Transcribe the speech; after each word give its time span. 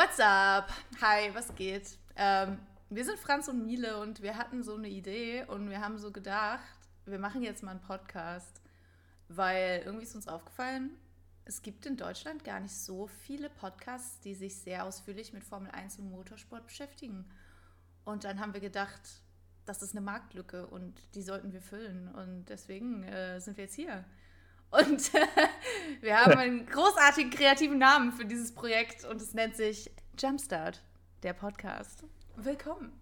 What's 0.00 0.18
up? 0.18 0.72
Hi, 1.02 1.28
was 1.34 1.54
geht? 1.56 1.98
Ähm, 2.16 2.56
wir 2.88 3.04
sind 3.04 3.18
Franz 3.18 3.48
und 3.48 3.66
Miele 3.66 4.00
und 4.00 4.22
wir 4.22 4.38
hatten 4.38 4.62
so 4.62 4.74
eine 4.74 4.88
Idee 4.88 5.44
und 5.44 5.68
wir 5.68 5.82
haben 5.82 5.98
so 5.98 6.10
gedacht, 6.10 6.62
wir 7.04 7.18
machen 7.18 7.42
jetzt 7.42 7.62
mal 7.62 7.72
einen 7.72 7.82
Podcast, 7.82 8.62
weil 9.28 9.82
irgendwie 9.84 10.06
ist 10.06 10.14
uns 10.14 10.26
aufgefallen, 10.26 10.92
es 11.44 11.60
gibt 11.60 11.84
in 11.84 11.98
Deutschland 11.98 12.44
gar 12.44 12.60
nicht 12.60 12.74
so 12.74 13.08
viele 13.08 13.50
Podcasts, 13.50 14.18
die 14.20 14.34
sich 14.34 14.56
sehr 14.56 14.86
ausführlich 14.86 15.34
mit 15.34 15.44
Formel 15.44 15.70
1 15.70 15.98
und 15.98 16.10
Motorsport 16.10 16.66
beschäftigen. 16.66 17.26
Und 18.06 18.24
dann 18.24 18.40
haben 18.40 18.54
wir 18.54 18.60
gedacht, 18.62 19.02
das 19.66 19.82
ist 19.82 19.90
eine 19.94 20.00
Marktlücke 20.00 20.66
und 20.66 20.94
die 21.14 21.22
sollten 21.22 21.52
wir 21.52 21.60
füllen. 21.60 22.08
Und 22.14 22.46
deswegen 22.48 23.02
äh, 23.02 23.38
sind 23.38 23.58
wir 23.58 23.64
jetzt 23.64 23.76
hier. 23.76 24.06
Und 24.70 25.12
wir 26.00 26.16
haben 26.16 26.34
einen 26.34 26.66
großartigen 26.66 27.30
kreativen 27.30 27.78
Namen 27.78 28.12
für 28.12 28.24
dieses 28.24 28.54
Projekt 28.54 29.04
und 29.04 29.20
es 29.20 29.34
nennt 29.34 29.56
sich 29.56 29.90
Jumpstart, 30.16 30.82
der 31.24 31.32
Podcast. 31.32 32.04
Willkommen. 32.36 32.92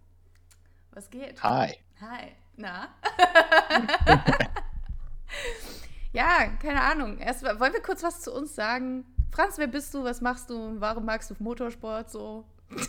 Was 0.92 1.10
geht? 1.10 1.42
Hi. 1.42 1.74
Hi. 2.00 2.32
Na? 2.56 2.88
ja, 6.12 6.46
keine 6.60 6.80
Ahnung. 6.80 7.18
Erst 7.18 7.45
wollen 7.45 7.73
wir 7.73 7.82
kurz 7.82 8.02
was 8.02 8.23
zu 8.23 8.32
uns 8.32 8.54
sagen? 8.54 9.04
Franz, 9.30 9.59
wer 9.59 9.66
bist 9.66 9.92
du? 9.92 10.02
Was 10.02 10.23
machst 10.23 10.48
du? 10.48 10.80
Warum 10.80 11.04
magst 11.04 11.30
du 11.30 11.34
Motorsport 11.38 12.10
so? 12.10 12.45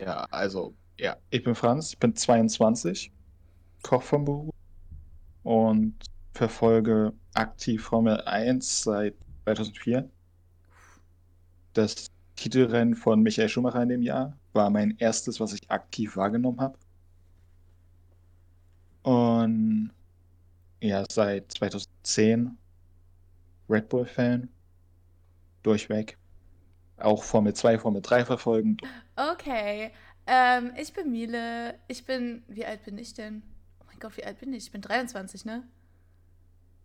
Ja, 0.00 0.28
also, 0.30 0.76
ja, 0.96 1.16
ich 1.30 1.42
bin 1.42 1.56
Franz, 1.56 1.90
ich 1.90 1.98
bin 1.98 2.14
22, 2.14 3.10
Koch 3.82 4.04
vom 4.04 4.24
Beruf 4.24 4.54
und 5.42 5.96
verfolge 6.38 7.12
aktiv 7.34 7.82
Formel 7.82 8.20
1 8.22 8.84
seit 8.84 9.14
2004. 9.44 10.08
Das 11.74 12.10
Titelrennen 12.36 12.94
von 12.94 13.22
Michael 13.22 13.48
Schumacher 13.48 13.82
in 13.82 13.88
dem 13.88 14.02
Jahr 14.02 14.36
war 14.52 14.70
mein 14.70 14.96
erstes, 14.98 15.40
was 15.40 15.52
ich 15.52 15.68
aktiv 15.70 16.16
wahrgenommen 16.16 16.60
habe. 16.60 16.78
Und 19.02 19.90
ja, 20.80 21.04
seit 21.10 21.50
2010 21.52 22.56
Red 23.68 23.88
Bull-Fan. 23.88 24.48
Durchweg. 25.64 26.16
Auch 26.98 27.24
Formel 27.24 27.52
2, 27.52 27.80
Formel 27.80 28.00
3 28.00 28.24
verfolgen. 28.24 28.76
Okay. 29.16 29.90
Ähm, 30.26 30.72
ich 30.76 30.92
bin 30.92 31.10
Miele. 31.10 31.74
Ich 31.88 32.04
bin. 32.04 32.44
Wie 32.46 32.64
alt 32.64 32.84
bin 32.84 32.96
ich 32.96 33.14
denn? 33.14 33.42
Oh 33.80 33.84
mein 33.88 33.98
Gott, 33.98 34.16
wie 34.16 34.24
alt 34.24 34.38
bin 34.38 34.52
ich? 34.52 34.66
Ich 34.66 34.72
bin 34.72 34.82
23, 34.82 35.44
ne? 35.44 35.64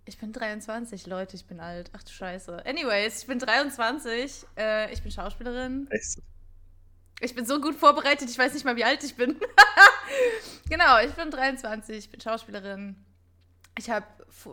Ich 0.05 0.17
bin 0.17 0.33
23, 0.33 1.07
Leute, 1.07 1.37
ich 1.37 1.45
bin 1.45 1.61
alt. 1.61 1.89
Ach 1.93 2.03
du 2.03 2.11
Scheiße. 2.11 2.65
Anyways, 2.65 3.21
ich 3.21 3.27
bin 3.27 3.39
23. 3.39 4.45
Äh, 4.57 4.91
ich 4.91 5.01
bin 5.01 5.11
Schauspielerin. 5.11 5.87
Echt? 5.91 6.21
Ich 7.21 7.33
bin 7.33 7.45
so 7.45 7.61
gut 7.61 7.75
vorbereitet, 7.75 8.29
ich 8.29 8.37
weiß 8.37 8.53
nicht 8.53 8.65
mal, 8.65 8.75
wie 8.75 8.83
alt 8.83 9.01
ich 9.03 9.15
bin. 9.15 9.39
genau, 10.69 10.99
ich 10.99 11.13
bin 11.13 11.31
23, 11.31 11.97
ich 11.97 12.09
bin 12.09 12.19
Schauspielerin. 12.19 12.97
Ich 13.77 13.89
habe 13.89 14.05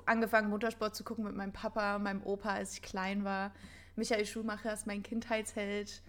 angefangen, 0.07 0.51
Motorsport 0.51 0.95
zu 0.95 1.03
gucken 1.03 1.25
mit 1.25 1.35
meinem 1.35 1.53
Papa, 1.53 1.99
meinem 1.99 2.23
Opa, 2.23 2.51
als 2.55 2.75
ich 2.75 2.83
klein 2.83 3.25
war. 3.25 3.53
Michael 3.97 4.27
Schumacher 4.27 4.73
ist 4.73 4.87
mein 4.87 5.03
Kindheitsheld. 5.03 6.01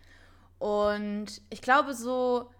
Und 0.60 1.42
ich 1.50 1.64
glaube, 1.64 1.96
so, 1.96 2.52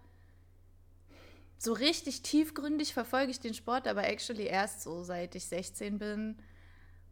so 1.58 1.72
richtig 1.72 2.22
tiefgründig 2.22 2.92
verfolge 2.92 3.30
ich 3.30 3.38
den 3.38 3.54
Sport, 3.54 3.86
aber 3.86 4.08
actually 4.08 4.46
erst 4.46 4.82
so, 4.82 5.04
seit 5.04 5.36
ich 5.36 5.46
16 5.46 6.00
bin 6.00 6.42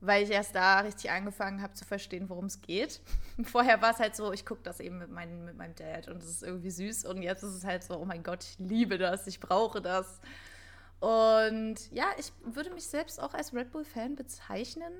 weil 0.01 0.23
ich 0.23 0.31
erst 0.31 0.55
da 0.55 0.81
richtig 0.81 1.11
angefangen 1.11 1.63
habe 1.63 1.75
zu 1.75 1.85
verstehen, 1.85 2.29
worum 2.29 2.47
es 2.47 2.61
geht. 2.61 3.01
Vorher 3.45 3.83
war 3.83 3.93
es 3.93 3.99
halt 3.99 4.17
so, 4.17 4.33
ich 4.33 4.47
gucke 4.47 4.63
das 4.63 4.81
eben 4.81 4.99
mit, 4.99 5.11
mein, 5.11 5.45
mit 5.45 5.57
meinem 5.57 5.75
Dad 5.75 6.09
und 6.09 6.23
es 6.23 6.31
ist 6.31 6.43
irgendwie 6.43 6.71
süß 6.71 7.05
und 7.05 7.23
jetzt 7.23 7.43
ist 7.43 7.55
es 7.55 7.65
halt 7.65 7.85
so, 7.85 7.99
oh 7.99 8.05
mein 8.05 8.23
Gott, 8.23 8.45
ich 8.45 8.59
liebe 8.59 8.99
das, 8.99 9.27
ich 9.27 9.41
brauche 9.41 9.83
das. 9.83 10.21
Und 11.01 11.91
ja, 11.93 12.07
ich 12.19 12.33
würde 12.45 12.71
mich 12.71 12.87
selbst 12.87 13.21
auch 13.21 13.35
als 13.35 13.55
Red 13.55 13.73
Bull-Fan 13.73 14.17
bezeichnen. 14.17 14.93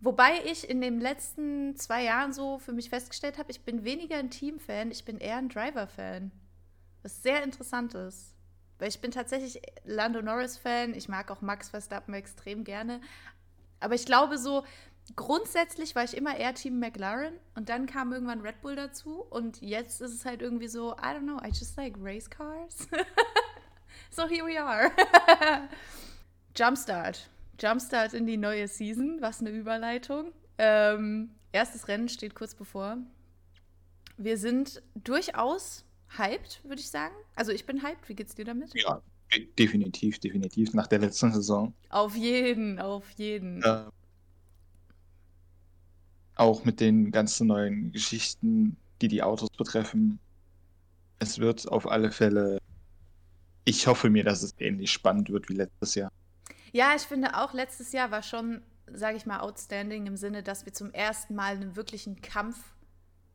Wobei 0.00 0.44
ich 0.46 0.68
in 0.68 0.80
den 0.80 1.00
letzten 1.00 1.76
zwei 1.76 2.02
Jahren 2.02 2.32
so 2.32 2.58
für 2.58 2.72
mich 2.72 2.90
festgestellt 2.90 3.38
habe, 3.38 3.52
ich 3.52 3.64
bin 3.64 3.84
weniger 3.84 4.16
ein 4.16 4.30
Team-Fan, 4.30 4.90
ich 4.90 5.04
bin 5.04 5.18
eher 5.18 5.36
ein 5.36 5.48
Driver-Fan. 5.48 6.32
Was 7.02 7.22
sehr 7.22 7.42
interessant 7.42 7.94
ist. 7.94 8.34
Weil 8.78 8.88
ich 8.88 9.00
bin 9.00 9.12
tatsächlich 9.12 9.62
Lando 9.84 10.22
Norris-Fan, 10.22 10.94
ich 10.94 11.08
mag 11.08 11.30
auch 11.30 11.40
Max 11.40 11.68
Verstappen 11.68 12.14
extrem 12.14 12.64
gerne, 12.64 13.00
aber 13.82 13.94
ich 13.94 14.06
glaube 14.06 14.38
so, 14.38 14.64
grundsätzlich 15.16 15.94
war 15.94 16.04
ich 16.04 16.16
immer 16.16 16.36
eher 16.36 16.54
Team 16.54 16.78
McLaren 16.78 17.34
und 17.54 17.68
dann 17.68 17.86
kam 17.86 18.12
irgendwann 18.12 18.40
Red 18.40 18.60
Bull 18.62 18.76
dazu 18.76 19.22
und 19.30 19.60
jetzt 19.60 20.00
ist 20.00 20.12
es 20.12 20.24
halt 20.24 20.42
irgendwie 20.42 20.68
so, 20.68 20.92
I 20.92 21.14
don't 21.14 21.22
know, 21.22 21.38
I 21.38 21.48
just 21.48 21.76
like 21.76 21.94
race 21.98 22.28
cars. 22.30 22.88
so 24.10 24.26
here 24.26 24.46
we 24.46 24.60
are. 24.60 24.90
Jumpstart. 26.56 27.28
Jumpstart 27.60 28.14
in 28.14 28.26
die 28.26 28.36
neue 28.36 28.68
Season. 28.68 29.18
Was 29.20 29.40
eine 29.40 29.50
Überleitung. 29.50 30.32
Ähm, 30.58 31.34
erstes 31.52 31.88
Rennen 31.88 32.08
steht 32.08 32.34
kurz 32.34 32.54
bevor. 32.54 32.98
Wir 34.16 34.36
sind 34.36 34.82
durchaus 34.94 35.84
hyped, 36.18 36.60
würde 36.64 36.80
ich 36.80 36.90
sagen. 36.90 37.14
Also 37.34 37.52
ich 37.52 37.66
bin 37.66 37.82
hyped. 37.82 38.08
Wie 38.08 38.14
geht's 38.14 38.34
dir 38.34 38.44
damit? 38.44 38.74
Ja, 38.74 39.00
Definitiv, 39.58 40.18
definitiv. 40.18 40.74
Nach 40.74 40.86
der 40.86 40.98
letzten 40.98 41.32
Saison. 41.32 41.72
Auf 41.88 42.16
jeden, 42.16 42.78
auf 42.78 43.10
jeden. 43.12 43.62
Äh, 43.62 43.84
auch 46.36 46.64
mit 46.64 46.80
den 46.80 47.10
ganzen 47.10 47.46
neuen 47.46 47.92
Geschichten, 47.92 48.76
die 49.00 49.08
die 49.08 49.22
Autos 49.22 49.50
betreffen. 49.50 50.18
Es 51.18 51.38
wird 51.38 51.70
auf 51.70 51.86
alle 51.86 52.10
Fälle. 52.10 52.58
Ich 53.64 53.86
hoffe 53.86 54.10
mir, 54.10 54.24
dass 54.24 54.42
es 54.42 54.54
ähnlich 54.58 54.90
spannend 54.90 55.30
wird 55.30 55.48
wie 55.48 55.54
letztes 55.54 55.94
Jahr. 55.94 56.10
Ja, 56.72 56.94
ich 56.96 57.02
finde 57.02 57.36
auch, 57.36 57.52
letztes 57.52 57.92
Jahr 57.92 58.10
war 58.10 58.22
schon, 58.22 58.62
sage 58.92 59.16
ich 59.16 59.26
mal, 59.26 59.40
outstanding 59.40 60.06
im 60.06 60.16
Sinne, 60.16 60.42
dass 60.42 60.66
wir 60.66 60.72
zum 60.72 60.90
ersten 60.90 61.34
Mal 61.34 61.54
einen 61.54 61.76
wirklichen 61.76 62.20
Kampf 62.22 62.58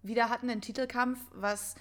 wieder 0.01 0.29
hatten, 0.29 0.49
einen 0.49 0.61
Titelkampf, 0.61 1.19
was 1.33 1.75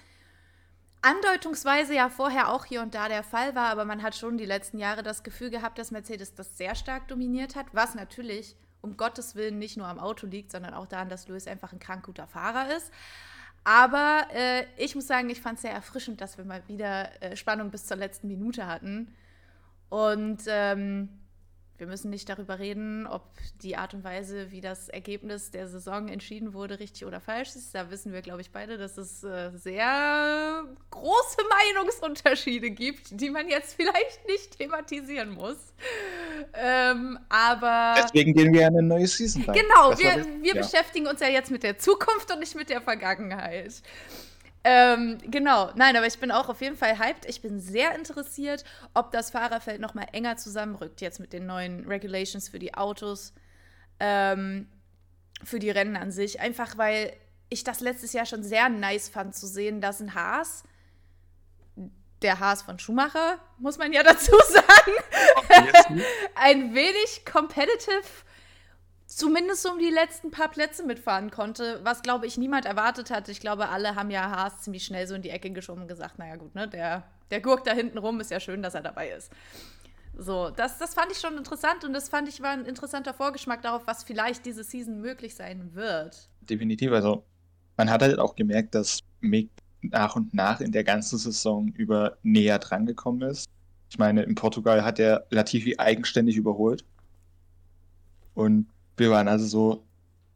andeutungsweise 1.01 1.93
ja 1.95 2.09
vorher 2.09 2.51
auch 2.51 2.65
hier 2.65 2.81
und 2.81 2.95
da 2.95 3.07
der 3.07 3.23
Fall 3.23 3.55
war, 3.55 3.69
aber 3.69 3.85
man 3.85 4.03
hat 4.03 4.15
schon 4.15 4.37
die 4.37 4.45
letzten 4.45 4.79
Jahre 4.79 5.03
das 5.03 5.23
Gefühl 5.23 5.49
gehabt, 5.49 5.77
dass 5.77 5.91
Mercedes 5.91 6.35
das 6.35 6.57
sehr 6.57 6.75
stark 6.75 7.07
dominiert 7.07 7.55
hat, 7.55 7.67
was 7.73 7.95
natürlich 7.95 8.55
um 8.81 8.97
Gottes 8.97 9.35
Willen 9.35 9.59
nicht 9.59 9.77
nur 9.77 9.87
am 9.87 9.99
Auto 9.99 10.27
liegt, 10.27 10.51
sondern 10.51 10.73
auch 10.73 10.87
daran, 10.87 11.09
dass 11.09 11.27
Lewis 11.27 11.47
einfach 11.47 11.73
ein 11.73 11.79
krank 11.79 12.05
guter 12.05 12.27
Fahrer 12.27 12.75
ist. 12.75 12.91
Aber 13.63 14.27
äh, 14.33 14.65
ich 14.77 14.95
muss 14.95 15.07
sagen, 15.07 15.29
ich 15.29 15.41
fand 15.41 15.55
es 15.55 15.63
sehr 15.63 15.73
erfrischend, 15.73 16.21
dass 16.21 16.37
wir 16.37 16.45
mal 16.45 16.63
wieder 16.67 17.21
äh, 17.21 17.35
Spannung 17.35 17.69
bis 17.69 17.85
zur 17.85 17.97
letzten 17.97 18.27
Minute 18.27 18.65
hatten. 18.65 19.13
Und 19.89 20.43
ähm, 20.47 21.09
wir 21.77 21.87
müssen 21.87 22.09
nicht 22.09 22.27
darüber 22.27 22.59
reden, 22.59 23.05
ob 23.05 23.23
die 23.61 23.77
Art 23.77 23.93
und 23.93 24.03
Weise, 24.03 24.51
wie 24.51 24.61
das 24.61 24.89
Ergebnis 24.89 25.51
der 25.51 25.67
Saison 25.67 26.07
entschieden 26.07 26.53
wurde, 26.53 26.79
richtig 26.79 27.05
oder 27.05 27.21
falsch 27.21 27.55
ist. 27.55 27.75
Da 27.75 27.91
wissen 27.91 28.13
wir, 28.13 28.21
glaube 28.21 28.41
ich, 28.41 28.51
beide, 28.51 28.77
dass 28.77 28.97
es 28.97 29.23
äh, 29.23 29.51
sehr 29.55 30.63
große 30.89 31.37
Meinungsunterschiede 31.75 32.71
gibt, 32.71 33.19
die 33.19 33.29
man 33.29 33.47
jetzt 33.47 33.75
vielleicht 33.75 34.27
nicht 34.27 34.57
thematisieren 34.57 35.31
muss. 35.31 35.57
Ähm, 36.53 37.19
aber. 37.29 37.95
Deswegen 37.97 38.33
gehen 38.33 38.53
wir 38.53 38.67
eine 38.67 38.81
neue 38.81 39.07
Season 39.07 39.43
rein. 39.43 39.55
Genau, 39.55 39.97
wir, 39.97 40.25
wir 40.41 40.55
ja. 40.55 40.61
beschäftigen 40.61 41.07
uns 41.07 41.19
ja 41.19 41.27
jetzt 41.27 41.51
mit 41.51 41.63
der 41.63 41.77
Zukunft 41.77 42.31
und 42.31 42.39
nicht 42.39 42.55
mit 42.55 42.69
der 42.69 42.81
Vergangenheit. 42.81 43.81
Ähm, 44.69 45.17
genau, 45.21 45.71
nein, 45.75 45.95
aber 45.95 46.07
ich 46.07 46.19
bin 46.19 46.29
auch 46.29 46.49
auf 46.49 46.59
jeden 46.59 46.75
Fall 46.75 46.99
hyped. 46.99 47.23
Ich 47.23 47.41
bin 47.41 47.61
sehr 47.61 47.95
interessiert, 47.95 48.65
ob 48.93 49.13
das 49.13 49.29
Fahrerfeld 49.29 49.79
noch 49.79 49.93
mal 49.93 50.07
enger 50.11 50.35
zusammenrückt 50.35 50.99
jetzt 50.99 51.21
mit 51.21 51.31
den 51.31 51.45
neuen 51.45 51.87
Regulations 51.87 52.49
für 52.49 52.59
die 52.59 52.73
Autos, 52.73 53.33
ähm, 54.01 54.67
für 55.41 55.59
die 55.59 55.69
Rennen 55.69 55.95
an 55.95 56.11
sich. 56.11 56.41
Einfach 56.41 56.77
weil 56.77 57.13
ich 57.47 57.63
das 57.63 57.79
letztes 57.79 58.11
Jahr 58.11 58.25
schon 58.25 58.43
sehr 58.43 58.67
nice 58.67 59.07
fand 59.07 59.37
zu 59.37 59.47
sehen, 59.47 59.79
dass 59.79 60.01
ein 60.01 60.13
Haas, 60.13 60.63
der 62.21 62.41
Haas 62.41 62.61
von 62.61 62.77
Schumacher, 62.77 63.39
muss 63.59 63.77
man 63.77 63.93
ja 63.93 64.03
dazu 64.03 64.35
sagen, 64.49 64.91
ein 66.35 66.75
wenig 66.75 67.23
competitive 67.23 68.03
zumindest 69.17 69.65
um 69.65 69.79
die 69.79 69.89
letzten 69.89 70.29
paar 70.29 70.47
Plätze 70.47 70.85
mitfahren 70.85 71.31
konnte, 71.31 71.79
was, 71.83 72.03
glaube 72.03 72.27
ich, 72.27 72.37
niemand 72.37 72.65
erwartet 72.65 73.09
hat. 73.09 73.29
Ich 73.29 73.39
glaube, 73.39 73.69
alle 73.69 73.95
haben 73.95 74.11
ja 74.11 74.29
Haas 74.29 74.61
ziemlich 74.61 74.85
schnell 74.85 75.07
so 75.07 75.15
in 75.15 75.23
die 75.23 75.31
Ecke 75.31 75.49
geschoben 75.49 75.81
und 75.81 75.87
gesagt, 75.87 76.19
naja 76.19 76.35
gut, 76.35 76.53
ne, 76.53 76.67
der, 76.67 77.03
der 77.31 77.41
Gurk 77.41 77.63
da 77.63 77.73
hinten 77.73 77.97
rum 77.97 78.19
ist 78.19 78.29
ja 78.29 78.39
schön, 78.39 78.61
dass 78.61 78.75
er 78.75 78.83
dabei 78.83 79.09
ist. 79.09 79.31
So, 80.15 80.51
das, 80.51 80.77
das 80.77 80.93
fand 80.93 81.11
ich 81.11 81.17
schon 81.17 81.35
interessant 81.35 81.83
und 81.83 81.93
das 81.93 82.09
fand 82.09 82.29
ich 82.29 82.41
war 82.43 82.51
ein 82.51 82.65
interessanter 82.65 83.11
Vorgeschmack 83.11 83.63
darauf, 83.63 83.87
was 83.87 84.03
vielleicht 84.03 84.45
diese 84.45 84.63
Season 84.63 85.01
möglich 85.01 85.33
sein 85.33 85.73
wird. 85.73 86.29
Definitiv, 86.41 86.91
also 86.91 87.23
man 87.75 87.89
hat 87.89 88.03
halt 88.03 88.19
auch 88.19 88.35
gemerkt, 88.35 88.75
dass 88.75 88.99
Mick 89.19 89.49
nach 89.81 90.15
und 90.15 90.31
nach 90.35 90.59
in 90.59 90.71
der 90.71 90.83
ganzen 90.83 91.17
Saison 91.17 91.69
über 91.69 92.17
näher 92.21 92.59
drangekommen 92.59 93.27
ist. 93.27 93.47
Ich 93.89 93.97
meine, 93.97 94.21
in 94.21 94.35
Portugal 94.35 94.83
hat 94.83 94.99
er 94.99 95.25
Latifi 95.31 95.75
eigenständig 95.79 96.35
überholt. 96.35 96.85
Und 98.35 98.67
wir 98.97 99.11
waren 99.11 99.27
also 99.27 99.45
so, 99.45 99.83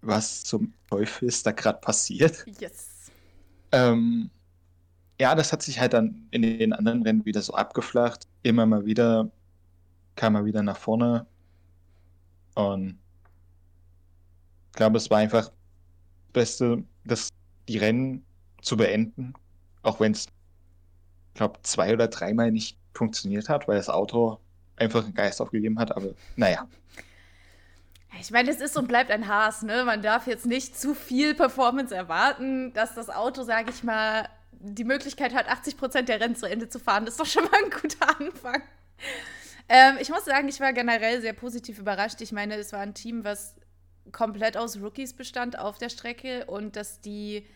was 0.02 0.44
zum 0.44 0.74
Teufel 0.90 1.28
ist 1.28 1.46
da 1.46 1.52
gerade 1.52 1.80
passiert? 1.80 2.46
Yes. 2.60 2.88
Ähm, 3.72 4.30
ja, 5.20 5.36
das 5.36 5.52
hat 5.52 5.62
sich 5.62 5.80
halt 5.80 5.94
dann 5.94 6.28
in 6.32 6.42
den 6.42 6.74
anderen 6.74 7.04
Rennen 7.04 7.26
wieder 7.26 7.42
so 7.42 7.54
abgeflacht. 7.54 8.28
Immer 8.44 8.66
mal 8.66 8.86
wieder 8.86 9.32
kam 10.16 10.36
er 10.36 10.46
wieder 10.46 10.64
nach 10.64 10.78
vorne. 10.78 11.26
Und 12.56 12.98
ich 14.68 14.74
glaube, 14.74 14.98
es 14.98 15.10
war 15.10 15.20
einfach 15.20 15.50
das 15.50 16.34
Beste, 16.34 16.84
das, 17.06 17.30
die 17.68 17.78
Rennen 17.78 18.26
zu 18.62 18.78
beenden. 18.78 19.34
Auch 19.84 20.00
wenn 20.00 20.12
es, 20.12 20.26
ich 20.26 21.34
glaube, 21.36 21.60
zwei 21.64 21.94
oder 21.94 22.08
dreimal 22.08 22.52
nicht 22.52 22.78
funktioniert 22.94 23.50
hat, 23.50 23.68
weil 23.68 23.78
das 23.78 23.90
Auto 23.90 24.40
einfach 24.76 25.04
einen 25.04 25.14
Geist 25.14 25.42
aufgegeben 25.42 25.80
hat. 25.80 25.96
Aber 25.96 26.10
naja. 26.36 26.68
Ich 28.20 28.32
meine, 28.32 28.52
es 28.52 28.60
ist 28.60 28.78
und 28.78 28.88
bleibt 28.88 29.10
ein 29.10 29.28
Haas, 29.28 29.62
ne? 29.62 29.84
Man 29.86 30.02
darf 30.02 30.28
jetzt 30.28 30.46
nicht 30.46 30.78
zu 30.80 30.94
viel 30.94 31.34
Performance 31.34 31.96
erwarten, 31.96 32.74
dass 32.74 32.94
das 32.94 33.10
Auto, 33.10 33.44
sage 33.44 33.72
ich 33.72 33.84
mal, 33.84 34.28
die 34.52 34.84
Möglichkeit 34.84 35.34
hat, 35.34 35.48
80 35.48 35.78
Prozent 35.78 36.10
der 36.10 36.20
Rennen 36.20 36.36
zu 36.36 36.46
Ende 36.46 36.70
zu 36.70 36.80
fahren. 36.80 37.06
Das 37.06 37.16
ist 37.16 37.20
doch 37.20 37.26
schon 37.26 37.46
mal 37.46 37.64
ein 37.64 37.72
guter 37.72 38.20
Anfang. 38.20 38.62
Ähm, 39.70 39.98
ich 40.00 40.10
muss 40.10 40.26
sagen, 40.26 40.50
ich 40.50 40.60
war 40.60 40.74
generell 40.74 41.22
sehr 41.22 41.34
positiv 41.34 41.80
überrascht. 41.80 42.22
Ich 42.22 42.32
meine, 42.32 42.56
es 42.56 42.74
war 42.74 42.82
ein 42.82 42.94
Team, 42.94 43.24
was 43.24 43.56
komplett 44.12 44.58
aus 44.58 44.78
Rookies 44.82 45.14
bestand 45.14 45.58
auf 45.58 45.78
der 45.78 45.90
Strecke 45.90 46.46
und 46.46 46.76
dass 46.76 47.00
die, 47.02 47.48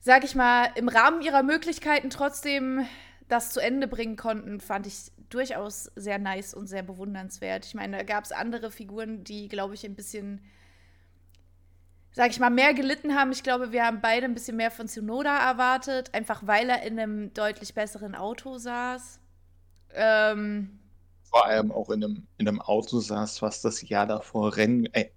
sag 0.00 0.24
ich 0.24 0.34
mal, 0.34 0.70
im 0.74 0.88
Rahmen 0.88 1.22
ihrer 1.22 1.42
Möglichkeiten 1.42 2.10
trotzdem 2.10 2.86
das 3.32 3.50
zu 3.50 3.60
Ende 3.60 3.88
bringen 3.88 4.16
konnten, 4.16 4.60
fand 4.60 4.86
ich 4.86 5.10
durchaus 5.30 5.90
sehr 5.96 6.18
nice 6.18 6.52
und 6.52 6.66
sehr 6.66 6.82
bewundernswert. 6.82 7.64
Ich 7.64 7.74
meine, 7.74 7.96
da 7.96 8.02
gab 8.02 8.24
es 8.24 8.32
andere 8.32 8.70
Figuren, 8.70 9.24
die, 9.24 9.48
glaube 9.48 9.72
ich, 9.74 9.86
ein 9.86 9.94
bisschen, 9.94 10.42
sag 12.12 12.30
ich 12.30 12.38
mal, 12.38 12.50
mehr 12.50 12.74
gelitten 12.74 13.14
haben. 13.14 13.32
Ich 13.32 13.42
glaube, 13.42 13.72
wir 13.72 13.86
haben 13.86 14.02
beide 14.02 14.26
ein 14.26 14.34
bisschen 14.34 14.58
mehr 14.58 14.70
von 14.70 14.86
Tsunoda 14.86 15.38
erwartet, 15.50 16.12
einfach 16.14 16.46
weil 16.46 16.68
er 16.68 16.82
in 16.82 16.98
einem 16.98 17.32
deutlich 17.32 17.72
besseren 17.74 18.14
Auto 18.14 18.58
saß. 18.58 19.18
Ähm, 19.94 20.78
Vor 21.22 21.46
allem 21.46 21.72
auch 21.72 21.88
in 21.88 22.04
einem, 22.04 22.26
in 22.36 22.48
einem 22.48 22.60
Auto 22.60 23.00
saß, 23.00 23.40
was 23.40 23.62
das 23.62 23.88
Jahr 23.88 24.06
davor 24.06 24.56
Rennen, 24.56 24.92
äh, 24.92 25.08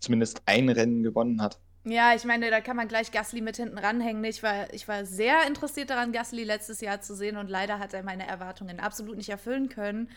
zumindest 0.00 0.40
ein 0.46 0.70
Rennen 0.70 1.02
gewonnen 1.02 1.42
hat. 1.42 1.60
Ja, 1.90 2.14
ich 2.14 2.24
meine, 2.24 2.50
da 2.50 2.60
kann 2.60 2.76
man 2.76 2.86
gleich 2.86 3.12
Gasly 3.12 3.40
mit 3.40 3.56
hinten 3.56 3.78
ranhängen. 3.78 4.22
Ich 4.24 4.42
war, 4.42 4.72
ich 4.74 4.86
war 4.88 5.06
sehr 5.06 5.46
interessiert 5.46 5.88
daran, 5.88 6.12
Gasly 6.12 6.44
letztes 6.44 6.82
Jahr 6.82 7.00
zu 7.00 7.14
sehen 7.14 7.38
und 7.38 7.48
leider 7.48 7.78
hat 7.78 7.94
er 7.94 8.02
meine 8.02 8.26
Erwartungen 8.26 8.78
absolut 8.78 9.16
nicht 9.16 9.30
erfüllen 9.30 9.70
können. 9.70 10.10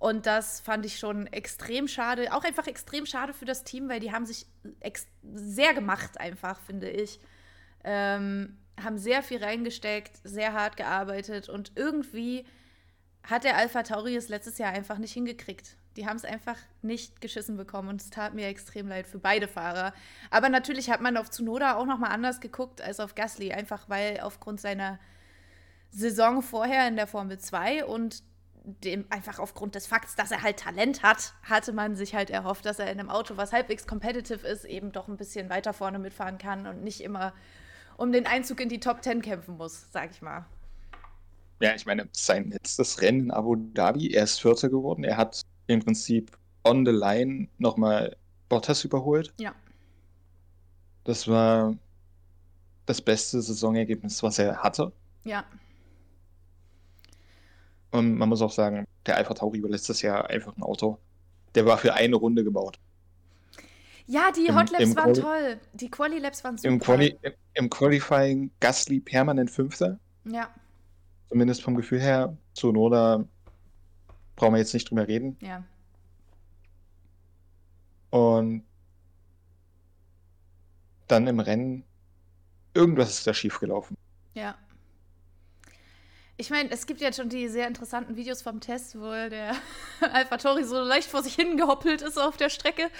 Und 0.00 0.26
das 0.26 0.60
fand 0.60 0.84
ich 0.84 0.98
schon 0.98 1.28
extrem 1.28 1.86
schade. 1.86 2.32
Auch 2.32 2.42
einfach 2.42 2.66
extrem 2.66 3.06
schade 3.06 3.32
für 3.32 3.44
das 3.44 3.62
Team, 3.62 3.88
weil 3.88 4.00
die 4.00 4.10
haben 4.10 4.26
sich 4.26 4.46
sehr 5.22 5.72
gemacht, 5.72 6.18
einfach, 6.18 6.58
finde 6.60 6.90
ich. 6.90 7.20
Ähm, 7.84 8.58
haben 8.82 8.98
sehr 8.98 9.22
viel 9.22 9.42
reingesteckt, 9.42 10.18
sehr 10.24 10.52
hart 10.52 10.76
gearbeitet 10.76 11.48
und 11.48 11.72
irgendwie 11.76 12.44
hat 13.22 13.44
der 13.44 13.56
Alpha 13.56 13.84
Tauri 13.84 14.16
es 14.16 14.28
letztes 14.28 14.58
Jahr 14.58 14.72
einfach 14.72 14.98
nicht 14.98 15.12
hingekriegt. 15.12 15.76
Die 15.96 16.06
haben 16.06 16.16
es 16.16 16.24
einfach 16.24 16.56
nicht 16.82 17.20
geschissen 17.20 17.56
bekommen 17.56 17.88
und 17.88 18.00
es 18.00 18.10
tat 18.10 18.34
mir 18.34 18.48
extrem 18.48 18.88
leid 18.88 19.06
für 19.06 19.18
beide 19.18 19.46
Fahrer. 19.48 19.92
Aber 20.30 20.48
natürlich 20.48 20.90
hat 20.90 21.00
man 21.00 21.16
auf 21.16 21.30
Tsunoda 21.30 21.76
auch 21.76 21.86
noch 21.86 21.98
mal 21.98 22.08
anders 22.08 22.40
geguckt 22.40 22.80
als 22.80 23.00
auf 23.00 23.14
Gasly, 23.14 23.52
einfach 23.52 23.88
weil 23.88 24.20
aufgrund 24.20 24.60
seiner 24.60 24.98
Saison 25.90 26.42
vorher 26.42 26.88
in 26.88 26.96
der 26.96 27.06
Formel 27.06 27.38
2 27.38 27.84
und 27.84 28.22
dem 28.64 29.04
einfach 29.10 29.38
aufgrund 29.38 29.74
des 29.74 29.86
Fakts, 29.86 30.16
dass 30.16 30.30
er 30.30 30.42
halt 30.42 30.58
Talent 30.58 31.02
hat, 31.02 31.34
hatte 31.42 31.72
man 31.72 31.96
sich 31.96 32.14
halt 32.14 32.30
erhofft, 32.30 32.64
dass 32.64 32.78
er 32.78 32.90
in 32.90 32.98
einem 32.98 33.10
Auto, 33.10 33.36
was 33.36 33.52
halbwegs 33.52 33.86
competitive 33.86 34.46
ist, 34.46 34.64
eben 34.64 34.90
doch 34.90 35.06
ein 35.06 35.16
bisschen 35.16 35.50
weiter 35.50 35.72
vorne 35.72 35.98
mitfahren 35.98 36.38
kann 36.38 36.66
und 36.66 36.82
nicht 36.82 37.02
immer 37.02 37.34
um 37.96 38.10
den 38.10 38.26
Einzug 38.26 38.60
in 38.60 38.68
die 38.68 38.80
Top 38.80 39.04
10 39.04 39.22
kämpfen 39.22 39.56
muss, 39.56 39.86
sag 39.92 40.10
ich 40.10 40.22
mal. 40.22 40.46
Ja, 41.60 41.74
ich 41.74 41.86
meine, 41.86 42.08
sein 42.12 42.50
letztes 42.50 43.00
Rennen 43.00 43.20
in 43.20 43.30
Abu 43.30 43.54
Dhabi, 43.56 44.10
er 44.12 44.24
ist 44.24 44.40
Vierter 44.40 44.68
geworden. 44.68 45.04
Er 45.04 45.16
hat 45.16 45.42
im 45.66 45.80
Prinzip 45.80 46.36
on 46.64 46.84
the 46.84 46.92
line 46.92 47.48
nochmal 47.58 48.16
Bottas 48.48 48.84
überholt. 48.84 49.32
Ja. 49.38 49.54
Das 51.04 51.28
war 51.28 51.76
das 52.86 53.00
beste 53.00 53.40
Saisonergebnis, 53.40 54.22
was 54.22 54.38
er 54.38 54.62
hatte. 54.62 54.92
Ja. 55.24 55.44
Und 57.90 58.16
man 58.16 58.28
muss 58.28 58.42
auch 58.42 58.50
sagen, 58.50 58.86
der 59.06 59.16
Alpha 59.16 59.34
Tauri 59.34 59.62
war 59.62 59.70
letztes 59.70 60.02
Jahr 60.02 60.28
einfach 60.28 60.56
ein 60.56 60.62
Auto. 60.62 60.98
Der 61.54 61.66
war 61.66 61.78
für 61.78 61.94
eine 61.94 62.16
Runde 62.16 62.42
gebaut. 62.42 62.78
Ja, 64.06 64.30
die 64.32 64.52
Hot 64.52 64.70
Laps 64.70 64.96
waren 64.96 65.14
toll. 65.14 65.60
Die 65.72 65.90
Quali 65.90 66.18
Laps 66.18 66.44
waren 66.44 66.58
super. 66.58 66.68
Im, 66.68 66.78
Quali 66.78 67.18
im 67.54 67.70
Qualifying 67.70 68.50
Gasly 68.60 69.00
permanent 69.00 69.50
Fünfter. 69.50 69.98
Ja. 70.24 70.50
Zumindest 71.28 71.62
vom 71.62 71.74
Gefühl 71.74 72.00
her. 72.00 72.36
Zunoda 72.52 73.24
brauchen 74.36 74.54
wir 74.54 74.58
jetzt 74.58 74.74
nicht 74.74 74.90
drüber 74.90 75.08
reden. 75.08 75.36
Ja. 75.40 75.64
Und 78.10 78.64
dann 81.08 81.26
im 81.26 81.40
Rennen, 81.40 81.84
irgendwas 82.72 83.10
ist 83.10 83.26
da 83.26 83.34
schiefgelaufen. 83.34 83.96
Ja. 84.34 84.56
Ich 86.36 86.50
meine, 86.50 86.70
es 86.72 86.86
gibt 86.86 87.00
jetzt 87.00 87.16
schon 87.16 87.28
die 87.28 87.48
sehr 87.48 87.68
interessanten 87.68 88.16
Videos 88.16 88.42
vom 88.42 88.58
Test, 88.58 88.98
wo 88.98 89.08
der 89.08 89.54
Alpha 90.12 90.36
Tori 90.36 90.64
so 90.64 90.80
leicht 90.80 91.08
vor 91.08 91.22
sich 91.22 91.34
hin 91.34 91.56
gehoppelt 91.56 92.02
ist 92.02 92.18
auf 92.18 92.36
der 92.36 92.50
Strecke. 92.50 92.90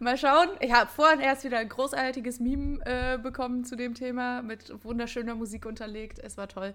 Mal 0.00 0.16
schauen. 0.16 0.48
Ich 0.58 0.72
habe 0.72 0.90
vorhin 0.90 1.20
erst 1.20 1.44
wieder 1.44 1.58
ein 1.58 1.68
großartiges 1.68 2.40
Meme 2.40 2.80
äh, 2.84 3.18
bekommen 3.18 3.64
zu 3.64 3.76
dem 3.76 3.94
Thema 3.94 4.42
mit 4.42 4.72
wunderschöner 4.84 5.36
Musik 5.36 5.66
unterlegt. 5.66 6.18
Es 6.18 6.36
war 6.36 6.48
toll. 6.48 6.74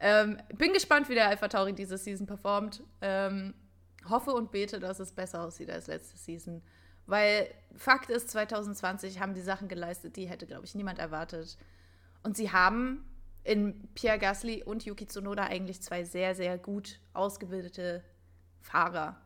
Ähm, 0.00 0.38
bin 0.56 0.72
gespannt, 0.72 1.08
wie 1.08 1.14
der 1.14 1.28
Alpha 1.28 1.48
Tauri 1.48 1.72
diese 1.72 1.98
Season 1.98 2.26
performt. 2.26 2.82
Ähm, 3.00 3.54
hoffe 4.08 4.32
und 4.32 4.50
bete, 4.50 4.80
dass 4.80 5.00
es 5.00 5.12
besser 5.12 5.42
aussieht 5.42 5.70
als 5.70 5.86
letzte 5.86 6.18
Season. 6.18 6.62
Weil 7.06 7.52
Fakt 7.76 8.10
ist, 8.10 8.30
2020 8.30 9.20
haben 9.20 9.34
die 9.34 9.40
Sachen 9.40 9.68
geleistet, 9.68 10.16
die 10.16 10.28
hätte, 10.28 10.46
glaube 10.46 10.64
ich, 10.64 10.74
niemand 10.74 10.98
erwartet. 10.98 11.58
Und 12.22 12.36
sie 12.36 12.50
haben 12.50 13.04
in 13.44 13.88
Pierre 13.94 14.18
Gasly 14.18 14.62
und 14.62 14.84
Yuki 14.84 15.06
Tsunoda 15.06 15.44
eigentlich 15.44 15.82
zwei 15.82 16.04
sehr, 16.04 16.34
sehr 16.34 16.56
gut 16.56 16.98
ausgebildete 17.12 18.02
Fahrer 18.60 19.20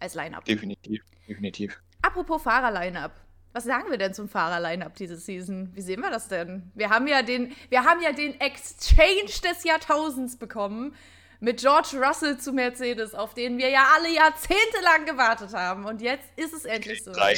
als 0.00 0.14
Line-Up. 0.14 0.44
Definitiv, 0.44 1.04
definitiv. 1.28 1.80
Apropos 2.02 2.42
Fahrer-Line-Up. 2.42 3.12
Was 3.52 3.64
sagen 3.64 3.90
wir 3.90 3.98
denn 3.98 4.14
zum 4.14 4.28
Fahrer-Line-Up 4.28 4.94
diese 4.94 5.16
Season? 5.16 5.70
Wie 5.74 5.80
sehen 5.80 6.00
wir 6.00 6.10
das 6.10 6.28
denn? 6.28 6.70
Wir 6.74 6.90
haben 6.90 7.08
ja 7.08 7.22
den, 7.22 7.52
wir 7.68 7.84
haben 7.84 8.00
ja 8.00 8.12
den 8.12 8.40
Exchange 8.40 9.26
des 9.26 9.64
Jahrtausends 9.64 10.36
bekommen 10.36 10.94
mit 11.40 11.60
George 11.60 12.00
Russell 12.00 12.38
zu 12.38 12.52
Mercedes, 12.52 13.14
auf 13.14 13.34
den 13.34 13.58
wir 13.58 13.68
ja 13.70 13.88
alle 13.96 14.14
jahrzehntelang 14.14 15.04
gewartet 15.06 15.52
haben. 15.52 15.84
Und 15.84 16.00
jetzt 16.00 16.28
ist 16.36 16.52
es 16.52 16.64
endlich 16.64 17.02
so. 17.02 17.12
Drei. 17.12 17.34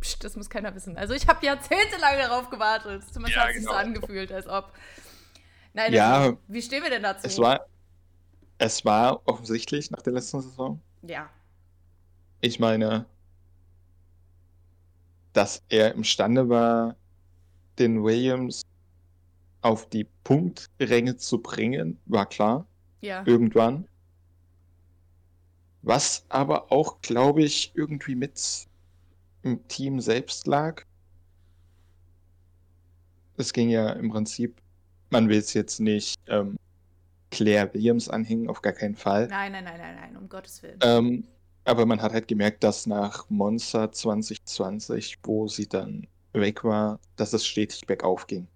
Psst, 0.00 0.24
das 0.24 0.36
muss 0.36 0.50
keiner 0.50 0.74
wissen. 0.74 0.98
Also 0.98 1.14
ich 1.14 1.26
habe 1.26 1.46
jahrzehntelang 1.46 2.18
darauf 2.18 2.50
gewartet. 2.50 3.04
Zumindest 3.12 3.36
ja, 3.36 3.42
hat 3.42 3.50
es 3.50 3.56
genau. 3.56 3.70
sich 3.70 3.80
so 3.80 3.86
angefühlt, 3.86 4.32
als 4.32 4.46
ob. 4.46 4.72
Nein, 5.72 5.94
ja, 5.94 6.36
wie 6.48 6.60
stehen 6.60 6.82
wir 6.82 6.90
denn 6.90 7.02
dazu? 7.02 7.26
Es 7.26 7.38
war, 7.38 7.66
es 8.58 8.84
war 8.84 9.26
offensichtlich 9.26 9.90
nach 9.90 10.02
der 10.02 10.12
letzten 10.12 10.42
Saison. 10.42 10.82
Ja. 11.02 11.30
Ich 12.40 12.58
meine, 12.58 13.06
dass 15.32 15.62
er 15.68 15.94
imstande 15.94 16.48
war, 16.48 16.96
den 17.78 18.02
Williams 18.02 18.62
auf 19.62 19.88
die 19.88 20.04
Punktränge 20.24 21.16
zu 21.16 21.38
bringen, 21.38 21.98
war 22.06 22.26
klar. 22.26 22.66
Ja. 23.00 23.24
Irgendwann. 23.26 23.86
Was 25.82 26.24
aber 26.28 26.70
auch, 26.70 27.00
glaube 27.00 27.42
ich, 27.42 27.72
irgendwie 27.74 28.14
mit 28.14 28.68
im 29.42 29.66
Team 29.68 30.00
selbst 30.00 30.46
lag. 30.46 30.84
Es 33.36 33.52
ging 33.52 33.70
ja 33.70 33.90
im 33.90 34.10
Prinzip, 34.10 34.60
man 35.10 35.28
will 35.28 35.38
es 35.38 35.52
jetzt 35.54 35.80
nicht 35.80 36.16
ähm, 36.28 36.56
Claire 37.30 37.72
Williams 37.74 38.08
anhängen, 38.08 38.48
auf 38.48 38.62
gar 38.62 38.72
keinen 38.72 38.94
Fall. 38.94 39.26
Nein, 39.28 39.52
nein, 39.52 39.64
nein, 39.64 39.78
nein, 39.78 39.96
nein, 39.96 40.16
um 40.16 40.28
Gottes 40.28 40.62
Willen. 40.62 40.78
Ähm, 40.82 41.24
aber 41.64 41.86
man 41.86 42.02
hat 42.02 42.12
halt 42.12 42.28
gemerkt, 42.28 42.64
dass 42.64 42.86
nach 42.86 43.28
Monster 43.28 43.92
2020, 43.92 45.18
wo 45.24 45.48
sie 45.48 45.68
dann 45.68 46.06
weg 46.32 46.64
war, 46.64 46.98
dass 47.16 47.32
es 47.32 47.46
stetig 47.46 47.86
bergauf 47.86 48.26
ging. 48.26 48.48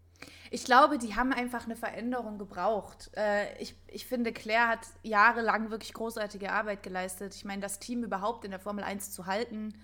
Ich 0.50 0.64
glaube, 0.64 0.98
die 0.98 1.14
haben 1.14 1.32
einfach 1.32 1.64
eine 1.64 1.76
Veränderung 1.76 2.38
gebraucht. 2.38 3.10
Äh, 3.16 3.60
ich, 3.60 3.74
ich 3.88 4.06
finde, 4.06 4.32
Claire 4.32 4.68
hat 4.68 4.86
jahrelang 5.02 5.70
wirklich 5.70 5.92
großartige 5.92 6.52
Arbeit 6.52 6.82
geleistet. 6.82 7.34
Ich 7.34 7.44
meine, 7.44 7.62
das 7.62 7.78
Team 7.78 8.04
überhaupt 8.04 8.44
in 8.44 8.52
der 8.52 8.60
Formel 8.60 8.84
1 8.84 9.12
zu 9.12 9.26
halten, 9.26 9.74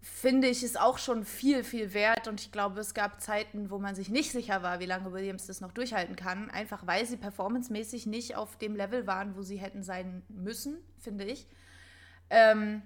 finde 0.00 0.46
ich, 0.48 0.62
ist 0.62 0.80
auch 0.80 0.98
schon 0.98 1.24
viel, 1.24 1.64
viel 1.64 1.92
wert. 1.92 2.28
Und 2.28 2.40
ich 2.40 2.52
glaube, 2.52 2.80
es 2.80 2.94
gab 2.94 3.20
Zeiten, 3.20 3.70
wo 3.70 3.78
man 3.78 3.96
sich 3.96 4.08
nicht 4.08 4.30
sicher 4.30 4.62
war, 4.62 4.78
wie 4.78 4.86
lange 4.86 5.12
Williams 5.12 5.46
das 5.46 5.60
noch 5.60 5.72
durchhalten 5.72 6.14
kann. 6.14 6.50
Einfach 6.50 6.86
weil 6.86 7.04
sie 7.04 7.16
performancemäßig 7.16 8.06
nicht 8.06 8.36
auf 8.36 8.56
dem 8.56 8.76
Level 8.76 9.06
waren, 9.06 9.36
wo 9.36 9.42
sie 9.42 9.56
hätten 9.56 9.82
sein 9.82 10.22
müssen, 10.28 10.78
finde 10.98 11.24
ich. 11.24 11.48
Ähm, 12.30 12.82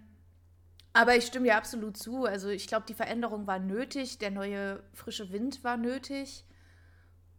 Aber 0.93 1.17
ich 1.17 1.27
stimme 1.27 1.47
dir 1.47 1.57
absolut 1.57 1.97
zu. 1.97 2.25
Also 2.25 2.49
ich 2.49 2.67
glaube, 2.67 2.87
die 2.89 2.95
Veränderung 2.95 3.47
war 3.47 3.59
nötig, 3.59 4.19
der 4.19 4.31
neue 4.31 4.83
frische 4.93 5.31
Wind 5.33 5.63
war 5.63 5.77
nötig. 5.77 6.45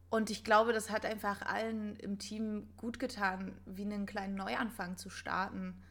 Und 0.09 0.29
ich 0.29 0.43
glaube, 0.43 0.73
das 0.73 0.89
hat 0.89 1.05
einfach 1.05 1.41
allen 1.41 1.95
im 1.97 2.19
Team 2.19 2.69
gut 2.77 2.99
getan, 2.99 3.59
wie 3.65 3.83
einen 3.83 4.05
kleinen 4.05 4.35
Neuanfang 4.35 4.97
zu 4.97 5.09
starten. 5.09 5.81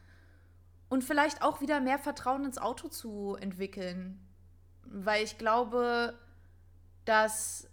Und 0.89 1.03
vielleicht 1.03 1.41
auch 1.41 1.61
wieder 1.61 1.79
mehr 1.81 1.99
Vertrauen 1.99 2.45
ins 2.45 2.57
Auto 2.57 2.87
zu 2.87 3.35
entwickeln. 3.39 4.19
Weil 4.83 5.23
ich 5.23 5.37
glaube, 5.37 6.19
dass, 7.05 7.67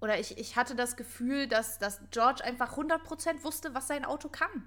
oder 0.00 0.18
ich, 0.18 0.38
ich 0.38 0.56
hatte 0.56 0.74
das 0.74 0.96
Gefühl, 0.96 1.46
dass, 1.46 1.78
dass 1.78 2.00
George 2.10 2.44
einfach 2.44 2.76
100% 2.76 3.44
wusste, 3.44 3.74
was 3.74 3.88
sein 3.88 4.04
Auto 4.04 4.28
kann. 4.28 4.66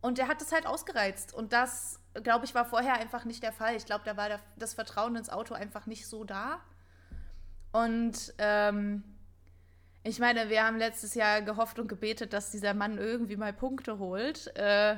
Und 0.00 0.18
er 0.18 0.28
hat 0.28 0.40
es 0.42 0.52
halt 0.52 0.66
ausgereizt. 0.66 1.34
Und 1.34 1.52
das, 1.52 2.00
glaube 2.22 2.44
ich, 2.44 2.54
war 2.54 2.64
vorher 2.64 2.94
einfach 2.94 3.24
nicht 3.24 3.42
der 3.42 3.52
Fall. 3.52 3.76
Ich 3.76 3.84
glaube, 3.84 4.02
da 4.04 4.16
war 4.16 4.28
das 4.56 4.74
Vertrauen 4.74 5.16
ins 5.16 5.30
Auto 5.30 5.54
einfach 5.54 5.86
nicht 5.86 6.06
so 6.06 6.24
da. 6.24 6.60
Und 7.72 8.32
ähm, 8.38 9.02
ich 10.04 10.20
meine, 10.20 10.48
wir 10.48 10.64
haben 10.64 10.78
letztes 10.78 11.14
Jahr 11.14 11.42
gehofft 11.42 11.78
und 11.78 11.88
gebetet, 11.88 12.32
dass 12.32 12.50
dieser 12.50 12.74
Mann 12.74 12.98
irgendwie 12.98 13.36
mal 13.36 13.52
Punkte 13.52 13.98
holt. 13.98 14.56
Äh, 14.56 14.96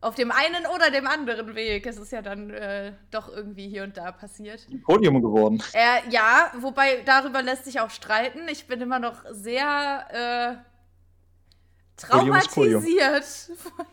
auf 0.00 0.14
dem 0.14 0.32
einen 0.32 0.66
oder 0.74 0.90
dem 0.90 1.06
anderen 1.06 1.54
Weg. 1.54 1.86
Es 1.86 1.98
ist 1.98 2.10
ja 2.10 2.22
dann 2.22 2.50
äh, 2.50 2.92
doch 3.10 3.28
irgendwie 3.28 3.68
hier 3.68 3.84
und 3.84 3.96
da 3.96 4.12
passiert. 4.12 4.66
Podium 4.84 5.20
geworden. 5.20 5.62
Äh, 5.74 6.08
ja, 6.10 6.50
wobei 6.58 7.02
darüber 7.04 7.42
lässt 7.42 7.66
sich 7.66 7.80
auch 7.80 7.90
streiten. 7.90 8.48
Ich 8.48 8.66
bin 8.66 8.80
immer 8.80 8.98
noch 8.98 9.24
sehr 9.30 10.62
äh, 10.64 10.69
traumatisiert 12.00 13.24
von, 13.24 13.86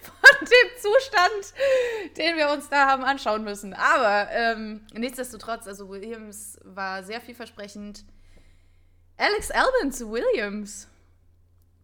von, 0.00 0.38
dem 0.40 0.80
Zustand, 0.80 2.16
den 2.16 2.36
wir 2.36 2.50
uns 2.50 2.68
da 2.68 2.88
haben 2.88 3.04
anschauen 3.04 3.44
müssen. 3.44 3.74
Aber 3.74 4.30
ähm, 4.30 4.86
nichtsdestotrotz, 4.92 5.66
also 5.66 5.88
Williams 5.88 6.58
war 6.64 7.02
sehr 7.02 7.20
vielversprechend. 7.20 8.04
Alex 9.16 9.50
Albin 9.50 9.92
zu 9.92 10.10
Williams. 10.10 10.88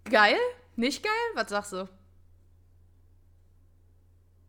Geil? 0.04 0.38
Nicht 0.76 1.02
geil? 1.02 1.12
Was 1.34 1.50
sagst 1.50 1.72
du? 1.72 1.88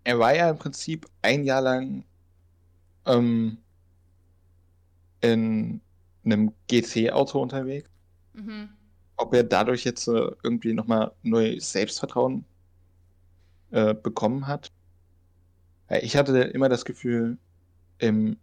Er 0.03 0.17
war 0.17 0.35
ja 0.35 0.49
im 0.49 0.57
Prinzip 0.57 1.07
ein 1.21 1.43
Jahr 1.43 1.61
lang 1.61 2.03
ähm, 3.05 3.57
in 5.21 5.81
einem 6.25 6.53
GT-Auto 6.67 7.39
unterwegs. 7.39 7.89
Mhm 8.33 8.69
ob 9.21 9.33
er 9.33 9.43
dadurch 9.43 9.83
jetzt 9.83 10.07
äh, 10.07 10.31
irgendwie 10.43 10.73
nochmal 10.73 11.11
neues 11.23 11.71
Selbstvertrauen 11.71 12.43
äh, 13.71 13.93
bekommen 13.93 14.47
hat. 14.47 14.71
Ich 16.01 16.15
hatte 16.15 16.37
immer 16.39 16.69
das 16.69 16.85
Gefühl, 16.85 17.37
im 17.99 18.37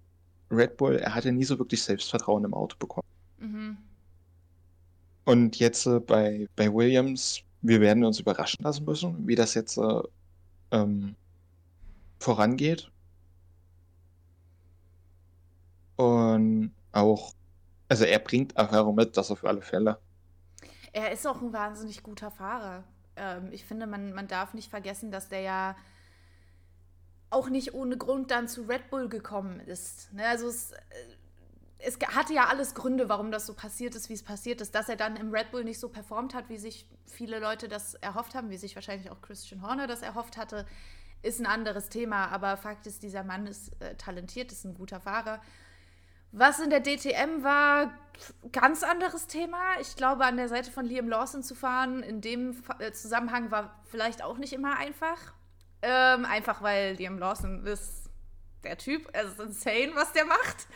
Red 0.50 0.76
Bull, 0.76 0.96
er 0.96 1.14
hatte 1.14 1.32
nie 1.32 1.44
so 1.44 1.58
wirklich 1.58 1.82
Selbstvertrauen 1.82 2.44
im 2.44 2.54
Auto 2.54 2.76
bekommen. 2.78 3.06
Mhm. 3.38 3.76
Und 5.24 5.58
jetzt 5.58 5.86
äh, 5.86 6.00
bei, 6.00 6.46
bei 6.56 6.72
Williams, 6.72 7.42
wir 7.60 7.80
werden 7.80 8.04
uns 8.04 8.20
überraschen 8.20 8.62
lassen 8.64 8.84
müssen, 8.84 9.26
wie 9.26 9.34
das 9.34 9.54
jetzt 9.54 9.76
äh, 9.76 10.02
ähm, 10.70 11.16
vorangeht. 12.20 12.90
Und 15.96 16.72
auch, 16.92 17.34
also 17.88 18.04
er 18.04 18.20
bringt 18.20 18.56
Erfahrung 18.56 18.94
mit, 18.94 19.16
das 19.16 19.30
auf 19.30 19.44
alle 19.44 19.60
Fälle. 19.60 19.98
Er 20.92 21.12
ist 21.12 21.26
auch 21.26 21.40
ein 21.40 21.52
wahnsinnig 21.52 22.02
guter 22.02 22.30
Fahrer. 22.30 22.84
Ähm, 23.16 23.50
ich 23.52 23.64
finde, 23.64 23.86
man, 23.86 24.12
man 24.12 24.28
darf 24.28 24.54
nicht 24.54 24.70
vergessen, 24.70 25.10
dass 25.10 25.28
der 25.28 25.40
ja 25.40 25.76
auch 27.30 27.48
nicht 27.50 27.74
ohne 27.74 27.96
Grund 27.96 28.30
dann 28.30 28.48
zu 28.48 28.62
Red 28.62 28.90
Bull 28.90 29.08
gekommen 29.08 29.60
ist. 29.60 30.12
Ne? 30.12 30.26
Also 30.26 30.48
es, 30.48 30.72
äh, 30.72 30.76
es 31.78 31.98
hatte 32.00 32.32
ja 32.34 32.46
alles 32.46 32.74
Gründe, 32.74 33.08
warum 33.08 33.30
das 33.30 33.46
so 33.46 33.54
passiert 33.54 33.94
ist, 33.94 34.08
wie 34.08 34.14
es 34.14 34.22
passiert 34.22 34.60
ist. 34.60 34.74
Dass 34.74 34.88
er 34.88 34.96
dann 34.96 35.16
im 35.16 35.32
Red 35.32 35.50
Bull 35.50 35.64
nicht 35.64 35.78
so 35.78 35.88
performt 35.88 36.34
hat, 36.34 36.48
wie 36.48 36.58
sich 36.58 36.88
viele 37.06 37.38
Leute 37.38 37.68
das 37.68 37.94
erhofft 37.94 38.34
haben, 38.34 38.50
wie 38.50 38.56
sich 38.56 38.74
wahrscheinlich 38.74 39.10
auch 39.10 39.20
Christian 39.20 39.62
Horner 39.62 39.86
das 39.86 40.02
erhofft 40.02 40.36
hatte, 40.36 40.66
ist 41.22 41.40
ein 41.40 41.46
anderes 41.46 41.88
Thema. 41.88 42.28
Aber 42.28 42.56
Fakt 42.56 42.86
ist, 42.86 43.02
dieser 43.02 43.24
Mann 43.24 43.46
ist 43.46 43.80
äh, 43.80 43.94
talentiert, 43.96 44.52
ist 44.52 44.64
ein 44.64 44.74
guter 44.74 45.00
Fahrer. 45.00 45.40
Was 46.32 46.60
in 46.60 46.70
der 46.70 46.82
DTM 46.82 47.42
war, 47.42 47.92
ganz 48.52 48.82
anderes 48.82 49.26
Thema. 49.26 49.58
Ich 49.80 49.96
glaube, 49.96 50.24
an 50.24 50.36
der 50.36 50.48
Seite 50.48 50.70
von 50.70 50.84
Liam 50.84 51.08
Lawson 51.08 51.42
zu 51.42 51.54
fahren, 51.54 52.02
in 52.02 52.20
dem 52.20 52.62
äh, 52.78 52.92
Zusammenhang 52.92 53.50
war 53.50 53.82
vielleicht 53.84 54.22
auch 54.22 54.38
nicht 54.38 54.52
immer 54.52 54.76
einfach. 54.76 55.34
Ähm, 55.80 56.24
einfach 56.24 56.62
weil 56.62 56.94
Liam 56.94 57.18
Lawson 57.18 57.64
ist 57.64 58.10
der 58.64 58.76
Typ, 58.76 59.08
es 59.12 59.30
ist 59.30 59.40
insane, 59.40 59.92
was 59.94 60.12
der 60.12 60.24
macht. 60.24 60.66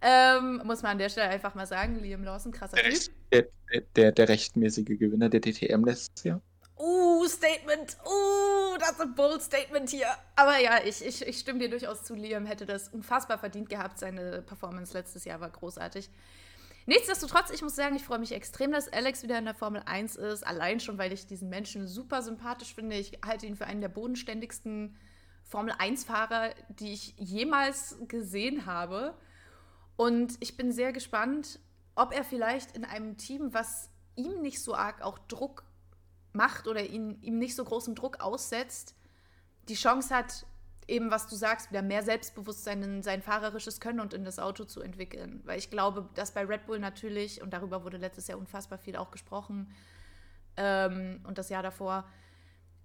Ähm, 0.00 0.62
muss 0.64 0.82
man 0.82 0.92
an 0.92 0.98
der 0.98 1.08
Stelle 1.08 1.28
einfach 1.28 1.54
mal 1.54 1.66
sagen, 1.66 1.98
Liam 1.98 2.22
Lawson, 2.22 2.52
krasser 2.52 2.76
der, 2.76 2.92
Typ. 2.92 3.12
Der, 3.32 3.46
der, 3.96 4.12
der 4.12 4.28
rechtmäßige 4.28 4.98
Gewinner 4.98 5.28
der 5.28 5.40
DTM 5.40 5.84
letztes 5.84 6.24
Jahr. 6.24 6.40
Uh, 6.78 7.07
Statement. 7.28 7.96
Uh, 8.04 8.78
das 8.78 8.92
ist 8.92 9.00
ein 9.00 9.14
bold 9.14 9.42
Statement 9.42 9.90
hier. 9.90 10.08
Aber 10.36 10.58
ja, 10.58 10.80
ich, 10.84 11.04
ich, 11.04 11.26
ich 11.26 11.38
stimme 11.38 11.58
dir 11.58 11.70
durchaus 11.70 12.04
zu. 12.04 12.14
Liam 12.14 12.46
hätte 12.46 12.66
das 12.66 12.88
unfassbar 12.88 13.38
verdient 13.38 13.68
gehabt. 13.68 13.98
Seine 13.98 14.42
Performance 14.42 14.92
letztes 14.92 15.24
Jahr 15.24 15.40
war 15.40 15.50
großartig. 15.50 16.10
Nichtsdestotrotz, 16.86 17.50
ich 17.50 17.60
muss 17.60 17.76
sagen, 17.76 17.96
ich 17.96 18.02
freue 18.02 18.18
mich 18.18 18.32
extrem, 18.32 18.72
dass 18.72 18.90
Alex 18.90 19.22
wieder 19.22 19.38
in 19.38 19.44
der 19.44 19.54
Formel 19.54 19.82
1 19.84 20.16
ist. 20.16 20.46
Allein 20.46 20.80
schon, 20.80 20.96
weil 20.96 21.12
ich 21.12 21.26
diesen 21.26 21.50
Menschen 21.50 21.86
super 21.86 22.22
sympathisch 22.22 22.74
finde. 22.74 22.96
Ich 22.96 23.18
halte 23.24 23.46
ihn 23.46 23.56
für 23.56 23.66
einen 23.66 23.82
der 23.82 23.90
bodenständigsten 23.90 24.96
Formel 25.44 25.74
1-Fahrer, 25.74 26.54
die 26.68 26.94
ich 26.94 27.14
jemals 27.18 27.96
gesehen 28.08 28.64
habe. 28.64 29.14
Und 29.96 30.38
ich 30.40 30.56
bin 30.56 30.72
sehr 30.72 30.92
gespannt, 30.92 31.60
ob 31.94 32.14
er 32.14 32.24
vielleicht 32.24 32.74
in 32.74 32.84
einem 32.84 33.18
Team, 33.18 33.52
was 33.52 33.90
ihm 34.16 34.40
nicht 34.40 34.62
so 34.62 34.74
arg 34.74 35.02
auch 35.02 35.18
Druck 35.18 35.64
macht 36.38 36.66
oder 36.66 36.82
ihn, 36.86 37.20
ihm 37.20 37.38
nicht 37.38 37.54
so 37.54 37.64
großen 37.64 37.94
Druck 37.94 38.20
aussetzt, 38.20 38.94
die 39.68 39.74
Chance 39.74 40.14
hat, 40.14 40.46
eben 40.86 41.10
was 41.10 41.26
du 41.26 41.36
sagst, 41.36 41.70
wieder 41.70 41.82
mehr 41.82 42.02
Selbstbewusstsein 42.02 42.82
in 42.82 43.02
sein 43.02 43.20
fahrerisches 43.20 43.80
Können 43.80 44.00
und 44.00 44.14
in 44.14 44.24
das 44.24 44.38
Auto 44.38 44.64
zu 44.64 44.80
entwickeln. 44.80 45.42
Weil 45.44 45.58
ich 45.58 45.68
glaube, 45.68 46.08
dass 46.14 46.32
bei 46.32 46.44
Red 46.44 46.66
Bull 46.66 46.78
natürlich, 46.78 47.42
und 47.42 47.52
darüber 47.52 47.84
wurde 47.84 47.98
letztes 47.98 48.28
Jahr 48.28 48.38
unfassbar 48.38 48.78
viel 48.78 48.96
auch 48.96 49.10
gesprochen, 49.10 49.70
ähm, 50.56 51.20
und 51.24 51.36
das 51.36 51.50
Jahr 51.50 51.62
davor, 51.62 52.08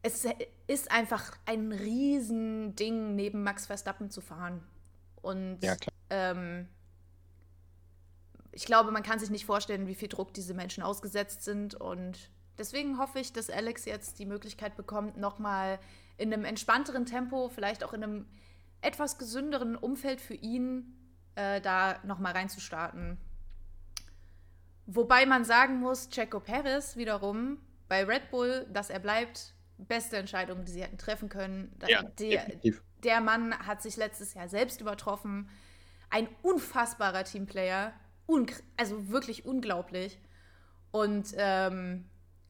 es 0.01 0.27
ist 0.67 0.91
einfach 0.91 1.38
ein 1.45 1.72
Riesending, 1.72 3.15
neben 3.15 3.43
Max 3.43 3.67
Verstappen 3.67 4.10
zu 4.10 4.19
fahren. 4.19 4.62
Und 5.22 5.60
ja, 5.62 5.77
ähm, 6.10 6.67
ich 8.51 8.65
glaube, 8.65 8.91
man 8.91 9.01
kann 9.01 9.19
sich 9.19 9.29
nicht 9.29 9.45
vorstellen, 9.45 9.88
wie 9.88 9.95
viel 9.95 10.10
Druck 10.10 10.33
diese 10.33 10.53
Menschen 10.53 10.83
ausgesetzt 10.83 11.43
sind. 11.43 11.74
Und 11.74 12.29
deswegen 12.57 12.98
hoffe 12.98 13.19
ich, 13.19 13.33
dass 13.33 13.50
Alex 13.50 13.86
jetzt 13.86 14.19
die 14.19 14.25
Möglichkeit 14.25 14.75
bekommt, 14.75 15.17
nochmal 15.17 15.79
in 16.17 16.33
einem 16.33 16.45
entspannteren 16.45 17.05
Tempo, 17.05 17.50
vielleicht 17.50 17.83
auch 17.83 17.93
in 17.93 18.03
einem 18.03 18.25
etwas 18.81 19.17
gesünderen 19.17 19.75
Umfeld 19.75 20.22
für 20.22 20.36
ihn, 20.36 20.95
äh, 21.36 21.62
da 21.62 22.00
nochmal 22.03 22.33
reinzustarten. 22.33 23.17
Wobei 24.86 25.25
man 25.25 25.45
sagen 25.45 25.79
muss, 25.79 26.10
Checo 26.10 26.39
Perez 26.39 26.98
wiederum 26.98 27.60
bei 27.88 28.03
Red 28.03 28.29
Bull, 28.31 28.67
dass 28.72 28.89
er 28.89 29.00
bleibt, 29.00 29.53
beste 29.77 30.17
Entscheidung, 30.17 30.65
die 30.65 30.72
sie 30.72 30.83
hätten 30.83 30.98
treffen 30.98 31.29
können. 31.29 31.75
Ja, 31.88 32.03
der, 32.03 32.51
der 33.03 33.22
Mann 33.22 33.57
hat 33.65 33.81
sich 33.81 33.98
letztes 33.98 34.33
Jahr 34.33 34.48
selbst 34.50 34.81
übertroffen. 34.81 35.50
Ein 36.10 36.27
unfassbarer 36.41 37.24
Teamplayer. 37.24 37.93
Un 38.27 38.45
also 38.77 39.10
wirklich 39.10 39.45
unglaublich. 39.45 40.19
Und 40.91 41.33
ähm, 41.38 42.05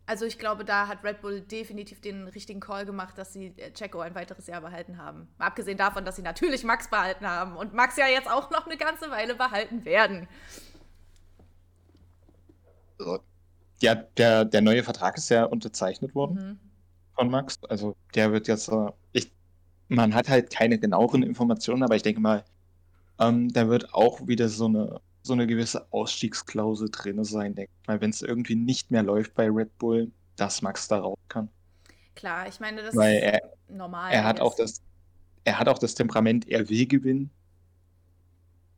also 0.05 0.25
ich 0.25 0.38
glaube, 0.38 0.65
da 0.65 0.88
hat 0.88 1.03
Red 1.03 1.22
Bull 1.22 1.41
definitiv 1.41 2.01
den 2.01 2.27
richtigen 2.27 2.60
Call 2.60 2.86
gemacht, 2.86 3.17
dass 3.17 3.33
sie 3.33 3.53
äh, 3.57 3.72
Checo 3.72 4.00
ein 4.00 4.15
weiteres 4.15 4.48
Jahr 4.48 4.62
behalten 4.62 4.98
haben. 4.98 5.27
Mal 5.38 5.48
abgesehen 5.48 5.77
davon, 5.77 6.03
dass 6.03 6.17
sie 6.17 6.22
natürlich 6.22 6.63
Max 6.63 6.89
behalten 6.89 7.25
haben 7.25 7.55
und 7.55 7.74
Max 7.74 7.95
ja 7.98 8.07
jetzt 8.07 8.29
auch 8.29 8.50
noch 8.51 8.65
eine 8.65 8.77
ganze 8.77 9.10
Weile 9.10 9.36
behalten 9.36 9.86
werden. 9.86 10.27
Ja, 13.81 13.95
der, 13.95 14.45
der 14.45 14.62
neue 14.62 14.83
Vertrag 14.83 15.17
ist 15.17 15.29
ja 15.29 15.45
unterzeichnet 15.45 16.15
worden 16.15 16.36
mhm. 16.36 16.60
von 17.15 17.29
Max. 17.29 17.63
Also 17.69 17.95
der 18.13 18.31
wird 18.31 18.48
jetzt, 18.48 18.67
äh, 18.69 18.91
ich, 19.13 19.31
man 19.88 20.13
hat 20.13 20.27
halt 20.27 20.51
keine 20.51 20.79
genaueren 20.79 21.24
Informationen, 21.24 21.83
aber 21.83 21.95
ich 21.95 22.03
denke 22.03 22.19
mal, 22.19 22.43
ähm, 23.19 23.51
da 23.53 23.69
wird 23.69 23.93
auch 23.93 24.27
wieder 24.27 24.50
so 24.50 24.65
eine 24.65 25.01
so 25.24 25.34
eine 25.34 25.48
gewisse 25.48 25.88
Ausstiegsklausel 25.92 26.89
drin 26.92 27.24
sein, 27.24 27.56
denke 27.56 27.72
ich 27.82 27.88
mal, 27.88 28.01
wenn 28.01 28.10
es 28.10 28.22
irgendwie 28.22 28.56
nicht 28.56 28.92
mehr 28.92 29.03
läuft 29.03 29.34
bei 29.34 29.50
Red 29.50 29.77
Bull, 29.77 30.12
dass 30.36 30.62
Max 30.62 30.88
da 30.88 31.00
raus 31.00 31.18
kann. 31.30 31.50
Klar, 32.15 32.48
ich 32.48 32.60
meine, 32.60 32.84
das 32.84 32.96
Weil 32.96 33.15
er, 33.15 33.44
ist 33.44 33.70
normal. 33.70 34.12
Er 34.12 34.25
hat, 34.25 34.39
auch 34.39 34.56
das, 34.56 34.82
er 35.46 35.58
hat 35.58 35.68
auch 35.68 35.80
das 35.80 35.96
Temperament, 35.96 36.48
er 36.50 36.70
will 36.70 36.86
gewinnen. 36.86 37.32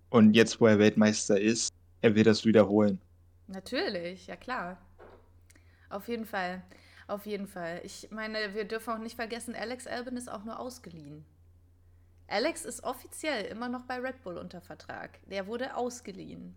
Und 0.09 0.33
jetzt, 0.33 0.61
wo 0.61 0.67
er 0.67 0.79
Weltmeister 0.79 1.39
ist, 1.39 1.73
er 2.01 2.15
will 2.15 2.23
das 2.23 2.45
wiederholen. 2.45 3.01
Natürlich, 3.47 4.27
ja 4.27 4.35
klar. 4.35 4.77
Auf 5.89 6.07
jeden 6.07 6.25
Fall. 6.25 6.63
Auf 7.07 7.25
jeden 7.25 7.47
Fall. 7.47 7.81
Ich 7.83 8.09
meine, 8.11 8.53
wir 8.53 8.65
dürfen 8.65 8.93
auch 8.93 8.99
nicht 8.99 9.15
vergessen, 9.15 9.55
Alex 9.55 9.87
Albin 9.87 10.15
ist 10.15 10.31
auch 10.31 10.43
nur 10.43 10.59
ausgeliehen. 10.59 11.25
Alex 12.27 12.65
ist 12.65 12.83
offiziell 12.83 13.45
immer 13.45 13.69
noch 13.69 13.83
bei 13.83 13.99
Red 13.99 14.21
Bull 14.23 14.37
unter 14.37 14.61
Vertrag. 14.61 15.19
Der 15.29 15.47
wurde 15.47 15.75
ausgeliehen. 15.75 16.55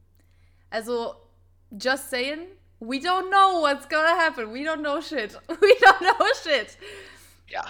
Also, 0.71 1.15
just 1.71 2.11
saying, 2.11 2.47
we 2.81 2.97
don't 2.97 3.29
know 3.29 3.63
what's 3.63 3.89
gonna 3.89 4.17
happen. 4.19 4.53
We 4.53 4.61
don't 4.61 4.81
know 4.81 5.01
shit. 5.01 5.35
We 5.49 5.75
don't 5.81 5.99
know 5.99 6.27
shit. 6.43 6.79
Ja. 7.49 7.65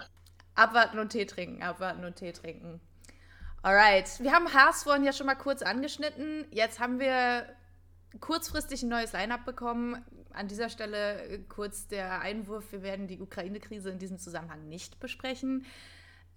Abwarten 0.54 0.98
und 0.98 1.10
Tee 1.10 1.24
trinken, 1.26 1.62
abwarten 1.62 2.04
und 2.04 2.16
Tee 2.16 2.32
trinken. 2.32 2.80
Alright. 3.62 4.20
Wir 4.20 4.32
haben 4.32 4.52
Haas 4.52 4.84
vorhin 4.84 5.04
ja 5.04 5.12
schon 5.12 5.26
mal 5.26 5.34
kurz 5.34 5.62
angeschnitten. 5.62 6.46
Jetzt 6.50 6.80
haben 6.80 6.98
wir 6.98 7.46
kurzfristig 8.20 8.82
ein 8.82 8.88
neues 8.88 9.12
Line-Up 9.12 9.44
bekommen. 9.44 10.04
An 10.32 10.48
dieser 10.48 10.68
Stelle 10.68 11.22
äh, 11.22 11.38
kurz 11.48 11.88
der 11.88 12.20
Einwurf, 12.20 12.72
wir 12.72 12.82
werden 12.82 13.08
die 13.08 13.20
Ukraine-Krise 13.20 13.90
in 13.90 13.98
diesem 13.98 14.18
Zusammenhang 14.18 14.68
nicht 14.68 15.00
besprechen. 15.00 15.66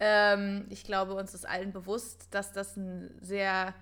Ähm, 0.03 0.65
ich 0.69 0.83
glaube, 0.83 1.13
uns 1.13 1.35
ist 1.35 1.47
allen 1.47 1.71
bewusst, 1.71 2.27
dass 2.31 2.51
das 2.51 2.75
ein 2.75 3.15
sehr 3.21 3.75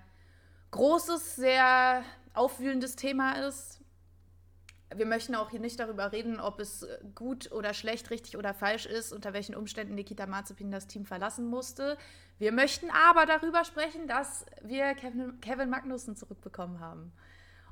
großes, 0.70 1.34
sehr 1.34 2.04
aufwühlendes 2.34 2.94
Thema 2.94 3.46
ist. 3.46 3.80
Wir 4.94 5.06
möchten 5.06 5.34
auch 5.34 5.48
hier 5.48 5.60
nicht 5.60 5.80
darüber 5.80 6.12
reden, 6.12 6.38
ob 6.38 6.60
es 6.60 6.86
gut 7.14 7.50
oder 7.52 7.72
schlecht, 7.72 8.10
richtig 8.10 8.36
oder 8.36 8.52
falsch 8.52 8.84
ist, 8.84 9.12
unter 9.12 9.32
welchen 9.32 9.54
Umständen 9.54 9.94
Nikita 9.94 10.26
Mazepin 10.26 10.70
das 10.70 10.86
Team 10.88 11.06
verlassen 11.06 11.46
musste. 11.48 11.96
Wir 12.38 12.52
möchten 12.52 12.90
aber 12.90 13.24
darüber 13.24 13.64
sprechen, 13.64 14.06
dass 14.06 14.44
wir 14.62 14.94
Kevin, 14.94 15.40
Kevin 15.40 15.70
Magnussen 15.70 16.16
zurückbekommen 16.16 16.80
haben. 16.80 17.12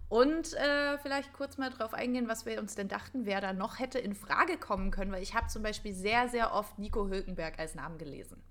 Und 0.09 0.55
äh, 0.55 0.97
vielleicht 0.99 1.35
kurz 1.35 1.59
mal 1.59 1.71
drauf 1.71 1.93
eingehen, 1.93 2.29
was 2.29 2.47
wir 2.47 2.59
uns 2.59 2.75
denn 2.75 2.89
dachten, 2.89 3.27
wer 3.27 3.43
da 3.43 3.53
noch 3.53 3.79
hätte 3.79 3.99
in 3.99 4.15
Frage 4.15 4.57
kommen 4.57 4.91
können, 4.91 5.13
weil 5.13 5.23
ich 5.23 5.35
habe 5.35 5.49
zum 5.49 5.63
Beispiel 5.63 5.93
sehr, 5.93 6.29
sehr 6.29 6.55
oft 6.55 6.79
Nico 6.79 7.09
Hülkenberg 7.09 7.59
als 7.59 7.75
Namen 7.75 7.99
gelesen. 7.99 8.43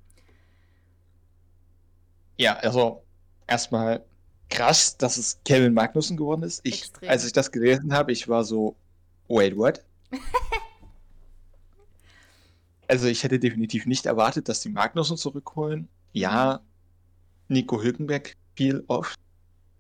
Ja, 2.38 2.58
also 2.58 3.04
erstmal 3.48 4.06
krass, 4.50 4.98
dass 4.98 5.18
es 5.18 5.40
Kevin 5.46 5.74
Magnussen 5.74 6.16
geworden 6.16 6.44
ist. 6.44 6.62
Ich, 6.64 6.92
als 7.08 7.26
ich 7.26 7.34
das 7.34 7.52
gelesen 7.52 7.92
habe, 7.92 8.12
ich 8.12 8.28
war 8.28 8.44
so, 8.44 8.76
wait, 9.28 9.58
what? 9.58 9.84
also 12.88 13.08
ich 13.08 13.24
hätte 13.24 13.40
definitiv 13.40 13.88
nicht 13.88 14.06
erwartet, 14.06 14.48
dass 14.48 14.62
die 14.62 14.70
Magnussen 14.70 15.18
zurückholen. 15.18 15.88
Ja, 16.14 16.62
Nico 17.48 17.82
Hülkenberg 17.82 18.36
viel 18.56 18.84
oft, 18.88 19.20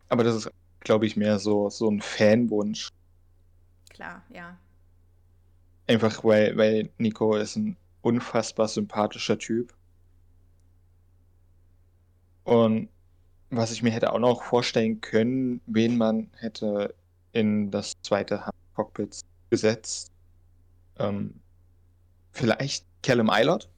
aber 0.09 0.23
das 0.23 0.35
ist 0.35 0.51
glaube 0.87 1.05
ich, 1.05 1.17
mehr 1.17 1.37
so, 1.37 1.69
so 1.69 1.89
ein 1.91 2.01
Fanwunsch. 2.01 2.87
Klar, 3.89 4.23
ja. 4.29 4.57
Einfach 5.85 6.23
weil, 6.23 6.55
weil 6.55 6.89
Nico 6.97 7.35
ist 7.35 7.57
ein 7.57 7.75
unfassbar 8.01 8.69
sympathischer 8.69 9.37
Typ. 9.37 9.73
Und 12.45 12.87
was 13.49 13.73
ich 13.73 13.83
mir 13.83 13.89
hätte 13.89 14.13
auch 14.13 14.19
noch 14.19 14.43
vorstellen 14.43 15.01
können, 15.01 15.59
wen 15.65 15.97
man 15.97 16.29
hätte 16.37 16.95
in 17.33 17.69
das 17.69 17.91
zweite 18.01 18.41
Cockpit 18.73 19.19
gesetzt. 19.49 20.09
Ähm, 20.99 21.41
vielleicht 22.31 22.85
Callum 23.03 23.29
Eilert? 23.29 23.69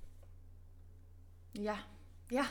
Ja, 1.54 1.80
ja, 2.30 2.46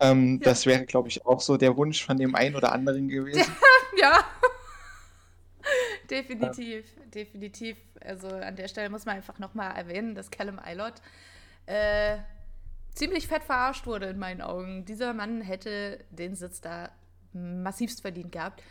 ähm, 0.00 0.38
ja. 0.38 0.44
Das 0.44 0.66
wäre, 0.66 0.86
glaube 0.86 1.08
ich, 1.08 1.24
auch 1.26 1.40
so 1.40 1.56
der 1.56 1.76
Wunsch 1.76 2.04
von 2.04 2.16
dem 2.16 2.34
einen 2.34 2.56
oder 2.56 2.72
anderen 2.72 3.08
gewesen. 3.08 3.52
Ja. 3.98 4.18
definitiv, 6.10 6.96
ja. 6.96 7.06
definitiv. 7.06 7.78
Also 8.00 8.28
an 8.28 8.56
der 8.56 8.68
Stelle 8.68 8.90
muss 8.90 9.04
man 9.04 9.16
einfach 9.16 9.38
nochmal 9.38 9.76
erwähnen, 9.76 10.14
dass 10.14 10.30
Callum 10.30 10.58
Eilert 10.58 11.02
äh, 11.66 12.18
ziemlich 12.94 13.28
fett 13.28 13.44
verarscht 13.44 13.86
wurde 13.86 14.06
in 14.06 14.18
meinen 14.18 14.40
Augen. 14.40 14.84
Dieser 14.84 15.12
Mann 15.14 15.40
hätte 15.40 16.04
den 16.10 16.34
Sitz 16.34 16.60
da 16.60 16.90
massivst 17.32 18.02
verdient 18.02 18.32
gehabt. 18.32 18.62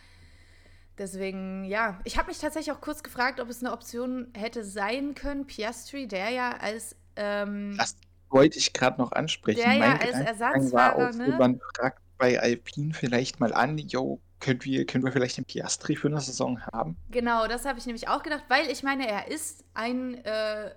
Deswegen, 0.98 1.64
ja, 1.64 2.02
ich 2.04 2.18
habe 2.18 2.28
mich 2.28 2.40
tatsächlich 2.40 2.76
auch 2.76 2.82
kurz 2.82 3.04
gefragt, 3.04 3.40
ob 3.40 3.50
es 3.50 3.64
eine 3.64 3.72
Option 3.72 4.34
hätte 4.36 4.66
sein 4.66 5.16
können, 5.16 5.48
Piastri, 5.48 6.08
der 6.08 6.30
ja 6.30 6.58
als 6.58 6.98
ähm, 7.16 7.76
das 7.78 7.96
wollte 8.30 8.60
ich 8.60 8.74
gerade 8.74 9.00
noch 9.00 9.12
ansprechen. 9.12 9.62
Der 9.62 9.74
ja 9.74 9.96
als 9.96 10.12
Ersatzfahrer, 10.12 10.98
war 10.98 11.10
auch, 11.10 11.14
ne? 11.14 11.36
Man 11.38 11.60
fragt 11.76 12.02
bei 12.18 12.40
Alpine 12.40 12.94
vielleicht 12.94 13.40
mal 13.40 13.54
an, 13.54 13.78
yo, 13.78 14.20
können 14.40 14.64
wir, 14.64 14.86
können 14.86 15.04
wir 15.04 15.12
vielleicht 15.12 15.38
den 15.38 15.46
Piastri 15.46 15.96
für 15.96 16.08
eine 16.08 16.22
Saison 16.22 16.62
haben? 16.62 16.98
Genau, 17.12 17.48
das 17.48 17.66
habe 17.66 17.80
ich 17.80 17.86
nämlich 17.86 18.08
auch 18.08 18.24
gedacht, 18.24 18.46
weil 18.48 18.70
ich 18.70 18.84
meine, 18.84 19.08
er 19.08 19.28
ist 19.28 19.66
ein 19.74 20.16
äh, 20.24 20.72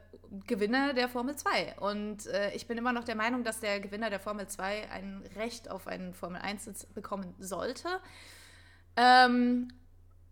Gewinner 0.46 0.94
der 0.94 1.08
Formel 1.08 1.36
2. 1.36 1.76
Und 1.78 2.26
äh, 2.26 2.52
ich 2.54 2.66
bin 2.66 2.78
immer 2.78 2.92
noch 2.92 3.04
der 3.04 3.16
Meinung, 3.16 3.44
dass 3.44 3.60
der 3.60 3.80
Gewinner 3.80 4.10
der 4.10 4.20
Formel 4.20 4.46
2 4.48 4.90
ein 4.90 5.22
Recht 5.36 5.70
auf 5.70 5.86
einen 5.86 6.14
Formel 6.14 6.40
1-Sitz 6.40 6.86
bekommen 6.86 7.34
sollte. 7.38 7.88
Ähm, 8.96 9.68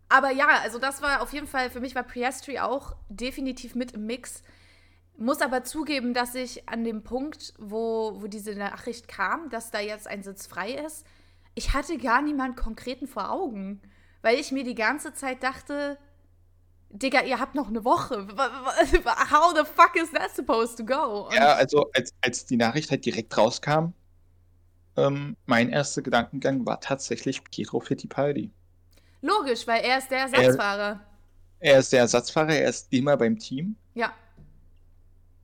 aber 0.09 0.31
ja, 0.31 0.47
also 0.61 0.79
das 0.79 1.01
war 1.01 1.21
auf 1.21 1.31
jeden 1.33 1.47
Fall, 1.47 1.69
für 1.69 1.79
mich 1.79 1.95
war 1.95 2.03
Piastri 2.03 2.59
auch 2.59 2.95
definitiv 3.09 3.75
mit 3.75 3.91
im 3.93 4.05
Mix. 4.05 4.43
Muss 5.17 5.41
aber 5.41 5.63
zugeben, 5.63 6.13
dass 6.13 6.35
ich 6.35 6.67
an 6.67 6.83
dem 6.83 7.03
Punkt, 7.03 7.53
wo, 7.59 8.21
wo 8.21 8.27
diese 8.27 8.55
Nachricht 8.55 9.07
kam, 9.07 9.49
dass 9.49 9.71
da 9.71 9.79
jetzt 9.79 10.07
ein 10.07 10.23
Sitz 10.23 10.47
frei 10.47 10.71
ist, 10.73 11.05
ich 11.55 11.73
hatte 11.73 11.97
gar 11.97 12.21
niemanden 12.21 12.55
konkreten 12.55 13.07
vor 13.07 13.31
Augen. 13.31 13.81
Weil 14.21 14.39
ich 14.39 14.51
mir 14.51 14.63
die 14.63 14.75
ganze 14.75 15.13
Zeit 15.13 15.41
dachte, 15.41 15.97
Digga, 16.89 17.21
ihr 17.23 17.39
habt 17.39 17.55
noch 17.55 17.69
eine 17.69 17.83
Woche. 17.83 18.27
How 19.31 19.53
the 19.55 19.63
fuck 19.65 19.95
is 19.95 20.11
that 20.11 20.35
supposed 20.35 20.77
to 20.77 20.85
go? 20.85 21.27
Und 21.27 21.33
ja, 21.33 21.53
also 21.53 21.89
als, 21.93 22.13
als 22.21 22.45
die 22.45 22.57
Nachricht 22.57 22.91
halt 22.91 23.05
direkt 23.05 23.35
rauskam, 23.37 23.93
ähm, 24.97 25.37
mein 25.45 25.69
erster 25.69 26.01
Gedankengang 26.01 26.65
war 26.65 26.81
tatsächlich 26.81 27.43
Pietro 27.45 27.79
Fittipaldi. 27.79 28.51
Logisch, 29.21 29.65
weil 29.67 29.83
er 29.83 29.99
ist 29.99 30.09
der 30.09 30.19
Ersatzfahrer. 30.19 30.99
Er, 31.59 31.73
er 31.73 31.79
ist 31.79 31.93
der 31.93 32.01
Ersatzfahrer, 32.01 32.55
er 32.55 32.69
ist 32.69 32.91
immer 32.91 33.15
beim 33.15 33.37
Team. 33.39 33.75
Ja. 33.93 34.13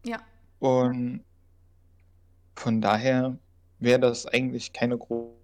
Ja. 0.03 0.17
Und 0.59 1.23
von 2.55 2.81
daher 2.81 3.37
wäre 3.79 3.99
das 3.99 4.25
eigentlich 4.25 4.73
keine 4.73 4.97
große, 4.97 5.36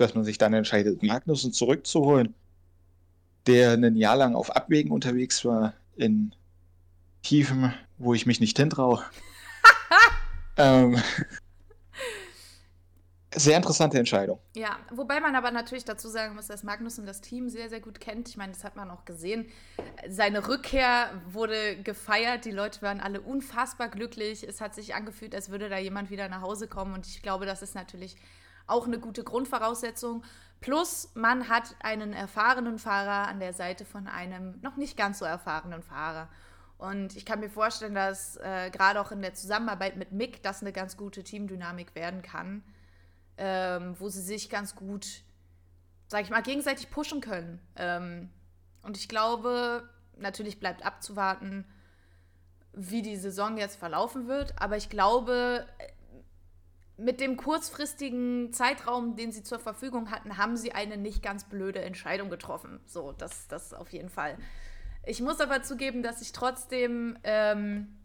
dass 0.00 0.14
man 0.14 0.24
sich 0.24 0.38
dann 0.38 0.54
entscheidet, 0.54 1.02
Magnussen 1.02 1.52
zurückzuholen, 1.52 2.34
der 3.46 3.72
ein 3.72 3.96
Jahr 3.96 4.16
lang 4.16 4.34
auf 4.34 4.54
Abwägen 4.54 4.90
unterwegs 4.90 5.44
war, 5.44 5.74
in 5.96 6.34
Tiefen, 7.22 7.74
wo 7.98 8.14
ich 8.14 8.26
mich 8.26 8.40
nicht 8.40 8.56
hintraue. 8.56 9.04
ähm, 10.56 10.96
sehr 13.34 13.56
interessante 13.56 13.98
Entscheidung. 13.98 14.40
Ja, 14.56 14.78
wobei 14.90 15.20
man 15.20 15.36
aber 15.36 15.50
natürlich 15.50 15.84
dazu 15.84 16.08
sagen 16.08 16.34
muss, 16.34 16.48
dass 16.48 16.64
Magnussen 16.64 17.06
das 17.06 17.20
Team 17.20 17.48
sehr, 17.48 17.68
sehr 17.68 17.80
gut 17.80 18.00
kennt. 18.00 18.28
Ich 18.28 18.36
meine, 18.36 18.52
das 18.52 18.64
hat 18.64 18.74
man 18.74 18.90
auch 18.90 19.04
gesehen. 19.04 19.46
Seine 20.08 20.48
Rückkehr 20.48 21.10
wurde 21.30 21.76
gefeiert. 21.82 22.44
Die 22.44 22.50
Leute 22.50 22.82
waren 22.82 23.00
alle 23.00 23.20
unfassbar 23.20 23.88
glücklich. 23.88 24.42
Es 24.42 24.60
hat 24.60 24.74
sich 24.74 24.94
angefühlt, 24.94 25.34
als 25.34 25.50
würde 25.50 25.68
da 25.68 25.78
jemand 25.78 26.10
wieder 26.10 26.28
nach 26.28 26.40
Hause 26.40 26.66
kommen. 26.66 26.94
Und 26.94 27.06
ich 27.06 27.22
glaube, 27.22 27.46
das 27.46 27.62
ist 27.62 27.74
natürlich 27.74 28.16
auch 28.70 28.86
eine 28.86 28.98
gute 28.98 29.24
Grundvoraussetzung. 29.24 30.24
Plus, 30.60 31.10
man 31.14 31.48
hat 31.48 31.74
einen 31.80 32.12
erfahrenen 32.12 32.78
Fahrer 32.78 33.28
an 33.28 33.40
der 33.40 33.52
Seite 33.52 33.84
von 33.84 34.06
einem 34.06 34.58
noch 34.62 34.76
nicht 34.76 34.96
ganz 34.96 35.18
so 35.18 35.24
erfahrenen 35.24 35.82
Fahrer. 35.82 36.28
Und 36.78 37.16
ich 37.16 37.26
kann 37.26 37.40
mir 37.40 37.50
vorstellen, 37.50 37.94
dass 37.94 38.36
äh, 38.36 38.70
gerade 38.70 39.00
auch 39.00 39.10
in 39.12 39.22
der 39.22 39.34
Zusammenarbeit 39.34 39.96
mit 39.96 40.12
Mick 40.12 40.42
das 40.42 40.62
eine 40.62 40.72
ganz 40.72 40.96
gute 40.96 41.22
Teamdynamik 41.22 41.94
werden 41.94 42.22
kann 42.22 42.62
ähm, 43.40 43.98
wo 43.98 44.10
sie 44.10 44.20
sich 44.20 44.50
ganz 44.50 44.76
gut, 44.76 45.22
sag 46.08 46.22
ich 46.22 46.30
mal, 46.30 46.42
gegenseitig 46.42 46.90
pushen 46.90 47.22
können. 47.22 47.58
Ähm, 47.74 48.28
und 48.82 48.98
ich 48.98 49.08
glaube, 49.08 49.88
natürlich 50.16 50.60
bleibt 50.60 50.84
abzuwarten, 50.84 51.64
wie 52.74 53.00
die 53.00 53.16
Saison 53.16 53.56
jetzt 53.56 53.76
verlaufen 53.76 54.28
wird. 54.28 54.60
Aber 54.60 54.76
ich 54.76 54.90
glaube, 54.90 55.66
mit 57.00 57.20
dem 57.20 57.36
kurzfristigen 57.36 58.52
Zeitraum, 58.52 59.16
den 59.16 59.32
sie 59.32 59.42
zur 59.42 59.58
Verfügung 59.58 60.10
hatten, 60.10 60.36
haben 60.36 60.56
sie 60.56 60.72
eine 60.72 60.96
nicht 60.96 61.22
ganz 61.22 61.44
blöde 61.44 61.80
Entscheidung 61.80 62.30
getroffen. 62.30 62.80
So, 62.86 63.12
das, 63.12 63.48
das 63.48 63.72
auf 63.72 63.92
jeden 63.92 64.10
Fall. 64.10 64.36
Ich 65.06 65.20
muss 65.20 65.40
aber 65.40 65.62
zugeben, 65.62 66.02
dass 66.02 66.20
ich 66.20 66.32
trotzdem 66.32 67.18
ähm, 67.24 68.00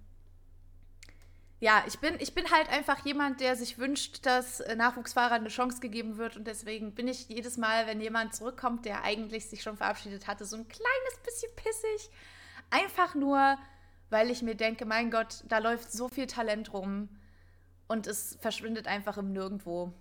ja, 1.61 1.83
ich 1.87 1.99
bin, 1.99 2.15
ich 2.19 2.35
bin 2.35 2.51
halt 2.51 2.69
einfach 2.69 3.05
jemand, 3.05 3.39
der 3.39 3.55
sich 3.55 3.77
wünscht, 3.77 4.25
dass 4.25 4.61
Nachwuchsfahrern 4.75 5.39
eine 5.39 5.49
Chance 5.49 5.79
gegeben 5.79 6.17
wird. 6.17 6.35
Und 6.35 6.45
deswegen 6.45 6.93
bin 6.93 7.07
ich 7.07 7.29
jedes 7.29 7.57
Mal, 7.57 7.87
wenn 7.87 8.01
jemand 8.01 8.35
zurückkommt, 8.35 8.85
der 8.85 9.03
eigentlich 9.03 9.49
sich 9.49 9.63
schon 9.63 9.77
verabschiedet 9.77 10.27
hatte, 10.27 10.45
so 10.45 10.57
ein 10.57 10.67
kleines 10.67 11.19
bisschen 11.23 11.51
pissig. 11.55 12.11
Einfach 12.69 13.15
nur, 13.15 13.57
weil 14.09 14.29
ich 14.29 14.41
mir 14.41 14.55
denke, 14.55 14.85
mein 14.85 15.11
Gott, 15.11 15.43
da 15.47 15.59
läuft 15.59 15.91
so 15.91 16.09
viel 16.09 16.27
Talent 16.27 16.73
rum 16.73 17.09
und 17.87 18.07
es 18.07 18.37
verschwindet 18.41 18.87
einfach 18.87 19.17
im 19.17 19.31
Nirgendwo. 19.31 19.93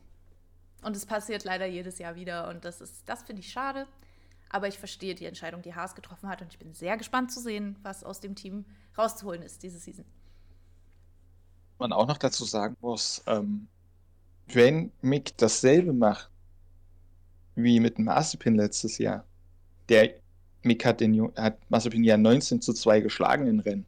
Und 0.82 0.96
es 0.96 1.06
passiert 1.06 1.44
leider 1.44 1.66
jedes 1.66 1.98
Jahr 1.98 2.14
wieder. 2.14 2.48
Und 2.48 2.64
das 2.64 2.80
ist, 2.80 3.08
das 3.08 3.22
finde 3.22 3.40
ich 3.40 3.50
schade. 3.50 3.86
Aber 4.50 4.68
ich 4.68 4.78
verstehe 4.78 5.14
die 5.14 5.24
Entscheidung, 5.24 5.62
die 5.62 5.74
Haas 5.74 5.94
getroffen 5.94 6.28
hat. 6.28 6.42
Und 6.42 6.52
ich 6.52 6.58
bin 6.58 6.74
sehr 6.74 6.96
gespannt 6.96 7.32
zu 7.32 7.40
sehen, 7.40 7.76
was 7.82 8.04
aus 8.04 8.20
dem 8.20 8.34
Team 8.34 8.64
rauszuholen 8.96 9.42
ist 9.42 9.62
diese 9.62 9.78
Season 9.78 10.04
man 11.78 11.92
auch 11.92 12.06
noch 12.06 12.18
dazu 12.18 12.44
sagen 12.44 12.76
muss, 12.80 13.22
ähm, 13.26 13.68
wenn 14.46 14.92
Mick 15.02 15.36
dasselbe 15.36 15.92
macht 15.92 16.30
wie 17.56 17.80
mit 17.80 17.98
Mazepin 17.98 18.56
letztes 18.56 18.98
Jahr, 18.98 19.24
der 19.88 20.14
Mick 20.62 20.84
hat, 20.84 21.00
den, 21.00 21.30
hat 21.36 21.58
Mazepin 21.70 22.04
ja 22.04 22.16
19 22.16 22.60
zu 22.60 22.72
2 22.72 23.00
geschlagen 23.00 23.46
in 23.46 23.60
Rennen. 23.60 23.86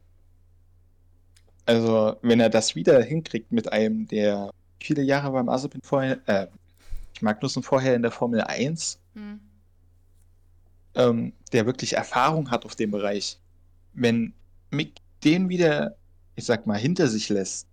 Also, 1.67 2.15
wenn 2.21 2.39
er 2.39 2.49
das 2.49 2.75
wieder 2.75 3.03
hinkriegt 3.03 3.51
mit 3.51 3.71
einem, 3.73 4.07
der 4.07 4.51
viele 4.79 5.03
Jahre 5.03 5.33
beim 5.33 5.47
Mazepin 5.47 5.81
vorher, 5.83 6.17
äh, 6.25 6.47
ich 7.13 7.21
Magnussen 7.21 7.61
vorher 7.61 7.93
in 7.93 8.03
der 8.03 8.11
Formel 8.11 8.39
1, 8.39 8.99
hm. 9.15 9.41
ähm, 10.95 11.33
der 11.51 11.65
wirklich 11.65 11.93
Erfahrung 11.93 12.49
hat 12.51 12.63
auf 12.63 12.75
dem 12.75 12.91
Bereich, 12.91 13.37
wenn 13.93 14.33
Mick 14.71 14.93
den 15.25 15.49
wieder, 15.49 15.97
ich 16.35 16.45
sag 16.45 16.67
mal, 16.67 16.77
hinter 16.77 17.09
sich 17.09 17.27
lässt, 17.27 17.67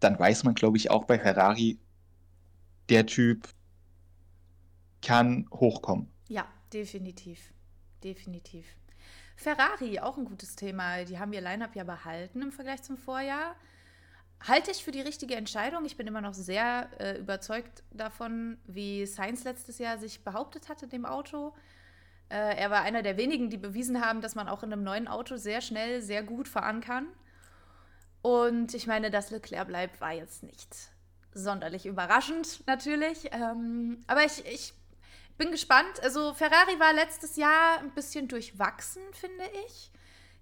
dann 0.00 0.18
weiß 0.18 0.42
man, 0.42 0.54
glaube 0.54 0.76
ich, 0.76 0.90
auch 0.90 1.04
bei 1.04 1.16
Ferrari, 1.16 1.78
der 2.88 3.06
Typ 3.06 3.46
kann 5.02 5.46
hochkommen. 5.52 6.08
Ja, 6.26 6.48
definitiv. 6.72 7.52
Definitiv. 8.02 8.64
Ferrari, 9.40 9.98
auch 10.00 10.18
ein 10.18 10.26
gutes 10.26 10.54
Thema. 10.54 11.02
Die 11.04 11.18
haben 11.18 11.32
ihr 11.32 11.40
Line-Up 11.40 11.74
ja 11.74 11.82
behalten 11.82 12.42
im 12.42 12.52
Vergleich 12.52 12.82
zum 12.82 12.98
Vorjahr. 12.98 13.56
Halte 14.46 14.70
ich 14.70 14.84
für 14.84 14.90
die 14.90 15.00
richtige 15.00 15.34
Entscheidung. 15.34 15.86
Ich 15.86 15.96
bin 15.96 16.06
immer 16.06 16.20
noch 16.20 16.34
sehr 16.34 16.90
äh, 16.98 17.18
überzeugt 17.18 17.82
davon, 17.90 18.58
wie 18.66 19.06
Sainz 19.06 19.44
letztes 19.44 19.78
Jahr 19.78 19.96
sich 19.96 20.24
behauptet 20.24 20.68
hat 20.68 20.82
in 20.82 20.90
dem 20.90 21.06
Auto. 21.06 21.54
Äh, 22.28 22.56
er 22.56 22.70
war 22.70 22.82
einer 22.82 23.02
der 23.02 23.16
wenigen, 23.16 23.48
die 23.48 23.56
bewiesen 23.56 24.04
haben, 24.04 24.20
dass 24.20 24.34
man 24.34 24.46
auch 24.46 24.62
in 24.62 24.74
einem 24.74 24.82
neuen 24.82 25.08
Auto 25.08 25.36
sehr 25.38 25.62
schnell, 25.62 26.02
sehr 26.02 26.22
gut 26.22 26.46
fahren 26.46 26.82
kann. 26.82 27.06
Und 28.20 28.74
ich 28.74 28.86
meine, 28.86 29.10
dass 29.10 29.30
Leclerc 29.30 29.68
bleibt, 29.68 30.02
war 30.02 30.12
jetzt 30.12 30.42
nicht 30.42 30.90
sonderlich 31.32 31.86
überraschend, 31.86 32.62
natürlich. 32.66 33.30
Ähm, 33.32 34.02
aber 34.06 34.22
ich, 34.26 34.44
ich 34.44 34.74
bin 35.40 35.50
gespannt. 35.50 36.00
Also, 36.02 36.34
Ferrari 36.34 36.78
war 36.78 36.92
letztes 36.92 37.36
Jahr 37.36 37.78
ein 37.78 37.90
bisschen 37.92 38.28
durchwachsen, 38.28 39.02
finde 39.12 39.44
ich. 39.66 39.90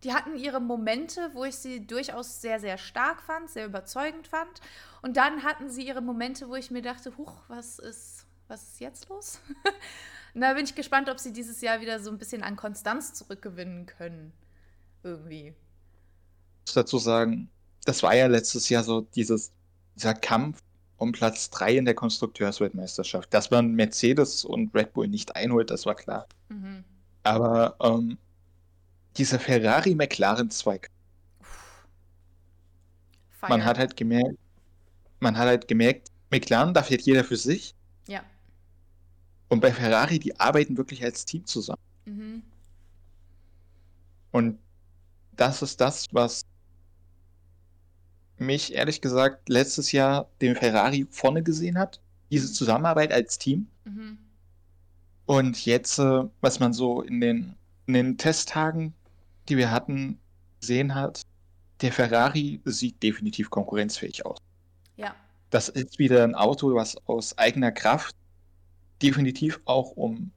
Die 0.02 0.12
hatten 0.12 0.36
ihre 0.36 0.60
Momente, 0.60 1.30
wo 1.34 1.44
ich 1.44 1.56
sie 1.56 1.86
durchaus 1.86 2.40
sehr, 2.40 2.58
sehr 2.58 2.78
stark 2.78 3.22
fand, 3.22 3.48
sehr 3.48 3.66
überzeugend 3.66 4.26
fand. 4.26 4.60
Und 5.00 5.16
dann 5.16 5.44
hatten 5.44 5.70
sie 5.70 5.86
ihre 5.86 6.00
Momente, 6.00 6.48
wo 6.48 6.56
ich 6.56 6.72
mir 6.72 6.82
dachte, 6.82 7.16
huch, 7.16 7.32
was 7.46 7.78
ist, 7.78 8.26
was 8.48 8.62
ist 8.64 8.80
jetzt 8.80 9.08
los? 9.08 9.40
Und 10.34 10.40
da 10.40 10.52
bin 10.54 10.64
ich 10.64 10.74
gespannt, 10.74 11.08
ob 11.08 11.20
sie 11.20 11.32
dieses 11.32 11.60
Jahr 11.60 11.80
wieder 11.80 12.00
so 12.00 12.10
ein 12.10 12.18
bisschen 12.18 12.42
an 12.42 12.56
Konstanz 12.56 13.14
zurückgewinnen 13.14 13.86
können. 13.86 14.32
Irgendwie. 15.04 15.48
Ich 15.48 16.66
muss 16.66 16.74
dazu 16.74 16.98
sagen, 16.98 17.48
das 17.84 18.02
war 18.02 18.14
ja 18.14 18.26
letztes 18.26 18.68
Jahr 18.68 18.82
so 18.82 19.02
dieses, 19.02 19.52
dieser 19.94 20.14
Kampf 20.14 20.60
um 20.98 21.12
Platz 21.12 21.48
3 21.50 21.78
in 21.78 21.84
der 21.84 21.94
Konstrukteursweltmeisterschaft. 21.94 23.32
Dass 23.32 23.50
man 23.50 23.72
Mercedes 23.74 24.44
und 24.44 24.74
Red 24.74 24.92
Bull 24.92 25.08
nicht 25.08 25.34
einholt, 25.34 25.70
das 25.70 25.86
war 25.86 25.94
klar. 25.94 26.26
Mhm. 26.48 26.84
Aber 27.22 27.76
ähm, 27.80 28.18
dieser 29.16 29.38
Ferrari-McLaren-Zweig, 29.38 30.90
man 33.48 33.64
hat 33.64 33.78
halt 33.78 33.96
gemerkt, 33.96 34.38
man 35.20 35.36
hat 35.38 35.46
halt 35.46 35.68
gemerkt, 35.68 36.10
McLaren, 36.30 36.74
da 36.74 36.82
fährt 36.82 37.02
jeder 37.02 37.24
für 37.24 37.36
sich. 37.36 37.74
Ja. 38.06 38.22
Und 39.48 39.60
bei 39.60 39.72
Ferrari, 39.72 40.18
die 40.18 40.38
arbeiten 40.38 40.76
wirklich 40.76 41.02
als 41.02 41.24
Team 41.24 41.46
zusammen. 41.46 41.80
Mhm. 42.04 42.42
Und 44.32 44.58
das 45.36 45.62
ist 45.62 45.80
das, 45.80 46.06
was 46.12 46.42
mich 48.40 48.74
ehrlich 48.74 49.00
gesagt 49.00 49.48
letztes 49.48 49.92
Jahr 49.92 50.28
den 50.40 50.56
Ferrari 50.56 51.06
vorne 51.10 51.42
gesehen 51.42 51.78
hat. 51.78 52.00
Diese 52.30 52.48
mhm. 52.48 52.52
Zusammenarbeit 52.52 53.12
als 53.12 53.38
Team. 53.38 53.68
Mhm. 53.84 54.18
Und 55.26 55.64
jetzt, 55.66 55.98
äh, 55.98 56.24
was 56.40 56.60
man 56.60 56.72
so 56.72 57.02
in 57.02 57.20
den, 57.20 57.54
in 57.86 57.94
den 57.94 58.18
Testtagen, 58.18 58.94
die 59.48 59.56
wir 59.56 59.70
hatten, 59.70 60.18
gesehen 60.60 60.94
hat, 60.94 61.22
der 61.80 61.92
Ferrari 61.92 62.60
sieht 62.64 63.02
definitiv 63.02 63.50
konkurrenzfähig 63.50 64.26
aus. 64.26 64.38
Ja. 64.96 65.14
Das 65.50 65.68
ist 65.68 65.98
wieder 65.98 66.24
ein 66.24 66.34
Auto, 66.34 66.74
was 66.74 66.96
aus 67.06 67.36
eigener 67.38 67.72
Kraft 67.72 68.14
definitiv 69.02 69.60
auch 69.64 69.92
um 69.92 70.32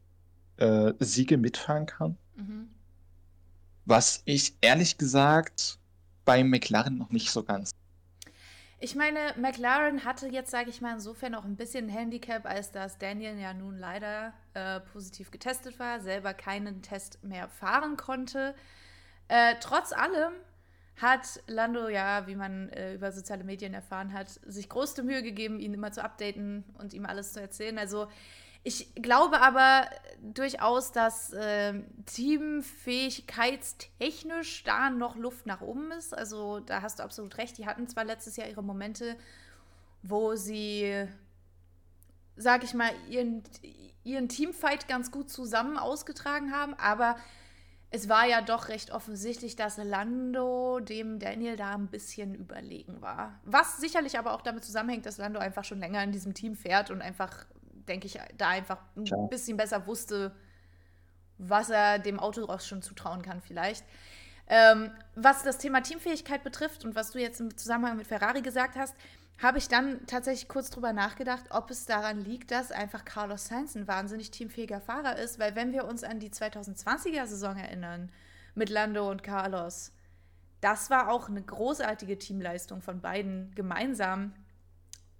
äh, 0.57 0.93
Siege 0.99 1.37
mitfahren 1.37 1.85
kann. 1.85 2.17
Mhm. 2.35 2.69
Was 3.85 4.21
ich 4.25 4.55
ehrlich 4.61 4.97
gesagt 4.97 5.79
bei 6.25 6.43
McLaren 6.43 6.97
noch 6.97 7.09
nicht 7.09 7.31
so 7.31 7.43
ganz 7.43 7.71
ich 8.83 8.95
meine, 8.95 9.19
McLaren 9.37 10.05
hatte 10.05 10.27
jetzt, 10.27 10.49
sage 10.49 10.71
ich 10.71 10.81
mal, 10.81 10.95
insofern 10.95 11.35
auch 11.35 11.45
ein 11.45 11.55
bisschen 11.55 11.87
Handicap, 11.87 12.47
als 12.47 12.71
dass 12.71 12.97
Daniel 12.97 13.37
ja 13.37 13.53
nun 13.53 13.77
leider 13.77 14.33
äh, 14.55 14.79
positiv 14.79 15.29
getestet 15.29 15.77
war, 15.77 15.99
selber 15.99 16.33
keinen 16.33 16.81
Test 16.81 17.23
mehr 17.23 17.47
fahren 17.47 17.95
konnte. 17.95 18.55
Äh, 19.27 19.53
trotz 19.61 19.93
allem 19.93 20.33
hat 20.99 21.43
Lando 21.45 21.89
ja, 21.89 22.25
wie 22.25 22.35
man 22.35 22.69
äh, 22.69 22.95
über 22.95 23.11
soziale 23.11 23.43
Medien 23.43 23.75
erfahren 23.75 24.13
hat, 24.13 24.29
sich 24.47 24.67
größte 24.67 25.03
Mühe 25.03 25.21
gegeben, 25.21 25.59
ihn 25.59 25.75
immer 25.75 25.91
zu 25.91 26.03
updaten 26.03 26.63
und 26.79 26.95
ihm 26.95 27.05
alles 27.05 27.33
zu 27.33 27.39
erzählen. 27.39 27.77
Also 27.77 28.07
ich 28.63 28.93
glaube 28.95 29.39
aber 29.41 29.85
durchaus, 30.21 30.91
dass 30.91 31.31
äh, 31.33 31.81
teamfähigkeitstechnisch 32.05 34.63
da 34.63 34.91
noch 34.91 35.15
Luft 35.15 35.47
nach 35.47 35.61
oben 35.61 35.89
ist. 35.91 36.15
Also 36.15 36.59
da 36.59 36.83
hast 36.83 36.99
du 36.99 37.03
absolut 37.03 37.37
recht. 37.37 37.57
Die 37.57 37.65
hatten 37.65 37.87
zwar 37.87 38.05
letztes 38.05 38.37
Jahr 38.37 38.47
ihre 38.47 38.61
Momente, 38.61 39.17
wo 40.03 40.35
sie, 40.35 41.07
sag 42.35 42.63
ich 42.63 42.75
mal, 42.75 42.91
ihren, 43.09 43.41
ihren 44.03 44.29
Teamfight 44.29 44.87
ganz 44.87 45.09
gut 45.09 45.31
zusammen 45.31 45.79
ausgetragen 45.79 46.51
haben, 46.51 46.75
aber 46.75 47.15
es 47.89 48.07
war 48.07 48.25
ja 48.25 48.41
doch 48.41 48.67
recht 48.69 48.91
offensichtlich, 48.91 49.55
dass 49.55 49.77
Lando 49.77 50.79
dem 50.79 51.17
Daniel 51.19 51.55
da 51.57 51.73
ein 51.73 51.87
bisschen 51.87 52.35
überlegen 52.35 53.01
war. 53.01 53.39
Was 53.43 53.79
sicherlich 53.79 54.19
aber 54.19 54.33
auch 54.33 54.41
damit 54.41 54.63
zusammenhängt, 54.63 55.07
dass 55.07 55.17
Lando 55.17 55.39
einfach 55.39 55.65
schon 55.65 55.79
länger 55.79 56.01
in 56.03 56.13
diesem 56.13 56.33
Team 56.33 56.55
fährt 56.55 56.89
und 56.89 57.01
einfach 57.01 57.45
denke 57.87 58.07
ich, 58.07 58.19
da 58.37 58.49
einfach 58.49 58.79
ein 58.95 59.05
Klar. 59.05 59.27
bisschen 59.29 59.57
besser 59.57 59.85
wusste, 59.87 60.35
was 61.37 61.69
er 61.69 61.99
dem 61.99 62.19
Auto 62.19 62.45
auch 62.45 62.61
schon 62.61 62.81
zutrauen 62.81 63.21
kann, 63.21 63.41
vielleicht. 63.41 63.85
Ähm, 64.47 64.91
was 65.15 65.43
das 65.43 65.57
Thema 65.57 65.81
Teamfähigkeit 65.81 66.43
betrifft 66.43 66.83
und 66.85 66.95
was 66.95 67.11
du 67.11 67.19
jetzt 67.19 67.39
im 67.39 67.57
Zusammenhang 67.57 67.97
mit 67.97 68.07
Ferrari 68.07 68.41
gesagt 68.41 68.75
hast, 68.75 68.95
habe 69.41 69.57
ich 69.57 69.67
dann 69.67 70.05
tatsächlich 70.05 70.47
kurz 70.47 70.69
drüber 70.69 70.93
nachgedacht, 70.93 71.45
ob 71.49 71.71
es 71.71 71.85
daran 71.85 72.23
liegt, 72.23 72.51
dass 72.51 72.71
einfach 72.71 73.05
Carlos 73.05 73.47
Sainz 73.47 73.75
ein 73.75 73.87
wahnsinnig 73.87 74.29
teamfähiger 74.29 74.81
Fahrer 74.81 75.17
ist, 75.17 75.39
weil 75.39 75.55
wenn 75.55 75.71
wir 75.71 75.85
uns 75.85 76.03
an 76.03 76.19
die 76.19 76.29
2020er 76.29 77.25
Saison 77.25 77.57
erinnern 77.57 78.11
mit 78.53 78.69
Lando 78.69 79.09
und 79.09 79.23
Carlos, 79.23 79.93
das 80.59 80.91
war 80.91 81.09
auch 81.09 81.27
eine 81.27 81.41
großartige 81.41 82.19
Teamleistung 82.19 82.81
von 82.81 83.01
beiden 83.01 83.51
gemeinsam. 83.55 84.33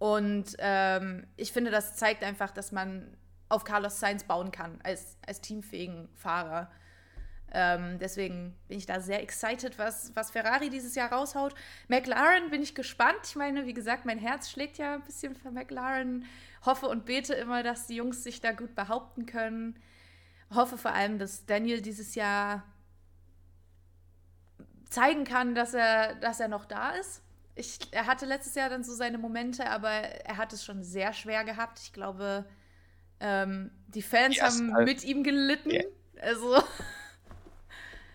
Und 0.01 0.55
ähm, 0.57 1.27
ich 1.37 1.51
finde, 1.51 1.69
das 1.69 1.95
zeigt 1.95 2.23
einfach, 2.23 2.49
dass 2.49 2.71
man 2.71 3.15
auf 3.49 3.63
Carlos 3.63 3.99
Sainz 3.99 4.23
bauen 4.23 4.49
kann 4.49 4.79
als, 4.81 5.15
als 5.27 5.41
teamfähigen 5.41 6.09
Fahrer. 6.15 6.71
Ähm, 7.53 7.99
deswegen 7.99 8.57
bin 8.67 8.79
ich 8.79 8.87
da 8.87 8.99
sehr 8.99 9.21
excited, 9.21 9.77
was, 9.77 10.11
was 10.15 10.31
Ferrari 10.31 10.71
dieses 10.71 10.95
Jahr 10.95 11.13
raushaut. 11.13 11.53
McLaren 11.87 12.49
bin 12.49 12.63
ich 12.63 12.73
gespannt. 12.73 13.19
Ich 13.25 13.35
meine, 13.35 13.67
wie 13.67 13.75
gesagt, 13.75 14.05
mein 14.05 14.17
Herz 14.17 14.49
schlägt 14.49 14.79
ja 14.79 14.95
ein 14.95 15.03
bisschen 15.03 15.35
für 15.35 15.51
McLaren. 15.51 16.25
Hoffe 16.65 16.87
und 16.87 17.05
bete 17.05 17.35
immer, 17.35 17.61
dass 17.61 17.85
die 17.85 17.97
Jungs 17.97 18.23
sich 18.23 18.41
da 18.41 18.53
gut 18.53 18.73
behaupten 18.73 19.27
können. 19.27 19.77
Hoffe 20.49 20.79
vor 20.79 20.93
allem, 20.93 21.19
dass 21.19 21.45
Daniel 21.45 21.79
dieses 21.79 22.15
Jahr 22.15 22.63
zeigen 24.89 25.25
kann, 25.25 25.53
dass 25.53 25.75
er, 25.75 26.15
dass 26.15 26.39
er 26.39 26.47
noch 26.47 26.65
da 26.65 26.89
ist 26.89 27.21
ich, 27.61 27.79
er 27.91 28.07
hatte 28.07 28.25
letztes 28.25 28.55
Jahr 28.55 28.69
dann 28.69 28.83
so 28.83 28.93
seine 28.93 29.17
Momente, 29.17 29.69
aber 29.69 29.89
er 29.89 30.37
hat 30.37 30.51
es 30.51 30.65
schon 30.65 30.83
sehr 30.83 31.13
schwer 31.13 31.43
gehabt. 31.43 31.79
Ich 31.79 31.93
glaube, 31.93 32.45
ähm, 33.19 33.71
die 33.87 34.01
Fans 34.01 34.35
die 34.35 34.41
haben 34.41 34.83
mit 34.83 35.03
ihm 35.03 35.23
gelitten. 35.23 35.71
Ja. 35.71 35.83
Also. 36.21 36.61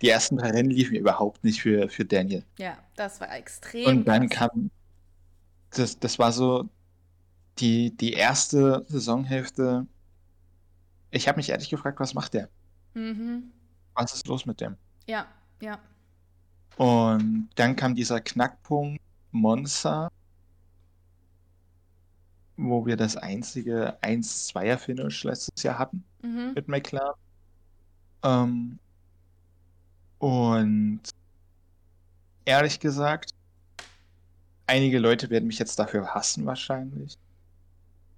Die 0.03 0.11
ersten 0.11 0.37
drei 0.37 0.51
Rennen 0.51 0.71
liefen 0.71 0.95
überhaupt 0.95 1.43
nicht 1.43 1.63
für, 1.63 1.89
für 1.89 2.05
Daniel. 2.05 2.45
Ja, 2.59 2.77
das 2.97 3.19
war 3.19 3.35
extrem. 3.35 3.87
Und 3.87 4.05
dann 4.05 4.29
krass. 4.29 4.51
kam. 4.53 4.71
Das, 5.71 5.99
das 5.99 6.19
war 6.19 6.33
so 6.33 6.69
die, 7.59 7.97
die 7.97 8.13
erste 8.13 8.85
Saisonhälfte. 8.89 9.87
Ich 11.11 11.29
habe 11.29 11.37
mich 11.37 11.49
ehrlich 11.49 11.71
gefragt, 11.71 11.99
was 11.99 12.13
macht 12.13 12.35
der? 12.35 12.51
Mhm. 12.93 13.51
Was 13.95 14.13
ist 14.13 14.27
los 14.27 14.45
mit 14.45 14.61
dem? 14.61 14.77
Ja, 15.07 15.27
ja. 15.63 15.79
Und 16.77 17.49
dann 17.55 17.75
kam 17.75 17.95
dieser 17.95 18.21
Knackpunkt 18.21 19.01
Monza, 19.33 20.11
wo 22.57 22.87
wir 22.87 22.97
das 22.97 23.17
einzige 23.17 23.99
1-2er-Finish 24.03 25.25
letztes 25.25 25.63
Jahr 25.63 25.79
hatten 25.79 26.05
mhm. 26.23 26.53
mit 26.55 26.69
McLaren. 26.69 27.15
Ähm, 28.23 28.79
und 30.19 31.03
ehrlich 32.45 32.81
gesagt, 32.81 33.33
einige 34.67 34.99
Leute 34.99 35.31
werden 35.31 35.47
mich 35.47 35.59
jetzt 35.59 35.79
dafür 35.79 36.15
hassen 36.15 36.47
wahrscheinlich. 36.47 37.19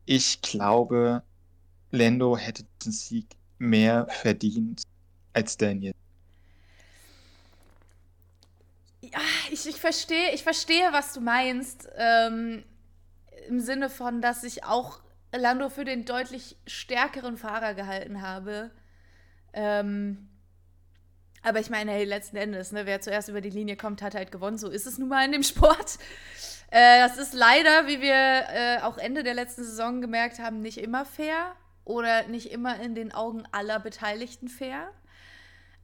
ich 0.07 0.41
glaube, 0.41 1.23
Lando 1.91 2.37
hätte 2.37 2.65
den 2.85 2.93
Sieg 2.93 3.27
mehr 3.59 4.07
verdient 4.09 4.83
als 5.35 5.57
Daniel. 5.57 5.93
Ja, 9.13 9.21
ich, 9.51 9.67
ich 9.67 9.81
verstehe, 9.81 10.33
ich 10.35 10.43
verstehe, 10.43 10.93
was 10.93 11.13
du 11.13 11.21
meinst. 11.21 11.89
Ähm, 11.97 12.65
Im 13.49 13.61
Sinne 13.61 13.89
von, 13.91 14.21
dass 14.21 14.45
ich 14.45 14.65
auch 14.65 15.01
Lando 15.33 15.69
für 15.69 15.85
den 15.85 16.05
deutlich 16.05 16.57
stärkeren 16.67 17.37
Fahrer 17.37 17.75
gehalten 17.75 18.23
habe. 18.23 18.71
Ähm, 19.53 20.29
aber 21.43 21.61
ich 21.61 21.71
meine, 21.71 21.93
hey, 21.93 22.05
letzten 22.05 22.37
Endes, 22.37 22.73
ne, 22.73 22.85
wer 22.85 23.01
zuerst 23.01 23.29
über 23.29 23.41
die 23.41 23.51
Linie 23.51 23.77
kommt, 23.77 24.03
hat 24.03 24.15
halt 24.15 24.33
gewonnen. 24.33 24.59
So 24.59 24.69
ist 24.69 24.87
es 24.87 24.99
nun 24.99 25.09
mal 25.09 25.25
in 25.25 25.33
dem 25.33 25.43
Sport. 25.45 25.99
Äh, 26.71 27.01
das 27.01 27.17
ist 27.17 27.33
leider, 27.33 27.87
wie 27.87 28.01
wir 28.01 28.15
äh, 28.15 28.81
auch 28.83 28.99
Ende 28.99 29.23
der 29.23 29.35
letzten 29.35 29.65
Saison 29.65 30.01
gemerkt 30.01 30.39
haben, 30.39 30.61
nicht 30.61 30.79
immer 30.79 31.05
fair 31.05 31.55
oder 31.85 32.27
nicht 32.29 32.51
immer 32.51 32.81
in 32.81 32.95
den 32.95 33.13
Augen 33.13 33.45
aller 33.53 33.81
Beteiligten 33.81 34.49
fair. 34.49 34.91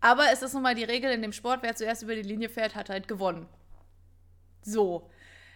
Aber 0.05 0.31
es 0.31 0.43
ist 0.43 0.53
nun 0.53 0.63
mal 0.63 0.75
die 0.75 0.85
Regel 0.85 1.11
in 1.13 1.23
dem 1.23 1.33
Sport, 1.33 1.61
wer 1.63 1.75
zuerst 1.75 2.03
über 2.03 2.15
die 2.15 2.21
Linie 2.21 2.51
fährt, 2.51 2.75
hat 2.75 2.91
halt 2.91 3.09
gewonnen. 3.09 3.49
So. 4.61 5.09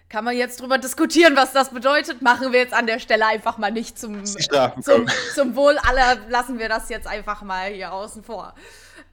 Kann 0.09 0.25
man 0.25 0.35
jetzt 0.35 0.63
drüber 0.63 0.79
diskutieren, 0.79 1.37
was 1.37 1.53
das 1.53 1.69
bedeutet? 1.69 2.23
Machen 2.23 2.51
wir 2.51 2.61
jetzt 2.61 2.73
an 2.73 2.87
der 2.87 2.99
Stelle 2.99 3.27
einfach 3.27 3.59
mal 3.59 3.71
nicht 3.71 3.99
zum, 3.99 4.25
zum, 4.25 5.07
zum 5.35 5.55
Wohl 5.55 5.77
aller, 5.77 6.17
lassen 6.31 6.59
wir 6.59 6.71
das 6.71 6.89
jetzt 6.89 7.07
einfach 7.07 7.43
mal 7.43 7.69
hier 7.69 7.93
außen 7.93 8.25
vor. 8.25 8.55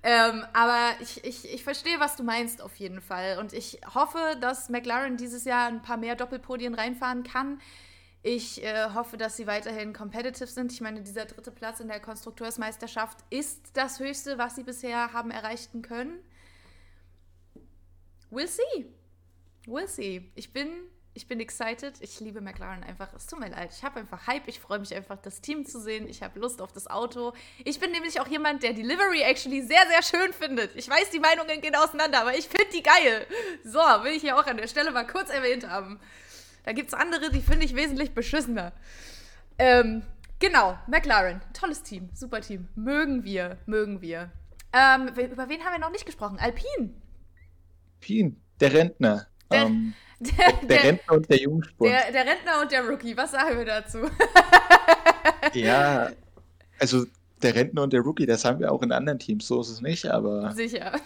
Ähm, 0.03 0.45
aber 0.53 0.91
ich, 1.01 1.21
ich, 1.25 1.53
ich 1.53 1.65
verstehe, 1.65 1.99
was 1.99 2.15
du 2.15 2.23
meinst 2.23 2.61
auf 2.61 2.73
jeden 2.77 3.01
Fall. 3.01 3.37
Und 3.37 3.51
ich 3.51 3.81
hoffe, 3.93 4.37
dass 4.39 4.69
McLaren 4.69 5.17
dieses 5.17 5.43
Jahr 5.43 5.67
ein 5.67 5.81
paar 5.81 5.97
mehr 5.97 6.15
Doppelpodien 6.15 6.75
reinfahren 6.75 7.23
kann. 7.23 7.59
Ich 8.27 8.63
äh, 8.63 8.89
hoffe, 8.95 9.17
dass 9.17 9.37
sie 9.37 9.45
weiterhin 9.45 9.93
competitive 9.93 10.47
sind. 10.47 10.71
Ich 10.71 10.81
meine, 10.81 11.01
dieser 11.01 11.25
dritte 11.25 11.51
Platz 11.51 11.79
in 11.79 11.89
der 11.89 11.99
Konstrukteursmeisterschaft 11.99 13.19
ist 13.29 13.59
das 13.75 13.99
höchste, 13.99 14.39
was 14.39 14.55
sie 14.55 14.63
bisher 14.63 15.13
haben 15.13 15.29
erreichen 15.29 15.83
können. 15.83 16.17
We'll 18.31 18.47
see. 18.47 18.87
We'll 19.67 19.87
see. 19.87 20.23
Ich 20.33 20.51
bin, 20.51 20.69
ich 21.13 21.27
bin 21.27 21.39
excited. 21.39 21.93
Ich 21.99 22.19
liebe 22.19 22.41
McLaren 22.41 22.83
einfach. 22.83 23.13
Es 23.13 23.27
tut 23.27 23.39
mir 23.39 23.49
leid. 23.49 23.69
Ich 23.71 23.83
habe 23.83 23.99
einfach 23.99 24.25
Hype. 24.25 24.47
Ich 24.47 24.59
freue 24.59 24.79
mich 24.79 24.95
einfach, 24.95 25.19
das 25.21 25.41
Team 25.41 25.63
zu 25.63 25.79
sehen. 25.79 26.07
Ich 26.07 26.23
habe 26.23 26.39
Lust 26.39 26.63
auf 26.63 26.71
das 26.71 26.87
Auto. 26.87 27.33
Ich 27.63 27.79
bin 27.79 27.91
nämlich 27.91 28.19
auch 28.19 28.27
jemand, 28.27 28.63
der 28.63 28.73
die 28.73 28.81
Livery 28.81 29.21
actually 29.21 29.61
sehr, 29.61 29.85
sehr 29.85 30.01
schön 30.01 30.33
findet. 30.33 30.75
Ich 30.75 30.89
weiß, 30.89 31.11
die 31.11 31.19
Meinungen 31.19 31.61
gehen 31.61 31.75
auseinander, 31.75 32.21
aber 32.21 32.35
ich 32.35 32.47
finde 32.47 32.71
die 32.73 32.81
geil. 32.81 33.27
So, 33.63 33.77
will 33.77 34.13
ich 34.13 34.21
hier 34.21 34.35
auch 34.35 34.47
an 34.47 34.57
der 34.57 34.67
Stelle 34.67 34.89
mal 34.89 35.05
kurz 35.05 35.29
erwähnt 35.29 35.69
haben. 35.69 35.99
Da 36.65 36.73
gibt 36.73 36.87
es 36.87 36.93
andere, 36.95 37.29
die 37.31 37.41
finde 37.41 37.65
ich 37.65 37.75
wesentlich 37.75 38.13
beschissener. 38.13 38.73
Ähm, 39.59 40.01
genau, 40.39 40.77
McLaren. 40.87 41.41
Tolles 41.53 41.83
Team, 41.83 42.09
super 42.13 42.41
Team. 42.41 42.67
Mögen 42.75 43.23
wir, 43.23 43.57
mögen 43.67 44.01
wir. 44.01 44.31
Ähm, 44.73 45.09
über 45.09 45.47
wen 45.47 45.63
haben 45.63 45.73
wir 45.73 45.79
noch 45.79 45.91
nicht 45.91 46.07
gesprochen? 46.07 46.39
Alpine. 46.39 46.89
Alpine, 48.01 48.35
der 48.59 48.73
Rentner. 48.73 49.27
Der, 49.51 49.61
ähm, 49.61 49.93
der, 50.19 50.53
der, 50.53 50.67
der, 50.67 50.83
Rentner 50.83 51.13
und 51.13 51.29
der 51.29 51.37
Jungspund. 51.37 51.91
Der, 51.91 52.11
der 52.11 52.25
Rentner 52.25 52.61
und 52.61 52.71
der 52.71 52.87
Rookie, 52.87 53.15
was 53.15 53.31
sagen 53.31 53.57
wir 53.57 53.65
dazu? 53.65 53.99
ja, 55.53 56.11
also 56.79 57.05
der 57.43 57.53
Rentner 57.53 57.83
und 57.83 57.93
der 57.93 58.01
Rookie, 58.01 58.25
das 58.25 58.43
haben 58.43 58.59
wir 58.59 58.71
auch 58.71 58.81
in 58.81 58.91
anderen 58.91 59.19
Teams, 59.19 59.47
so 59.47 59.61
ist 59.61 59.69
es 59.69 59.81
nicht, 59.81 60.07
aber. 60.07 60.51
Sicher. 60.53 60.99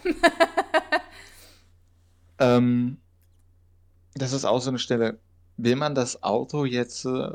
ähm, 2.38 2.98
das 4.14 4.32
ist 4.32 4.46
auch 4.46 4.60
so 4.60 4.70
eine 4.70 4.78
Stelle 4.78 5.18
will 5.64 5.76
man 5.76 5.94
das 5.94 6.22
Auto 6.22 6.64
jetzt 6.64 7.04
äh, 7.04 7.30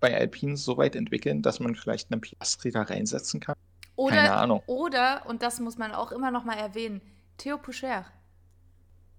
bei 0.00 0.16
Alpine 0.16 0.56
so 0.56 0.76
weit 0.76 0.96
entwickeln, 0.96 1.42
dass 1.42 1.60
man 1.60 1.74
vielleicht 1.74 2.12
einen 2.12 2.20
Piastri 2.20 2.70
da 2.70 2.82
reinsetzen 2.82 3.40
kann? 3.40 3.56
Oder, 3.96 4.16
Keine 4.16 4.32
Ahnung. 4.34 4.62
Oder, 4.66 5.22
und 5.26 5.42
das 5.42 5.58
muss 5.58 5.78
man 5.78 5.92
auch 5.92 6.12
immer 6.12 6.30
noch 6.30 6.44
mal 6.44 6.56
erwähnen, 6.56 7.00
Theo 7.38 7.58
Poucher. 7.58 8.04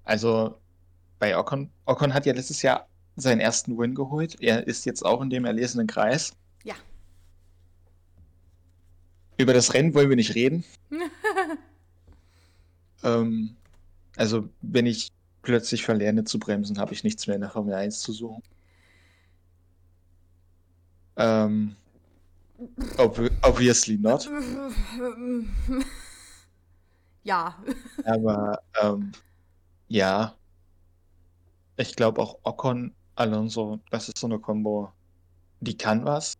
Also 0.04 0.60
bei 1.20 1.38
Ocon, 1.38 1.70
Ocon 1.86 2.14
hat 2.14 2.26
ja 2.26 2.34
letztes 2.34 2.62
Jahr 2.62 2.88
seinen 3.16 3.40
ersten 3.40 3.78
Win 3.78 3.96
geholt. 3.96 4.40
Er 4.40 4.68
ist 4.68 4.86
jetzt 4.86 5.04
auch 5.04 5.22
in 5.22 5.30
dem 5.30 5.46
erlesenen 5.46 5.88
Kreis. 5.88 6.34
Ja. 6.64 6.76
Über 9.38 9.54
das 9.54 9.74
Rennen 9.74 9.94
wollen 9.96 10.10
wir 10.10 10.16
nicht 10.16 10.36
reden. 10.36 10.64
ähm, 13.04 13.56
also, 14.16 14.48
wenn 14.62 14.86
ich 14.86 15.12
plötzlich 15.48 15.86
verlerne 15.86 16.26
zu 16.26 16.40
bremsen, 16.40 16.78
habe 16.78 16.94
ich 16.94 17.06
nichts 17.06 17.26
mehr 17.26 17.38
in 17.38 17.42
der 17.42 17.50
Formel 17.50 17.74
1 17.74 18.02
zu 18.02 18.12
suchen. 18.12 18.44
Ähm, 21.16 21.78
ob, 22.98 23.18
obviously 23.42 23.98
not. 23.98 24.30
Ja. 27.24 27.62
Aber 28.06 28.62
ähm, 28.82 29.12
ja, 29.90 30.34
ich 31.76 31.94
glaube 31.98 32.22
auch 32.22 32.40
Ocon, 32.44 32.94
Alonso, 33.16 33.80
das 33.92 34.08
ist 34.08 34.18
so 34.18 34.28
eine 34.28 34.40
Kombo, 34.40 34.94
die 35.60 35.76
kann 35.76 36.06
was. 36.06 36.36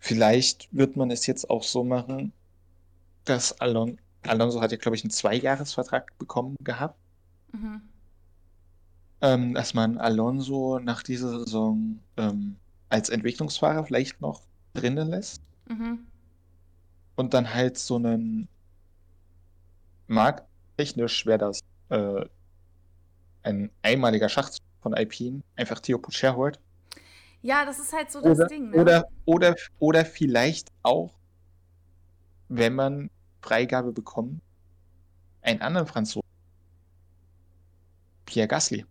Vielleicht 0.00 0.68
wird 0.72 0.96
man 0.96 1.12
es 1.12 1.26
jetzt 1.26 1.48
auch 1.50 1.62
so 1.62 1.84
machen, 1.84 2.32
dass 3.24 3.60
Alon 3.60 4.00
Alonso 4.26 4.60
hat 4.60 4.72
ja, 4.72 4.78
glaube 4.78 4.96
ich, 4.96 5.04
einen 5.04 5.10
Zweijahresvertrag 5.10 6.16
bekommen 6.18 6.56
gehabt. 6.60 6.98
Mhm. 7.52 7.82
Ähm, 9.20 9.54
dass 9.54 9.74
man 9.74 9.98
Alonso 9.98 10.78
nach 10.80 11.02
dieser 11.02 11.38
Saison 11.40 11.98
ähm, 12.16 12.56
als 12.88 13.08
Entwicklungsfahrer 13.08 13.84
vielleicht 13.84 14.20
noch 14.20 14.42
drinnen 14.74 15.08
lässt. 15.08 15.42
Mhm. 15.68 16.06
Und 17.16 17.32
dann 17.32 17.54
halt 17.54 17.78
so 17.78 17.96
einen 17.96 18.48
markttechnisch 20.08 21.26
wäre 21.26 21.38
das 21.38 21.60
äh, 21.90 22.26
ein 23.42 23.70
einmaliger 23.82 24.28
Schachzug 24.28 24.64
von 24.82 24.94
Alpine, 24.94 25.42
einfach 25.56 25.80
Theo 25.80 25.98
Pucher 25.98 26.36
holt. 26.36 26.58
Ja, 27.42 27.64
das 27.64 27.78
ist 27.78 27.92
halt 27.92 28.10
so 28.10 28.20
das 28.20 28.38
oder, 28.38 28.46
Ding. 28.46 28.70
Ne? 28.70 28.76
Oder, 28.76 29.04
oder, 29.26 29.54
oder 29.78 30.04
vielleicht 30.04 30.68
auch, 30.82 31.12
wenn 32.48 32.74
man 32.74 33.10
Freigabe 33.44 33.92
bekommen, 33.92 34.40
einen 35.42 35.60
anderen 35.60 35.86
Franzosen. 35.86 36.26
Pierre 38.24 38.48
Gasly. 38.48 38.86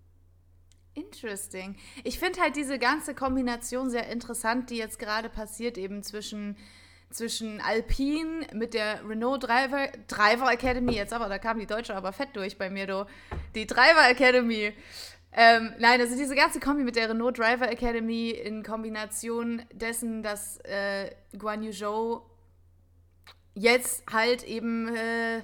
Interesting. 0.94 1.76
Ich 2.04 2.20
finde 2.20 2.39
halt 2.39 2.56
diese 2.56 2.78
ganze 2.78 3.16
Kombination 3.16 3.89
sehr 3.89 4.10
interessant, 4.10 4.70
die 4.70 4.78
jetzt 4.78 5.00
gerade 5.00 5.28
passiert, 5.28 5.80
eben 5.80 6.04
zwischen, 6.04 6.56
zwischen 7.10 7.62
Alpine 7.62 8.46
mit 8.54 8.76
der 8.76 9.08
Renault 9.10 9.44
Driver, 9.44 9.88
Driver 10.08 10.52
Academy, 10.52 10.94
jetzt 10.94 11.13
aber, 11.13 11.30
da 11.30 11.39
kam 11.39 11.58
die 11.58 11.66
Deutsche 11.66 11.96
aber 11.96 12.13
fett 12.13 12.36
durch 12.36 12.60
bei 12.60 12.70
mir, 12.70 12.86
du. 12.86 13.08
Die 13.56 13.66
Driver 13.66 14.08
Academy. 14.08 14.74
Ähm, 15.32 15.74
nein, 15.80 16.00
also 16.00 16.16
diese 16.16 16.36
ganze 16.36 16.60
Kombi 16.60 16.84
mit 16.84 16.96
der 16.96 17.10
Renault 17.10 17.39
Driver 17.39 17.72
Academy 17.72 18.30
in 18.30 18.62
Kombination 18.62 19.63
dessen, 19.74 20.22
dass 20.22 20.60
äh, 20.60 21.10
Guan 21.36 21.63
Yu 21.63 21.72
Zhou 21.72 22.22
jetzt 23.54 24.04
halt 24.12 24.44
eben 24.44 24.96
äh, 24.96 25.44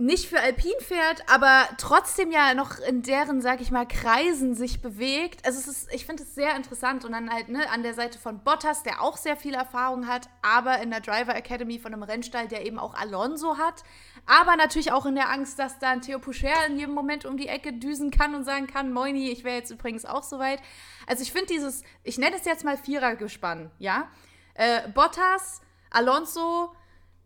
nicht 0.00 0.28
für 0.28 0.40
Alpin 0.40 0.72
fährt, 0.80 1.22
aber 1.28 1.68
trotzdem 1.76 2.30
ja 2.30 2.54
noch 2.54 2.78
in 2.78 3.02
deren, 3.02 3.42
sag 3.42 3.60
ich 3.60 3.70
mal, 3.70 3.86
Kreisen 3.86 4.54
sich 4.54 4.80
bewegt. 4.80 5.44
Also 5.44 5.58
es 5.58 5.68
ist, 5.68 5.92
ich 5.92 6.06
finde 6.06 6.22
es 6.22 6.34
sehr 6.34 6.56
interessant 6.56 7.04
und 7.04 7.12
dann 7.12 7.30
halt 7.30 7.50
ne, 7.50 7.70
an 7.70 7.82
der 7.82 7.94
Seite 7.94 8.18
von 8.18 8.42
Bottas, 8.42 8.82
der 8.82 9.02
auch 9.02 9.18
sehr 9.18 9.36
viel 9.36 9.54
Erfahrung 9.54 10.06
hat, 10.06 10.28
aber 10.42 10.80
in 10.80 10.90
der 10.90 11.00
Driver 11.00 11.34
Academy 11.36 11.78
von 11.78 11.92
einem 11.92 12.02
Rennstall, 12.02 12.48
der 12.48 12.64
eben 12.64 12.78
auch 12.78 12.94
Alonso 12.94 13.58
hat, 13.58 13.84
aber 14.26 14.56
natürlich 14.56 14.90
auch 14.90 15.04
in 15.04 15.14
der 15.14 15.30
Angst, 15.30 15.58
dass 15.58 15.78
dann 15.78 16.00
Theo 16.00 16.18
Poucher 16.18 16.66
in 16.66 16.78
jedem 16.78 16.94
Moment 16.94 17.26
um 17.26 17.36
die 17.36 17.48
Ecke 17.48 17.74
düsen 17.74 18.10
kann 18.10 18.34
und 18.34 18.44
sagen 18.44 18.66
kann, 18.66 18.92
Moini, 18.92 19.30
ich 19.30 19.44
wäre 19.44 19.56
jetzt 19.56 19.70
übrigens 19.70 20.06
auch 20.06 20.22
soweit. 20.22 20.60
Also 21.06 21.22
ich 21.22 21.32
finde 21.32 21.48
dieses, 21.48 21.82
ich 22.04 22.16
nenne 22.16 22.36
es 22.36 22.46
jetzt 22.46 22.64
mal 22.64 22.78
Vierergespann, 22.78 23.70
ja? 23.78 24.08
Äh, 24.54 24.88
Bottas, 24.88 25.60
Alonso, 25.90 26.74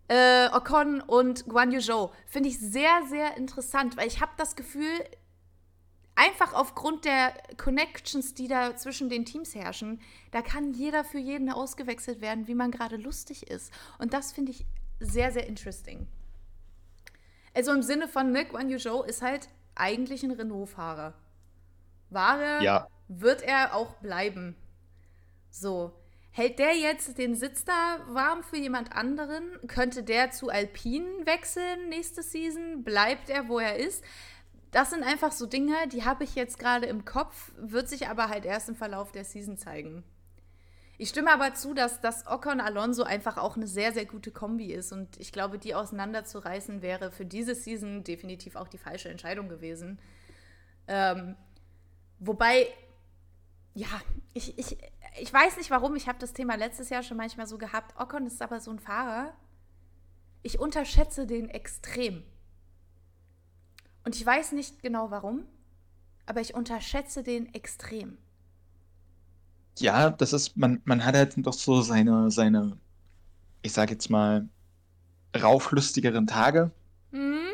äh, 0.09 0.49
Ocon 0.53 1.01
und 1.01 1.47
Guan 1.47 1.73
Yu 1.73 1.81
Zhou 1.81 2.11
finde 2.27 2.49
ich 2.49 2.59
sehr, 2.59 3.07
sehr 3.09 3.37
interessant, 3.37 3.97
weil 3.97 4.07
ich 4.07 4.21
habe 4.21 4.33
das 4.37 4.57
Gefühl, 4.57 5.05
einfach 6.15 6.55
aufgrund 6.55 7.05
der 7.05 7.33
Connections, 7.57 8.35
die 8.35 8.49
da 8.49 8.77
zwischen 8.77 9.09
den 9.09 9.25
Teams 9.25 9.55
herrschen, 9.55 10.01
da 10.31 10.43
kann 10.43 10.73
jeder 10.73 11.05
für 11.05 11.19
jeden 11.19 11.51
ausgewechselt 11.51 12.21
werden, 12.21 12.47
wie 12.47 12.55
man 12.55 12.71
gerade 12.71 12.97
lustig 12.97 13.49
ist. 13.49 13.73
Und 13.99 14.13
das 14.13 14.33
finde 14.33 14.53
ich 14.53 14.67
sehr, 15.01 15.33
sehr 15.33 15.47
interesting. 15.47 16.07
Also 17.55 17.73
im 17.73 17.83
Sinne 17.83 18.09
von 18.09 18.33
Nick 18.33 18.51
Guan 18.51 18.69
Yu 18.69 18.79
Zhou 18.79 19.03
ist 19.03 19.23
halt 19.23 19.49
eigentlich 19.75 20.23
ein 20.23 20.33
Renault-Fahrer. 20.33 21.15
Ware 22.11 22.63
ja. 22.63 22.89
wird 23.09 23.43
er 23.43 23.75
auch 23.75 23.95
bleiben. 23.97 24.57
So. 25.51 25.93
Hält 26.37 26.59
der 26.59 26.77
jetzt 26.77 27.17
den 27.17 27.35
Sitz 27.35 27.65
da 27.65 28.01
warm 28.09 28.43
für 28.43 28.57
jemand 28.57 28.93
anderen? 28.93 29.45
Könnte 29.69 30.03
der 30.03 30.31
zu 30.33 30.49
Alpine 30.51 31.25
wechseln 31.25 31.89
nächste 31.89 32.23
Season? 32.23 32.83
Bleibt 32.83 33.31
er, 33.31 33.49
wo 33.49 33.59
er 33.59 33.77
ist? 33.77 34.05
das 34.75 34.91
sind 34.91 35.05
einfach 35.05 35.31
so 35.31 35.47
Dinge, 35.47 35.75
die 35.93 36.05
habe 36.05 36.25
ich 36.25 36.35
jetzt 36.35 36.59
gerade 36.59 36.87
im 36.87 37.05
Kopf, 37.05 37.53
wird 37.57 37.89
sich 37.89 38.09
aber 38.09 38.29
halt 38.29 38.45
erst 38.45 38.69
im 38.69 38.75
Verlauf 38.75 39.13
der 39.13 39.25
Season 39.25 39.57
zeigen. 39.57 40.03
Ich 40.99 41.11
stimme 41.11 41.33
aber 41.33 41.55
zu, 41.55 41.75
dass 41.75 42.01
das 42.01 42.27
Ocon 42.27 42.61
Alonso 42.61 43.05
einfach 43.05 43.37
auch 43.37 43.55
eine 43.57 43.69
sehr, 43.69 43.93
sehr 43.93 44.05
gute 44.05 44.33
Kombi 44.33 44.73
ist. 44.73 44.91
Und 44.91 45.17
ich 45.21 45.31
glaube, 45.31 45.61
die 45.61 45.77
auseinanderzureißen 45.77 46.83
wäre 46.83 47.13
für 47.13 47.25
diese 47.25 47.55
Season 47.55 48.03
definitiv 48.03 48.57
auch 48.57 48.67
die 48.67 48.79
falsche 48.79 49.09
Entscheidung 49.09 49.49
gewesen. 49.49 50.01
Ähm, 50.89 51.37
wobei, 52.19 52.67
ja, 53.75 53.89
ich, 54.33 54.57
ich, 54.59 54.79
ich 55.21 55.33
weiß 55.33 55.57
nicht 55.57 55.71
warum, 55.71 55.97
ich 55.97 56.09
habe 56.09 56.19
das 56.19 56.33
Thema 56.33 56.55
letztes 56.55 56.91
Jahr 56.91 57.03
schon 57.03 57.17
manchmal 57.17 57.47
so 57.47 57.59
gehabt. 57.59 58.01
Ocon 58.01 58.27
ist 58.27 58.41
aber 58.41 58.61
so 58.61 58.71
ein 58.71 58.79
Fahrer. 58.79 59.33
Ich 60.43 60.61
unterschätze 60.61 61.27
den 61.27 61.49
extrem. 61.49 62.23
Und 64.05 64.15
ich 64.15 64.25
weiß 64.25 64.53
nicht 64.53 64.83
genau 64.83 65.11
warum, 65.11 65.45
aber 66.27 66.41
ich 66.41 66.55
unterschätze 66.55 67.23
den 67.23 67.53
extrem. 67.55 68.19
Ja, 69.79 70.11
das 70.11 70.33
ist, 70.33 70.57
man, 70.57 70.81
man 70.85 71.05
hat 71.05 71.17
halt 71.17 71.35
doch 71.39 71.53
so 71.53 71.81
seine, 71.83 72.31
seine, 72.31 72.77
ich 73.63 73.73
sag 73.73 73.91
jetzt 73.91 74.09
mal, 74.09 74.49
rauflustigeren 75.37 76.29
Tage, 76.29 76.71
mhm. 77.11 77.49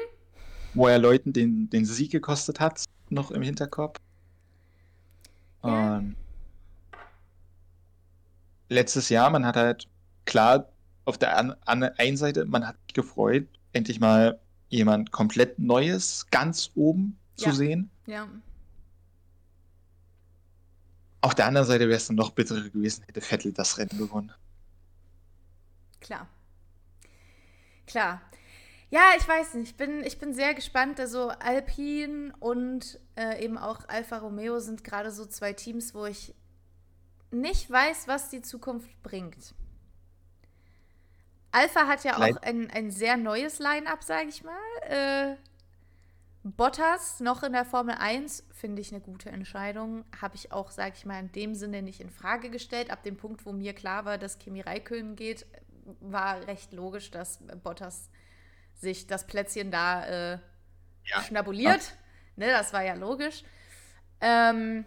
wo 0.75 0.87
er 0.87 0.99
Leuten 0.99 1.33
den, 1.33 1.71
den 1.71 1.87
Sieg 1.87 2.13
gekostet 2.13 2.61
hat, 2.61 2.85
noch 3.09 3.31
im 3.31 3.41
Hinterkopf. 3.41 3.97
Ja. 5.63 5.97
Und 5.99 6.17
letztes 8.69 9.09
Jahr, 9.09 9.31
man 9.31 9.45
hat 9.45 9.57
halt, 9.57 9.89
klar, 10.25 10.69
auf 11.05 11.19
der 11.19 11.37
an, 11.37 11.55
an 11.67 11.83
einen 11.83 12.17
Seite, 12.17 12.45
man 12.47 12.67
hat 12.67 12.77
sich 12.87 12.95
gefreut, 12.95 13.47
endlich 13.73 14.01
mal 14.01 14.41
jemand 14.69 15.11
komplett 15.11 15.59
Neues 15.59 16.27
ganz 16.31 16.71
oben 16.75 17.19
ja. 17.37 17.49
zu 17.49 17.57
sehen. 17.57 17.91
Ja. 18.07 18.29
Auf 21.23 21.35
der 21.35 21.47
anderen 21.47 21.67
Seite 21.67 21.87
wäre 21.89 21.97
es 21.97 22.07
dann 22.07 22.17
noch 22.17 22.31
bitterer 22.31 22.71
gewesen, 22.71 23.05
hätte 23.07 23.21
Vettel 23.21 23.53
das 23.53 23.77
Rennen 23.77 23.99
gewonnen. 23.99 24.33
Klar. 26.01 26.27
Klar. 27.87 28.23
Ja, 28.91 29.13
ich 29.17 29.27
weiß 29.27 29.55
nicht. 29.55 29.71
Ich 29.71 29.77
bin, 29.77 30.05
ich 30.05 30.19
bin 30.19 30.35
sehr 30.35 30.53
gespannt. 30.55 30.99
Also 30.99 31.29
Alpine 31.29 32.35
und 32.41 32.99
äh, 33.17 33.43
eben 33.43 33.57
auch 33.57 33.89
Alfa 33.89 34.19
Romeo 34.19 34.59
sind 34.59 34.83
gerade 34.83 35.13
so 35.13 35.25
zwei 35.27 35.53
Teams, 35.53 35.95
wo 35.95 36.07
ich 36.07 36.35
nicht 37.31 37.71
weiß, 37.71 38.09
was 38.09 38.31
die 38.31 38.43
Zukunft 38.43 38.91
bringt. 39.05 39.55
Alpha 41.53 41.87
hat 41.87 42.05
ja 42.05 42.17
auch 42.17 42.43
ein, 42.43 42.71
ein 42.71 42.91
sehr 42.91 43.17
neues 43.17 43.59
Line-up, 43.59 44.03
sage 44.03 44.29
ich 44.29 44.45
mal. 44.45 44.59
Äh, 44.83 45.37
Bottas 46.43 47.21
noch 47.21 47.43
in 47.43 47.53
der 47.53 47.65
Formel 47.65 47.97
1 47.97 48.45
finde 48.53 48.81
ich 48.81 48.93
eine 48.93 49.01
gute 49.01 49.31
Entscheidung. 49.31 50.05
Habe 50.21 50.37
ich 50.37 50.53
auch, 50.53 50.71
sage 50.71 50.95
ich 50.97 51.05
mal, 51.07 51.21
in 51.21 51.33
dem 51.33 51.55
Sinne 51.55 51.83
nicht 51.83 52.01
in 52.01 52.11
Frage 52.11 52.51
gestellt. 52.51 52.91
Ab 52.91 53.03
dem 53.03 53.17
Punkt, 53.17 53.45
wo 53.47 53.53
mir 53.53 53.73
klar 53.73 54.05
war, 54.05 54.17
dass 54.17 54.39
Kimi 54.39 54.61
Räikkönen 54.61 55.17
geht, 55.17 55.47
war 56.01 56.47
recht 56.47 56.73
logisch, 56.73 57.11
dass 57.11 57.41
Bottas 57.63 58.11
sich 58.81 59.07
das 59.07 59.27
Plätzchen 59.27 59.71
da 59.71 60.07
äh, 60.07 60.39
ja. 61.05 61.23
schnabuliert. 61.23 61.95
Ne, 62.37 62.47
das 62.49 62.73
war 62.73 62.83
ja 62.83 62.95
logisch. 62.95 63.45
Ähm, 64.21 64.85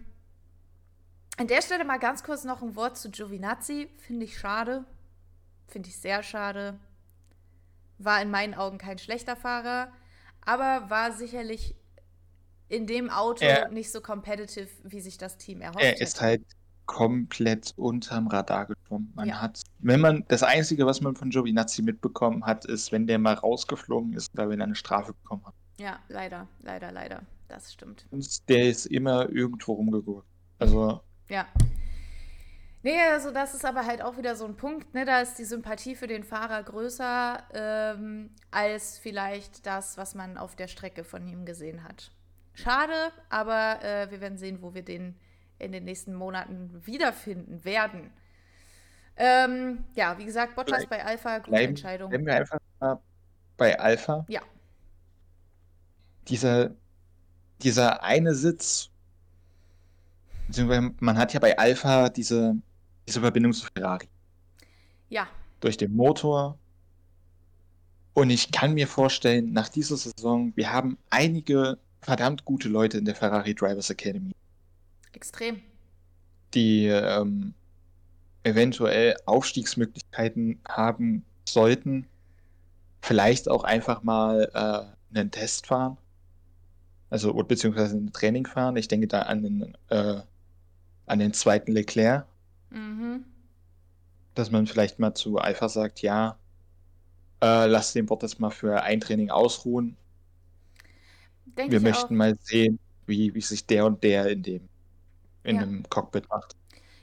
an 1.38 1.48
der 1.48 1.62
Stelle 1.62 1.86
mal 1.86 2.00
ganz 2.00 2.24
kurz 2.24 2.44
noch 2.44 2.62
ein 2.62 2.76
Wort 2.76 2.98
zu 2.98 3.10
Giovinazzi. 3.10 3.90
Finde 4.00 4.26
ich 4.26 4.38
schade. 4.38 4.86
Finde 5.68 5.90
ich 5.90 5.98
sehr 5.98 6.24
schade. 6.24 6.80
War 7.98 8.22
in 8.22 8.32
meinen 8.32 8.54
Augen 8.54 8.78
kein 8.78 8.98
schlechter 8.98 9.36
Fahrer 9.36 9.92
aber 10.46 10.90
war 10.90 11.12
sicherlich 11.12 11.76
in 12.70 12.88
dem 12.88 13.10
Auto 13.10 13.46
er, 13.46 13.70
nicht 13.70 13.92
so 13.92 14.02
competitive, 14.02 14.70
wie 14.84 15.02
sich 15.02 15.18
das 15.18 15.38
Team 15.38 15.62
erhofft 15.62 15.84
Er 15.84 16.00
ist 16.00 16.16
hätte. 16.16 16.26
halt 16.26 16.42
komplett 16.86 17.74
unterm 17.78 18.28
Radar 18.28 18.65
gekommen. 18.65 19.12
Man 19.15 19.30
ja. 19.30 19.41
hat, 19.41 19.62
wenn 19.80 20.00
man, 20.00 20.26
das 20.28 20.43
Einzige, 20.43 20.86
was 20.86 21.02
man 21.02 21.15
von 21.15 21.30
Giovinazzi 21.30 21.82
mitbekommen 21.82 22.46
hat, 22.46 22.65
ist, 22.65 22.91
wenn 22.91 23.08
der 23.08 23.19
mal 23.19 23.34
rausgeflogen 23.34 24.13
ist, 24.13 24.30
wenn 24.36 24.60
er 24.60 24.65
eine 24.65 24.76
Strafe 24.76 25.13
bekommen 25.13 25.46
hat. 25.46 25.54
Ja, 25.78 26.00
leider, 26.10 26.48
leider, 26.62 26.91
leider. 26.91 27.22
Das 27.48 27.72
stimmt. 27.72 28.06
Und 28.12 28.50
der 28.50 28.69
ist 28.69 28.86
immer 28.88 29.30
irgendwo 29.30 29.74
rumgegurkt. 29.74 30.28
Also. 30.60 31.02
Ja. 31.30 31.48
Nee, 32.82 33.00
also 33.12 33.32
das 33.32 33.54
ist 33.54 33.63
aber 33.63 33.86
halt 33.86 34.02
auch 34.02 34.17
wieder 34.17 34.36
so 34.36 34.46
ein 34.46 34.56
Punkt, 34.56 34.93
ne? 34.93 35.06
Da 35.06 35.22
ist 35.22 35.36
die 35.39 35.46
Sympathie 35.46 35.96
für 35.96 36.08
den 36.08 36.24
Fahrer 36.24 36.62
größer 36.63 37.43
ähm, 37.54 38.32
als 38.52 38.98
vielleicht 38.98 39.65
das, 39.65 39.98
was 39.98 40.15
man 40.15 40.38
auf 40.38 40.56
der 40.56 40.67
Strecke 40.67 41.06
von 41.06 41.26
ihm 41.28 41.46
gesehen 41.46 41.84
hat. 41.84 42.12
Schade, 42.54 43.12
aber 43.30 43.82
äh, 43.84 44.12
wir 44.12 44.19
werden 44.19 44.38
sehen, 44.38 44.62
wo 44.62 44.74
wir 44.74 44.84
den 44.84 45.15
in 45.63 45.71
den 45.71 45.86
nächsten 45.86 46.13
Monaten 46.13 46.86
wiederfinden 46.86 47.63
werden. 47.65 48.12
Ähm, 49.15 49.86
ja, 49.95 50.17
wie 50.17 50.26
gesagt, 50.26 50.56
Bottas 50.56 50.88
bei 50.88 51.04
Alpha, 51.04 51.38
gute 51.39 51.52
bleiben, 51.52 51.69
Entscheidung. 51.69 52.10
Bleiben 52.10 52.26
wir 52.26 52.36
einfach 52.36 52.60
mal 52.80 52.99
bei 53.58 53.80
Alpha. 53.80 54.26
Ja. 54.28 54.41
Dieser, 56.28 56.71
dieser 57.62 58.04
eine 58.04 58.34
Sitz, 58.34 58.89
beziehungsweise 60.47 60.93
man 60.99 61.17
hat 61.17 61.34
ja 61.34 61.39
bei 61.39 61.58
Alpha 61.58 62.10
diese 62.10 62.56
diese 63.08 63.21
Verbindung 63.21 63.54
zu 63.54 63.67
Ferrari. 63.73 64.08
Ja. 65.10 65.28
Durch 65.60 65.78
den 65.78 65.95
Motor. 65.95 66.58
Und 68.13 68.30
ich 68.30 68.52
kann 68.52 68.73
mir 68.73 68.88
vorstellen, 68.88 69.54
nach 69.54 69.69
dieser 69.69 69.97
Saison, 69.97 70.54
wir 70.56 70.71
haben 70.71 70.97
einige 71.10 71.78
verdammt 72.02 72.45
gute 72.45 72.69
Leute 72.69 72.97
in 72.97 73.06
der 73.06 73.15
Ferrari 73.15 73.56
Drivers 73.56 73.89
Academy. 73.89 74.34
Extrem. 75.13 75.62
Die 76.54 76.88
ähm, 76.88 77.54
eventuell 78.43 79.15
Aufstiegsmöglichkeiten 79.26 80.60
haben 80.67 81.26
sollten. 81.47 82.08
Vielleicht 83.02 83.49
auch 83.49 83.63
einfach 83.63 84.04
mal 84.04 84.49
äh, 84.54 85.17
einen 85.17 85.32
Test 85.32 85.67
fahren. 85.67 85.97
Also, 87.10 87.34
beziehungsweise 87.34 87.97
ein 87.97 88.12
Training 88.12 88.45
fahren. 88.47 88.76
Ich 88.76 88.88
denke 88.88 89.08
da 89.08 89.23
an 89.23 89.43
den, 89.43 89.78
äh, 89.89 90.21
an 91.06 91.19
den 91.19 91.34
zweiten 91.34 91.71
Leclerc, 91.71 92.26
Mhm. 92.73 93.23
Dass 94.34 94.49
man 94.49 94.65
vielleicht 94.65 94.99
mal 94.99 95.13
zu 95.13 95.38
Alpha 95.38 95.69
sagt, 95.69 96.02
ja, 96.02 96.38
äh, 97.41 97.67
lass 97.67 97.93
den 97.93 98.08
Bot 98.08 98.23
das 98.23 98.39
mal 98.39 98.49
für 98.49 98.82
ein 98.82 98.99
Training 98.99 99.30
ausruhen. 99.30 99.95
Denk 101.45 101.71
Wir 101.71 101.80
möchten 101.82 102.15
auch. 102.15 102.17
mal 102.17 102.36
sehen, 102.41 102.80
wie, 103.06 103.34
wie 103.36 103.41
sich 103.41 103.65
der 103.67 103.86
und 103.86 104.04
der 104.04 104.28
in 104.28 104.41
dem 104.41 104.69
in 105.44 105.56
ja. 105.58 105.62
dem 105.62 105.84
Cockpit 105.90 106.30
macht. 106.30 106.56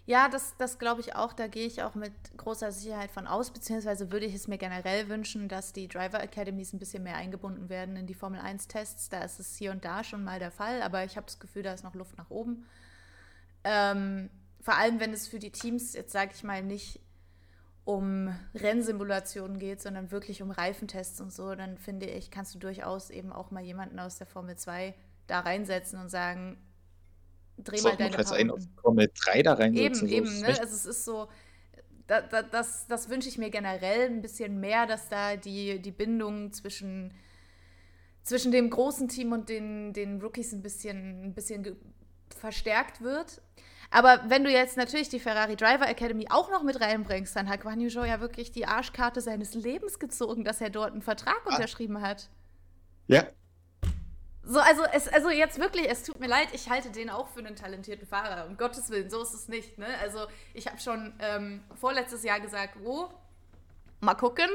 Ja, 0.07 0.29
das, 0.29 0.57
das 0.57 0.79
glaube 0.79 1.01
ich 1.03 1.15
auch. 1.15 1.33
Da 1.33 1.47
gehe 1.47 1.67
ich 1.67 1.83
auch 1.83 1.95
mit 1.95 2.13
großer 2.37 2.73
Sicherheit 2.73 3.11
von 3.11 3.27
aus, 3.27 3.53
beziehungsweise 3.53 4.11
würde 4.11 4.27
ich 4.27 4.35
es 4.35 4.49
mir 4.49 4.59
generell 4.59 5.09
wünschen, 5.09 5.49
dass 5.49 5.73
die 5.73 5.87
Driver 5.87 6.21
Academies 6.21 6.73
ein 6.73 6.79
bisschen 6.79 7.05
mehr 7.05 7.17
eingebunden 7.17 7.69
werden 7.69 7.95
in 7.97 8.07
die 8.07 8.15
Formel 8.15 8.41
1-Tests. 8.41 9.09
Da 9.09 9.23
ist 9.23 9.39
es 9.39 9.57
hier 9.57 9.71
und 9.71 9.85
da 9.85 10.03
schon 10.03 10.25
mal 10.25 10.39
der 10.39 10.51
Fall, 10.51 10.83
aber 10.83 11.05
ich 11.05 11.17
habe 11.17 11.27
das 11.27 11.39
Gefühl, 11.39 11.63
da 11.63 11.73
ist 11.73 11.85
noch 11.85 11.95
Luft 11.95 12.19
nach 12.19 12.31
oben. 12.31 12.67
Ähm, 13.63 14.31
vor 14.61 14.77
allem 14.77 15.01
wenn 15.01 15.13
es 15.13 15.29
für 15.29 15.39
die 15.39 15.53
Teams 15.53 15.93
jetzt, 15.93 16.13
sage 16.13 16.33
ich 16.35 16.43
mal, 16.43 16.63
nicht 16.63 17.01
um 17.85 18.35
Rennsimulationen 18.55 19.59
geht, 19.59 19.81
sondern 19.81 20.11
wirklich 20.11 20.43
um 20.43 20.51
Reifentests 20.51 21.21
und 21.21 21.33
so, 21.33 21.55
dann 21.55 21.79
finde 21.79 22.07
ich, 22.07 22.31
kannst 22.31 22.55
du 22.55 22.59
durchaus 22.59 23.11
eben 23.11 23.33
auch 23.33 23.51
mal 23.51 23.63
jemanden 23.63 23.99
aus 23.99 24.19
der 24.19 24.27
Formel 24.27 24.57
2 24.57 24.95
da 25.27 25.41
reinsetzen 25.41 26.01
und 26.01 26.09
sagen, 26.09 26.59
dreh 27.65 27.77
so, 27.77 27.89
mal 27.89 27.97
deine 27.97 28.17
Power. 28.17 28.33
einen 28.33 28.51
aus 28.51 28.69
Formel 28.81 29.11
3 29.25 29.43
da 29.43 29.55
reinsetzen. 29.55 30.09
Eben, 30.09 30.27
so 30.27 30.33
eben, 30.35 30.41
ne? 30.41 30.49
Also 30.49 30.63
es 30.63 30.87
ist 30.87 31.05
so, 31.05 31.29
da, 32.07 32.21
da, 32.21 32.43
das, 32.43 32.87
das 32.89 33.09
wünsche 33.09 33.29
ich 33.29 33.39
mir 33.39 33.51
generell 33.51 34.09
ein 34.09 34.21
bisschen 34.23 34.59
mehr, 34.59 34.87
dass 34.87 35.09
da 35.09 35.37
die, 35.37 35.81
die 35.81 35.93
Bindung 35.93 36.53
zwischen, 36.53 37.15
zwischen 38.23 38.53
dem 38.53 38.69
großen 38.69 39.09
Team 39.09 39.33
und 39.33 39.49
den, 39.49 39.93
den 39.93 40.21
Rookies 40.21 40.53
ein 40.53 40.63
bisschen, 40.63 41.25
ein 41.25 41.35
bisschen 41.35 41.77
verstärkt 42.37 43.01
wird. 43.01 43.41
Aber 43.91 44.23
wenn 44.29 44.45
du 44.45 44.51
jetzt 44.51 44.77
natürlich 44.77 45.09
die 45.09 45.19
Ferrari 45.19 45.57
Driver 45.57 45.89
Academy 45.89 46.27
auch 46.31 46.51
noch 46.51 46.63
mit 46.63 46.81
reinbringst, 46.81 47.35
dann 47.35 47.49
hat 47.49 47.63
Guan 47.63 47.81
Yu 47.81 47.89
Zhou 47.89 48.05
ja 48.05 48.21
wirklich 48.21 48.53
die 48.53 48.67
Arschkarte 48.67 49.21
seines 49.21 49.55
Lebens 49.55 49.99
gezogen, 49.99 50.45
dass 50.45 50.61
er 50.61 50.71
dort 50.71 50.93
einen 50.93 51.03
Vertrag 51.03 51.41
ah. 51.45 51.55
unterschrieben 51.55 52.01
hat. 52.01 52.31
Ja. 53.09 53.27
So, 54.43 54.59
also, 54.59 54.83
es, 54.93 55.07
also 55.09 55.31
jetzt 55.31 55.59
wirklich, 55.59 55.89
es 55.89 56.03
tut 56.03 56.19
mir 56.19 56.27
leid, 56.27 56.49
ich 56.53 56.71
halte 56.71 56.91
den 56.91 57.11
auch 57.11 57.29
für 57.29 57.41
einen 57.41 57.57
talentierten 57.57 58.07
Fahrer. 58.07 58.47
Um 58.47 58.57
Gottes 58.57 58.91
Willen, 58.91 59.11
so 59.11 59.23
ist 59.23 59.35
es 59.35 59.49
nicht. 59.49 59.79
Ne? 59.79 59.87
Also, 60.01 60.27
ich 60.55 60.67
habe 60.67 60.79
schon 60.79 61.13
ähm, 61.19 61.63
vorletztes 61.75 62.23
Jahr 62.23 62.41
gesagt, 62.41 62.77
wo, 62.83 63.05
oh, 63.05 63.11
mal 64.01 64.15
gucken, 64.15 64.49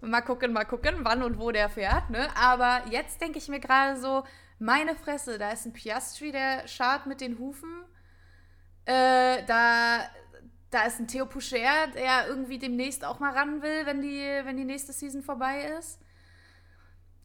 mal 0.00 0.22
gucken, 0.22 0.52
mal 0.52 0.64
gucken, 0.64 0.96
wann 1.02 1.22
und 1.22 1.38
wo 1.38 1.50
der 1.50 1.68
fährt. 1.68 2.10
Ne? 2.10 2.28
Aber 2.36 2.82
jetzt 2.90 3.20
denke 3.20 3.38
ich 3.38 3.48
mir 3.48 3.60
gerade 3.60 4.00
so, 4.00 4.24
meine 4.58 4.94
Fresse, 4.94 5.38
da 5.38 5.50
ist 5.50 5.66
ein 5.66 5.72
Piastri, 5.72 6.32
der 6.32 6.66
schart 6.68 7.06
mit 7.06 7.20
den 7.20 7.38
Hufen 7.38 7.84
äh, 8.84 9.44
da, 9.44 10.00
da 10.70 10.82
ist 10.86 10.98
ein 10.98 11.06
Theo 11.06 11.26
Poucher, 11.26 11.86
der 11.94 12.26
irgendwie 12.28 12.58
demnächst 12.58 13.04
auch 13.04 13.20
mal 13.20 13.32
ran 13.32 13.62
will, 13.62 13.86
wenn 13.86 14.02
die, 14.02 14.40
wenn 14.44 14.56
die 14.56 14.64
nächste 14.64 14.92
Season 14.92 15.22
vorbei 15.22 15.64
ist. 15.78 16.00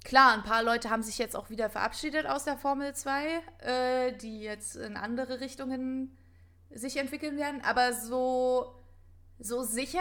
Klar, 0.07 0.35
ein 0.35 0.43
paar 0.43 0.63
Leute 0.63 0.89
haben 0.89 1.03
sich 1.03 1.17
jetzt 1.17 1.35
auch 1.35 1.49
wieder 1.49 1.69
verabschiedet 1.69 2.27
aus 2.27 2.45
der 2.45 2.57
Formel 2.57 2.95
2, 2.95 3.41
äh, 3.59 4.13
die 4.13 4.39
jetzt 4.39 4.77
in 4.77 4.95
andere 4.95 5.41
Richtungen 5.41 6.17
sich 6.69 6.95
entwickeln 6.95 7.35
werden, 7.35 7.59
aber 7.59 7.91
so, 7.91 8.73
so 9.37 9.63
sicher 9.63 9.99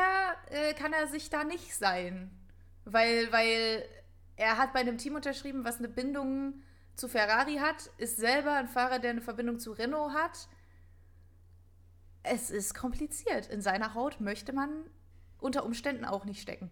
äh, 0.49 0.75
kann 0.75 0.93
er 0.93 1.09
sich 1.09 1.29
da 1.29 1.43
nicht 1.43 1.75
sein. 1.75 2.31
Weil, 2.85 3.33
weil 3.33 3.83
er 4.37 4.59
hat 4.59 4.73
bei 4.73 4.79
einem 4.79 4.97
Team 4.97 5.17
unterschrieben, 5.17 5.65
was 5.65 5.79
eine 5.79 5.89
Bindung 5.89 6.63
zu 6.95 7.09
Ferrari 7.09 7.57
hat, 7.57 7.91
ist 7.99 8.17
selber 8.17 8.53
ein 8.53 8.69
Fahrer, 8.69 9.01
der 9.01 9.11
eine 9.11 9.23
Verbindung 9.23 9.59
zu 9.59 9.73
Renault 9.73 10.15
hat. 10.15 10.47
Es 12.23 12.53
ist 12.53 12.75
kompliziert. 12.75 13.49
In 13.49 13.61
seiner 13.61 13.95
Haut 13.95 14.21
möchte 14.21 14.53
man 14.53 14.71
unter 15.41 15.65
Umständen 15.65 16.05
auch 16.05 16.25
nicht 16.25 16.41
stecken. 16.41 16.71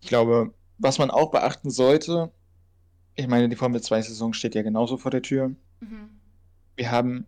Ich 0.00 0.08
glaube, 0.08 0.54
was 0.78 0.98
man 0.98 1.10
auch 1.10 1.30
beachten 1.30 1.70
sollte, 1.70 2.32
ich 3.14 3.26
meine, 3.26 3.48
die 3.48 3.56
Formel 3.56 3.80
2-Saison 3.80 4.32
steht 4.32 4.54
ja 4.54 4.62
genauso 4.62 4.96
vor 4.96 5.10
der 5.10 5.22
Tür. 5.22 5.48
Mhm. 5.80 6.10
Wir 6.76 6.90
haben 6.90 7.26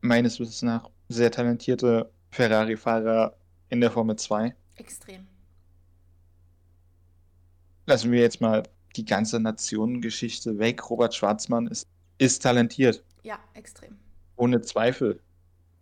meines 0.00 0.40
Wissens 0.40 0.62
nach 0.62 0.88
sehr 1.08 1.30
talentierte 1.30 2.10
Ferrari-Fahrer 2.30 3.36
in 3.68 3.80
der 3.80 3.90
Formel 3.90 4.16
2. 4.16 4.54
Extrem. 4.76 5.26
Lassen 7.86 8.10
wir 8.10 8.20
jetzt 8.20 8.40
mal 8.40 8.62
die 8.96 9.04
ganze 9.04 9.38
Nationengeschichte 9.38 10.58
weg. 10.58 10.88
Robert 10.90 11.14
Schwarzmann 11.14 11.66
ist, 11.66 11.86
ist 12.18 12.42
talentiert. 12.42 13.04
Ja, 13.22 13.38
extrem. 13.54 13.96
Ohne 14.36 14.62
Zweifel. 14.62 15.20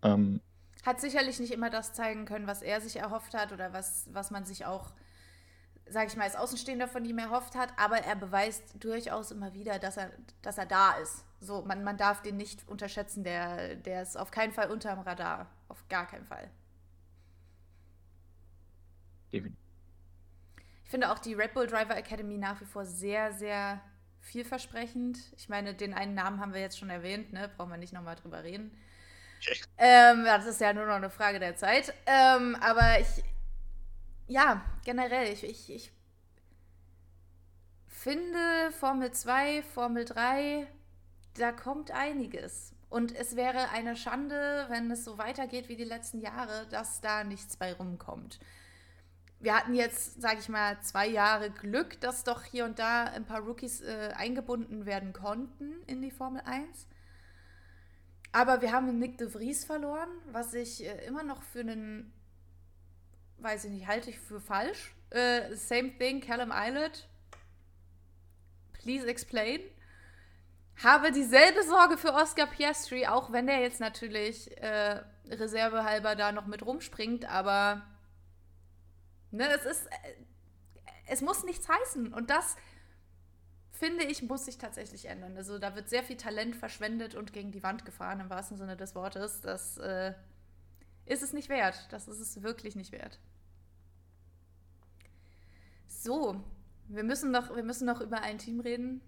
Ähm, 0.02 0.40
hat 0.84 1.00
sicherlich 1.00 1.40
nicht 1.40 1.52
immer 1.52 1.70
das 1.70 1.94
zeigen 1.94 2.26
können, 2.26 2.46
was 2.46 2.60
er 2.60 2.80
sich 2.80 2.96
erhofft 2.96 3.32
hat 3.32 3.52
oder 3.52 3.72
was, 3.72 4.08
was 4.12 4.30
man 4.30 4.44
sich 4.44 4.66
auch 4.66 4.92
sage 5.88 6.06
ich 6.08 6.16
mal, 6.16 6.24
als 6.24 6.36
Außenstehender 6.36 6.88
von 6.88 7.04
ihm 7.04 7.18
erhofft 7.18 7.54
hat, 7.54 7.72
aber 7.78 7.98
er 7.98 8.16
beweist 8.16 8.62
durchaus 8.82 9.30
immer 9.30 9.52
wieder, 9.54 9.78
dass 9.78 9.96
er, 9.96 10.10
dass 10.42 10.58
er 10.58 10.66
da 10.66 10.92
ist. 10.92 11.24
So, 11.40 11.62
man, 11.62 11.84
man 11.84 11.96
darf 11.96 12.22
den 12.22 12.36
nicht 12.36 12.66
unterschätzen, 12.68 13.22
der, 13.22 13.74
der 13.76 14.02
ist 14.02 14.16
auf 14.16 14.30
keinen 14.30 14.52
Fall 14.52 14.70
unterm 14.70 15.00
Radar. 15.00 15.50
Auf 15.68 15.86
gar 15.88 16.06
keinen 16.06 16.24
Fall. 16.24 16.50
Definitiv. 19.32 19.58
Ich 20.84 20.90
finde 20.90 21.10
auch 21.10 21.18
die 21.18 21.34
Red 21.34 21.54
Bull 21.54 21.66
Driver 21.66 21.96
Academy 21.96 22.38
nach 22.38 22.60
wie 22.60 22.66
vor 22.66 22.84
sehr, 22.86 23.32
sehr 23.32 23.80
vielversprechend. 24.20 25.18
Ich 25.36 25.48
meine, 25.48 25.74
den 25.74 25.92
einen 25.92 26.14
Namen 26.14 26.40
haben 26.40 26.54
wir 26.54 26.60
jetzt 26.60 26.78
schon 26.78 26.90
erwähnt, 26.90 27.32
ne? 27.32 27.50
Brauchen 27.56 27.70
wir 27.70 27.76
nicht 27.76 27.92
nochmal 27.92 28.16
drüber 28.16 28.42
reden. 28.42 28.70
Ähm, 29.76 30.24
das 30.24 30.46
ist 30.46 30.60
ja 30.60 30.72
nur 30.72 30.86
noch 30.86 30.94
eine 30.94 31.10
Frage 31.10 31.38
der 31.38 31.56
Zeit. 31.56 31.92
Ähm, 32.06 32.56
aber 32.60 33.00
ich, 33.00 33.22
ja, 34.26 34.64
generell, 34.84 35.32
ich, 35.32 35.44
ich, 35.44 35.70
ich 35.70 35.92
finde 37.86 38.72
Formel 38.72 39.12
2, 39.12 39.62
Formel 39.62 40.04
3, 40.04 40.66
da 41.34 41.52
kommt 41.52 41.90
einiges. 41.90 42.72
Und 42.90 43.14
es 43.14 43.34
wäre 43.34 43.70
eine 43.70 43.96
Schande, 43.96 44.66
wenn 44.68 44.90
es 44.90 45.04
so 45.04 45.18
weitergeht 45.18 45.68
wie 45.68 45.76
die 45.76 45.84
letzten 45.84 46.20
Jahre, 46.20 46.66
dass 46.70 47.00
da 47.00 47.24
nichts 47.24 47.56
bei 47.56 47.72
rumkommt. 47.72 48.38
Wir 49.40 49.56
hatten 49.56 49.74
jetzt, 49.74 50.22
sage 50.22 50.38
ich 50.38 50.48
mal, 50.48 50.80
zwei 50.80 51.08
Jahre 51.08 51.50
Glück, 51.50 52.00
dass 52.00 52.24
doch 52.24 52.44
hier 52.44 52.64
und 52.64 52.78
da 52.78 53.04
ein 53.04 53.26
paar 53.26 53.40
Rookies 53.40 53.80
äh, 53.82 54.12
eingebunden 54.16 54.86
werden 54.86 55.12
konnten 55.12 55.82
in 55.86 56.02
die 56.02 56.10
Formel 56.10 56.40
1. 56.44 56.86
Aber 58.32 58.62
wir 58.62 58.72
haben 58.72 58.98
Nick 58.98 59.18
de 59.18 59.28
Vries 59.28 59.64
verloren, 59.64 60.08
was 60.30 60.54
ich 60.54 60.84
äh, 60.84 61.04
immer 61.06 61.24
noch 61.24 61.42
für 61.42 61.60
einen 61.60 62.12
weiß 63.44 63.66
ich 63.66 63.70
nicht, 63.70 63.86
halte 63.86 64.10
ich 64.10 64.18
für 64.18 64.40
falsch. 64.40 64.94
Uh, 65.12 65.54
same 65.54 65.96
thing, 65.98 66.20
Callum 66.20 66.50
Islet. 66.50 67.06
Please 68.72 69.06
explain. 69.06 69.60
Habe 70.82 71.12
dieselbe 71.12 71.62
Sorge 71.62 71.96
für 71.96 72.12
Oscar 72.12 72.46
Piastri, 72.46 73.06
auch 73.06 73.30
wenn 73.30 73.46
der 73.46 73.60
jetzt 73.60 73.78
natürlich 73.78 74.60
äh, 74.60 75.00
reservehalber 75.28 76.16
da 76.16 76.32
noch 76.32 76.46
mit 76.46 76.66
rumspringt, 76.66 77.26
aber 77.26 77.82
ne, 79.30 79.48
es 79.50 79.64
ist, 79.64 79.86
äh, 79.86 80.14
es 81.06 81.20
muss 81.20 81.44
nichts 81.44 81.68
heißen 81.68 82.12
und 82.12 82.28
das 82.30 82.56
finde 83.70 84.04
ich, 84.04 84.22
muss 84.22 84.46
sich 84.46 84.58
tatsächlich 84.58 85.06
ändern. 85.06 85.36
Also 85.36 85.58
da 85.58 85.76
wird 85.76 85.88
sehr 85.88 86.02
viel 86.02 86.16
Talent 86.16 86.56
verschwendet 86.56 87.14
und 87.14 87.32
gegen 87.32 87.52
die 87.52 87.62
Wand 87.62 87.84
gefahren, 87.84 88.20
im 88.20 88.30
wahrsten 88.30 88.56
Sinne 88.56 88.76
des 88.76 88.94
Wortes. 88.94 89.40
Das 89.42 89.78
äh, 89.78 90.14
ist 91.06 91.22
es 91.22 91.32
nicht 91.32 91.48
wert. 91.48 91.86
Das 91.90 92.08
ist 92.08 92.20
es 92.20 92.42
wirklich 92.42 92.76
nicht 92.76 92.92
wert. 92.92 93.18
So, 96.04 96.38
wir 96.88 97.02
müssen 97.02 97.30
noch, 97.30 97.56
wir 97.56 97.62
müssen 97.62 97.86
noch 97.86 98.02
über 98.02 98.20
ein 98.20 98.36
Team 98.36 98.60
reden. 98.60 99.00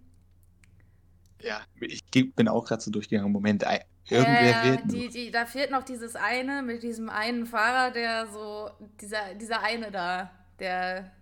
Ja, 1.43 1.61
ich 1.79 2.03
bin 2.11 2.49
auch 2.49 2.65
gerade 2.65 2.81
so 2.81 2.91
durchgegangen. 2.91 3.31
Moment, 3.31 3.65
irgendwer 4.09 4.65
äh, 4.65 4.71
wird. 4.71 4.81
Die, 4.87 5.09
die, 5.09 5.31
da 5.31 5.45
fehlt 5.45 5.71
noch 5.71 5.83
dieses 5.83 6.17
eine 6.17 6.63
mit 6.63 6.83
diesem 6.83 7.11
einen 7.11 7.45
Fahrer, 7.45 7.91
der 7.91 8.29
so. 8.29 8.71
Dieser, 8.99 9.35
dieser 9.35 9.63
eine 9.63 9.91
da. 9.91 10.31
Der, 10.59 11.13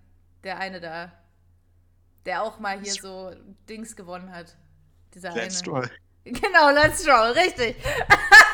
der 0.45 0.59
eine 0.61 0.81
da. 0.81 1.11
Der 2.25 2.45
auch 2.45 2.61
mal 2.61 2.81
hier 2.81 2.93
so 2.93 3.33
Dings 3.68 3.97
gewonnen 3.97 4.31
hat. 4.31 4.57
Dieser 5.12 5.31
Let's 5.31 5.41
eine. 5.41 5.51
Stroll. 5.51 5.91
Genau, 6.27 6.70
Let's 6.70 7.03
Stroll, 7.03 7.33
richtig. 7.33 7.77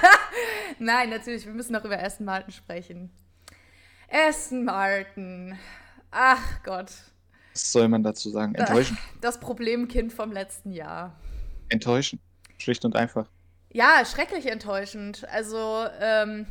Nein, 0.81 1.11
natürlich, 1.11 1.47
wir 1.47 1.53
müssen 1.53 1.73
noch 1.73 1.85
über 1.85 2.03
Aston 2.03 2.25
Martin 2.25 2.53
sprechen. 2.53 3.13
Aston 4.11 4.65
Martin. 4.65 5.57
Ach 6.11 6.63
Gott. 6.65 6.91
Was 7.61 7.73
soll 7.73 7.89
man 7.89 8.03
dazu 8.03 8.31
sagen? 8.31 8.55
Enttäuschen. 8.55 8.97
Das 9.21 9.39
Problemkind 9.39 10.13
vom 10.13 10.33
letzten 10.33 10.73
Jahr. 10.73 11.15
Enttäuschen. 11.69 12.19
Schlicht 12.59 12.85
und 12.85 12.97
einfach. 12.97 13.29
Ja, 13.71 14.03
schrecklich 14.05 14.47
enttäuschend. 14.47 15.29
Also, 15.31 15.87
ähm, 16.01 16.47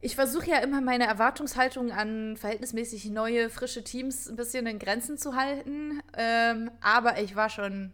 ich 0.00 0.16
versuche 0.16 0.50
ja 0.50 0.58
immer 0.58 0.80
meine 0.80 1.06
Erwartungshaltung 1.06 1.92
an 1.92 2.36
verhältnismäßig 2.36 3.06
neue, 3.10 3.50
frische 3.50 3.84
Teams 3.84 4.28
ein 4.28 4.36
bisschen 4.36 4.66
in 4.66 4.78
Grenzen 4.78 5.16
zu 5.16 5.36
halten. 5.36 6.02
Ähm, 6.16 6.70
aber 6.80 7.20
ich 7.20 7.36
war 7.36 7.50
schon 7.50 7.92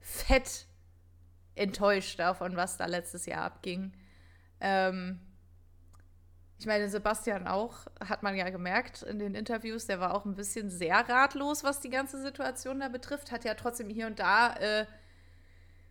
fett 0.00 0.66
enttäuscht 1.54 2.18
davon, 2.18 2.56
was 2.56 2.76
da 2.76 2.86
letztes 2.86 3.26
Jahr 3.26 3.44
abging. 3.44 3.92
Ähm, 4.60 5.20
ich 6.58 6.66
meine, 6.66 6.88
Sebastian 6.88 7.46
auch, 7.46 7.86
hat 8.00 8.22
man 8.22 8.34
ja 8.34 8.48
gemerkt 8.48 9.02
in 9.02 9.18
den 9.18 9.34
Interviews, 9.34 9.86
der 9.86 10.00
war 10.00 10.14
auch 10.14 10.24
ein 10.24 10.34
bisschen 10.34 10.70
sehr 10.70 11.06
ratlos, 11.08 11.64
was 11.64 11.80
die 11.80 11.90
ganze 11.90 12.20
Situation 12.22 12.80
da 12.80 12.88
betrifft. 12.88 13.30
Hat 13.30 13.44
ja 13.44 13.54
trotzdem 13.54 13.90
hier 13.90 14.06
und 14.06 14.18
da 14.18 14.54
äh, 14.54 14.86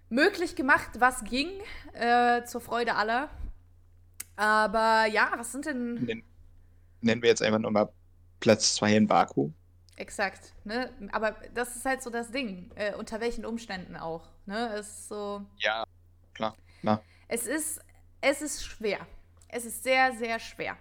möglich 0.10 0.56
gemacht, 0.56 0.90
was 1.00 1.24
ging, 1.24 1.50
äh, 1.94 2.44
zur 2.46 2.62
Freude 2.62 2.96
aller. 2.96 3.30
Aber 4.36 5.06
ja, 5.06 5.34
was 5.38 5.52
sind 5.52 5.66
denn. 5.66 6.24
Nennen 7.02 7.22
wir 7.22 7.30
jetzt 7.30 7.44
einfach 7.44 7.60
nochmal 7.60 7.90
Platz 8.40 8.76
2 8.76 8.98
in 8.98 9.08
Baku. 9.08 9.52
Exakt, 9.98 10.54
ne? 10.66 10.92
Aber 11.12 11.36
das 11.54 11.76
ist 11.76 11.86
halt 11.86 12.02
so 12.02 12.10
das 12.10 12.32
Ding. 12.32 12.72
Äh, 12.76 12.96
unter 12.96 13.22
welchen 13.22 13.46
Umständen 13.46 13.96
auch, 13.96 14.28
ne? 14.46 14.74
Es 14.74 14.88
ist 14.88 15.08
so. 15.10 15.46
Ja, 15.58 15.86
klar, 16.34 16.56
klar. 16.82 17.02
Es 17.28 17.46
ist, 17.46 17.80
es 18.20 18.42
ist 18.42 18.66
schwer. 18.66 19.06
Es 19.48 19.66
ist 19.66 19.84
sehr, 19.84 20.14
sehr 20.14 20.40
schwer. 20.40 20.78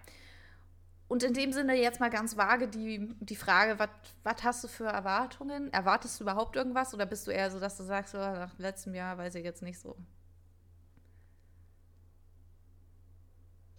Und 1.07 1.23
in 1.23 1.35
dem 1.35 1.53
Sinne 1.53 1.75
jetzt 1.75 2.01
mal 2.01 2.11
ganz 2.11 2.37
vage 2.37 2.67
die, 2.67 3.15
die 3.21 3.37
Frage, 3.37 3.79
was 4.23 4.43
hast 4.43 4.65
du 4.65 4.69
für 4.69 4.87
Erwartungen? 4.87 5.73
Erwartest 5.73 6.19
du 6.19 6.25
überhaupt 6.25 6.57
irgendwas 6.57 6.95
oder 6.95 7.07
bist 7.07 7.27
du 7.27 7.31
eher 7.31 7.51
so, 7.51 7.61
dass 7.61 7.77
du 7.77 7.85
sagst, 7.85 8.15
oh, 8.15 8.19
nach 8.19 8.59
letztem 8.59 8.95
Jahr 8.95 9.19
weiß 9.19 9.35
ich 9.35 9.45
jetzt 9.45 9.62
nicht 9.62 9.79
so? 9.79 9.97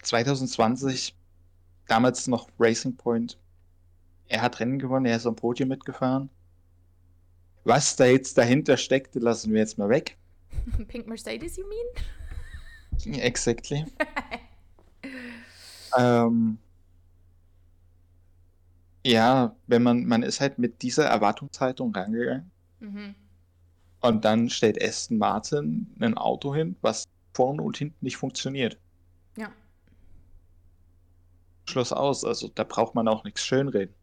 2020, 0.02 1.16
damals 1.88 2.28
noch 2.28 2.48
Racing 2.60 2.96
Point. 2.96 3.38
Er 4.28 4.40
hat 4.40 4.60
Rennen 4.60 4.78
gewonnen, 4.78 5.06
er 5.06 5.16
ist 5.16 5.26
am 5.26 5.36
Podium 5.36 5.68
mitgefahren. 5.68 6.30
Was 7.64 7.96
da 7.96 8.04
jetzt 8.04 8.38
dahinter 8.38 8.76
steckte, 8.76 9.18
lassen 9.18 9.52
wir 9.52 9.58
jetzt 9.60 9.78
mal 9.78 9.88
weg. 9.88 10.16
Pink 10.88 11.08
Mercedes, 11.08 11.56
you 11.56 11.64
mean? 11.66 13.20
Exactly. 13.20 13.84
Ähm, 15.96 16.58
ja, 19.06 19.54
wenn 19.66 19.82
man, 19.82 20.04
man 20.04 20.22
ist 20.22 20.40
halt 20.40 20.58
mit 20.58 20.82
dieser 20.82 21.06
Erwartungshaltung 21.06 21.94
rangegangen. 21.94 22.50
Mhm. 22.80 23.14
Und 24.00 24.24
dann 24.24 24.50
stellt 24.50 24.82
Aston 24.82 25.18
Martin 25.18 25.86
ein 26.00 26.16
Auto 26.16 26.54
hin, 26.54 26.76
was 26.80 27.04
vorne 27.32 27.62
und 27.62 27.76
hinten 27.76 28.04
nicht 28.04 28.16
funktioniert. 28.16 28.78
Ja. 29.36 29.50
Schluss 31.68 31.92
aus. 31.92 32.24
Also 32.24 32.48
da 32.54 32.64
braucht 32.64 32.94
man 32.94 33.08
auch 33.08 33.24
nichts 33.24 33.44
schönreden. 33.44 33.94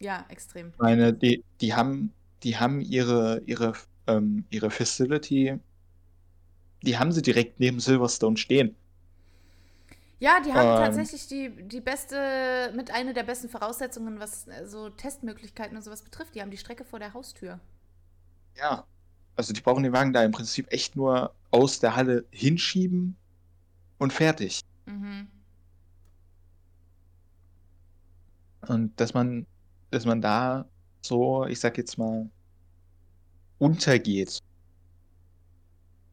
Ja, 0.00 0.24
extrem. 0.28 0.68
Ich 0.68 0.78
meine, 0.78 1.12
die, 1.12 1.44
die 1.60 1.74
haben, 1.74 2.12
die 2.42 2.56
haben 2.56 2.80
ihre, 2.80 3.42
ihre, 3.46 3.74
ähm, 4.06 4.44
ihre 4.50 4.70
Facility, 4.70 5.58
die 6.82 6.98
haben 6.98 7.12
sie 7.12 7.22
direkt 7.22 7.60
neben 7.60 7.80
Silverstone 7.80 8.36
stehen. 8.36 8.74
Ja, 10.20 10.38
die 10.40 10.52
haben 10.52 10.68
ähm, 10.68 10.84
tatsächlich 10.84 11.26
die, 11.28 11.50
die 11.66 11.80
beste, 11.80 12.72
mit 12.76 12.90
einer 12.90 13.14
der 13.14 13.22
besten 13.22 13.48
Voraussetzungen, 13.48 14.20
was 14.20 14.46
äh, 14.48 14.66
so 14.66 14.90
Testmöglichkeiten 14.90 15.76
und 15.76 15.82
sowas 15.82 16.02
betrifft. 16.02 16.34
Die 16.34 16.42
haben 16.42 16.50
die 16.50 16.58
Strecke 16.58 16.84
vor 16.84 16.98
der 16.98 17.14
Haustür. 17.14 17.58
Ja, 18.54 18.84
also 19.34 19.54
die 19.54 19.62
brauchen 19.62 19.82
den 19.82 19.94
Wagen 19.94 20.12
da 20.12 20.22
im 20.22 20.32
Prinzip 20.32 20.70
echt 20.70 20.94
nur 20.94 21.34
aus 21.50 21.80
der 21.80 21.96
Halle 21.96 22.26
hinschieben 22.30 23.16
und 23.96 24.12
fertig. 24.12 24.60
Mhm. 24.84 25.28
Und 28.68 29.00
dass 29.00 29.14
man, 29.14 29.46
dass 29.90 30.04
man 30.04 30.20
da 30.20 30.66
so, 31.00 31.46
ich 31.46 31.60
sag 31.60 31.78
jetzt 31.78 31.96
mal, 31.96 32.28
untergeht. 33.58 34.38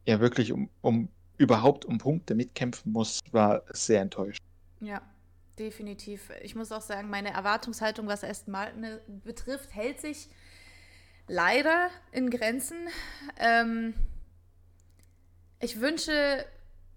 Ja, 0.06 0.18
wirklich 0.20 0.50
um, 0.50 0.70
um 0.80 1.10
überhaupt 1.38 1.84
um 1.84 1.98
Punkte 1.98 2.34
mitkämpfen 2.34 2.92
muss, 2.92 3.20
war 3.30 3.62
sehr 3.70 4.02
enttäuscht. 4.02 4.42
Ja, 4.80 5.00
definitiv. 5.58 6.30
Ich 6.42 6.54
muss 6.54 6.72
auch 6.72 6.82
sagen, 6.82 7.08
meine 7.08 7.32
Erwartungshaltung, 7.32 8.06
was 8.06 8.24
Aston 8.24 8.52
Martin 8.52 8.98
betrifft, 9.24 9.74
hält 9.74 10.00
sich 10.00 10.28
leider 11.28 11.90
in 12.12 12.30
Grenzen. 12.30 12.88
Ähm, 13.38 13.94
ich 15.60 15.80
wünsche 15.80 16.44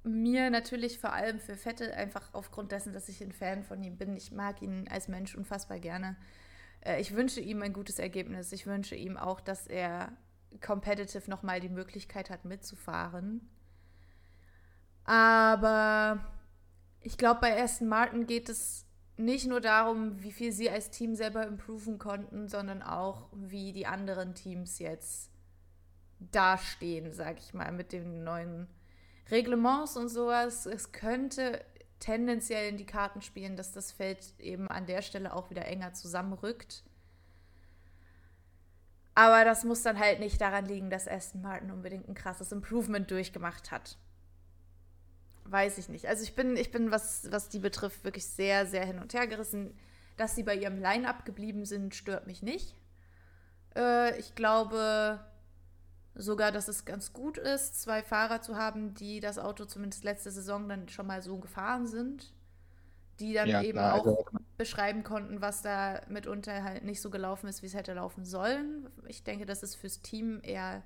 mir 0.03 0.49
natürlich 0.49 0.97
vor 0.97 1.13
allem 1.13 1.39
für 1.39 1.55
Vettel 1.55 1.91
einfach 1.91 2.33
aufgrund 2.33 2.71
dessen, 2.71 2.93
dass 2.93 3.09
ich 3.09 3.21
ein 3.21 3.31
Fan 3.31 3.63
von 3.63 3.83
ihm 3.83 3.97
bin. 3.97 4.15
Ich 4.15 4.31
mag 4.31 4.61
ihn 4.61 4.87
als 4.89 5.07
Mensch 5.07 5.35
unfassbar 5.35 5.79
gerne. 5.79 6.15
Äh, 6.81 6.99
ich 7.01 7.15
wünsche 7.15 7.41
ihm 7.41 7.61
ein 7.61 7.73
gutes 7.73 7.99
Ergebnis. 7.99 8.51
Ich 8.51 8.65
wünsche 8.65 8.95
ihm 8.95 9.17
auch, 9.17 9.41
dass 9.41 9.67
er 9.67 10.11
competitive 10.65 11.29
nochmal 11.29 11.59
die 11.59 11.69
Möglichkeit 11.69 12.29
hat 12.29 12.45
mitzufahren. 12.45 13.47
Aber 15.03 16.19
ich 17.01 17.17
glaube, 17.17 17.41
bei 17.41 17.61
Aston 17.61 17.87
Martin 17.87 18.27
geht 18.27 18.49
es 18.49 18.85
nicht 19.17 19.47
nur 19.47 19.61
darum, 19.61 20.21
wie 20.23 20.31
viel 20.31 20.51
sie 20.51 20.69
als 20.69 20.89
Team 20.89 21.15
selber 21.15 21.45
improven 21.45 21.97
konnten, 21.99 22.47
sondern 22.47 22.81
auch, 22.81 23.27
wie 23.33 23.71
die 23.73 23.85
anderen 23.85 24.35
Teams 24.35 24.79
jetzt 24.79 25.31
dastehen, 26.19 27.11
sag 27.13 27.39
ich 27.39 27.53
mal, 27.53 27.71
mit 27.71 27.91
den 27.91 28.23
neuen 28.23 28.67
Reglements 29.29 29.97
und 29.97 30.09
sowas. 30.09 30.65
Es 30.65 30.91
könnte 30.91 31.63
tendenziell 31.99 32.69
in 32.69 32.77
die 32.77 32.85
Karten 32.85 33.21
spielen, 33.21 33.55
dass 33.55 33.71
das 33.71 33.91
Feld 33.91 34.33
eben 34.39 34.67
an 34.67 34.85
der 34.85 35.01
Stelle 35.01 35.33
auch 35.33 35.49
wieder 35.49 35.65
enger 35.65 35.93
zusammenrückt. 35.93 36.83
Aber 39.13 39.43
das 39.45 39.63
muss 39.63 39.83
dann 39.83 39.99
halt 39.99 40.19
nicht 40.19 40.39
daran 40.39 40.65
liegen, 40.65 40.89
dass 40.89 41.07
Aston 41.07 41.41
Martin 41.41 41.71
unbedingt 41.71 42.07
ein 42.07 42.15
krasses 42.15 42.51
Improvement 42.51 43.09
durchgemacht 43.11 43.71
hat 43.71 43.97
weiß 45.45 45.77
ich 45.77 45.89
nicht. 45.89 46.07
Also 46.07 46.23
ich 46.23 46.35
bin, 46.35 46.55
ich 46.55 46.71
bin, 46.71 46.91
was, 46.91 47.31
was 47.31 47.49
die 47.49 47.59
betrifft, 47.59 48.03
wirklich 48.03 48.25
sehr, 48.25 48.65
sehr 48.65 48.85
hin 48.85 48.99
und 48.99 49.13
her 49.13 49.27
gerissen. 49.27 49.77
Dass 50.17 50.35
sie 50.35 50.43
bei 50.43 50.55
ihrem 50.55 50.79
Line-up 50.79 51.25
geblieben 51.25 51.65
sind, 51.65 51.95
stört 51.95 52.27
mich 52.27 52.43
nicht. 52.43 52.75
Äh, 53.75 54.19
ich 54.19 54.35
glaube 54.35 55.19
sogar, 56.15 56.51
dass 56.51 56.67
es 56.67 56.85
ganz 56.85 57.13
gut 57.13 57.37
ist, 57.37 57.81
zwei 57.81 58.03
Fahrer 58.03 58.41
zu 58.41 58.57
haben, 58.57 58.93
die 58.93 59.19
das 59.19 59.39
Auto 59.39 59.65
zumindest 59.65 60.03
letzte 60.03 60.31
Saison 60.31 60.67
dann 60.67 60.89
schon 60.89 61.07
mal 61.07 61.21
so 61.21 61.37
gefahren 61.37 61.87
sind. 61.87 62.33
Die 63.19 63.33
dann 63.33 63.47
ja, 63.47 63.61
eben 63.61 63.77
klar, 63.77 63.95
auch 63.95 64.05
also. 64.05 64.25
beschreiben 64.57 65.03
konnten, 65.03 65.41
was 65.41 65.61
da 65.61 66.01
mitunter 66.09 66.63
halt 66.63 66.83
nicht 66.83 67.01
so 67.01 67.09
gelaufen 67.09 67.47
ist, 67.47 67.61
wie 67.61 67.67
es 67.67 67.75
hätte 67.75 67.93
laufen 67.93 68.25
sollen. 68.25 68.89
Ich 69.07 69.23
denke, 69.23 69.45
das 69.45 69.63
ist 69.63 69.75
fürs 69.75 70.01
Team 70.01 70.39
eher 70.43 70.81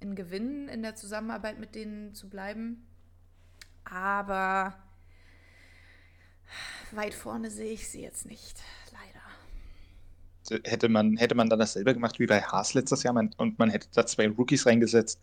ein 0.00 0.16
Gewinn, 0.16 0.68
in 0.68 0.82
der 0.82 0.96
Zusammenarbeit 0.96 1.58
mit 1.58 1.74
denen 1.74 2.14
zu 2.14 2.28
bleiben. 2.28 2.84
Aber 3.84 4.74
weit 6.92 7.14
vorne 7.14 7.50
sehe 7.50 7.72
ich 7.72 7.88
sie 7.88 8.02
jetzt 8.02 8.26
nicht, 8.26 8.60
leider. 8.92 10.62
Hätte 10.64 10.88
man, 10.88 11.16
hätte 11.16 11.34
man 11.34 11.48
dann 11.48 11.58
dasselbe 11.58 11.94
gemacht 11.94 12.18
wie 12.18 12.26
bei 12.26 12.42
Haas 12.42 12.74
letztes 12.74 13.02
Jahr 13.02 13.14
und 13.14 13.58
man 13.58 13.70
hätte 13.70 13.88
da 13.92 14.04
zwei 14.06 14.28
Rookies 14.28 14.66
reingesetzt, 14.66 15.20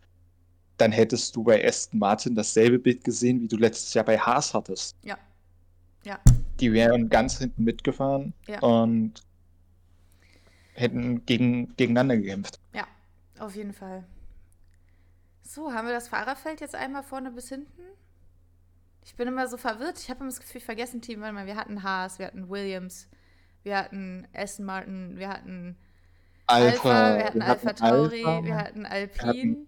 dann 0.76 0.92
hättest 0.92 1.36
du 1.36 1.44
bei 1.44 1.66
Aston 1.66 1.98
Martin 1.98 2.34
dasselbe 2.34 2.78
Bild 2.78 3.04
gesehen, 3.04 3.40
wie 3.42 3.48
du 3.48 3.56
letztes 3.56 3.92
Jahr 3.94 4.04
bei 4.04 4.18
Haas 4.18 4.54
hattest. 4.54 4.96
Ja. 5.02 5.18
Ja. 6.04 6.18
Die 6.58 6.72
wären 6.72 7.08
ganz 7.08 7.38
hinten 7.38 7.64
mitgefahren 7.64 8.32
ja. 8.46 8.60
und 8.60 9.22
hätten 10.74 11.24
gegen, 11.26 11.76
gegeneinander 11.76 12.16
gekämpft. 12.16 12.58
Ja, 12.74 12.86
auf 13.38 13.54
jeden 13.54 13.72
Fall. 13.72 14.04
So, 15.42 15.72
haben 15.72 15.86
wir 15.86 15.94
das 15.94 16.08
Fahrerfeld 16.08 16.60
jetzt 16.60 16.74
einmal 16.74 17.02
vorne 17.02 17.30
bis 17.30 17.48
hinten? 17.48 17.82
Ich 19.04 19.14
bin 19.14 19.28
immer 19.28 19.48
so 19.48 19.56
verwirrt. 19.56 19.98
Ich 19.98 20.10
habe 20.10 20.20
immer 20.20 20.30
das 20.30 20.40
Gefühl, 20.40 20.60
vergessen 20.60 21.00
Team. 21.00 21.20
Warte 21.20 21.34
mal, 21.34 21.46
wir 21.46 21.56
hatten 21.56 21.82
Haas, 21.82 22.18
wir 22.18 22.26
hatten 22.26 22.48
Williams, 22.48 23.08
wir 23.62 23.76
hatten 23.76 24.26
Aston 24.34 24.66
Martin, 24.66 25.18
wir 25.18 25.28
hatten 25.28 25.76
Alpha, 26.46 26.90
Alpha 26.90 27.18
wir 27.18 27.24
hatten 27.24 27.42
Alpha 27.42 27.72
Tauri, 27.72 28.24
Alpha, 28.24 28.44
wir 28.44 28.56
hatten 28.56 28.86
Alpine, 28.86 29.66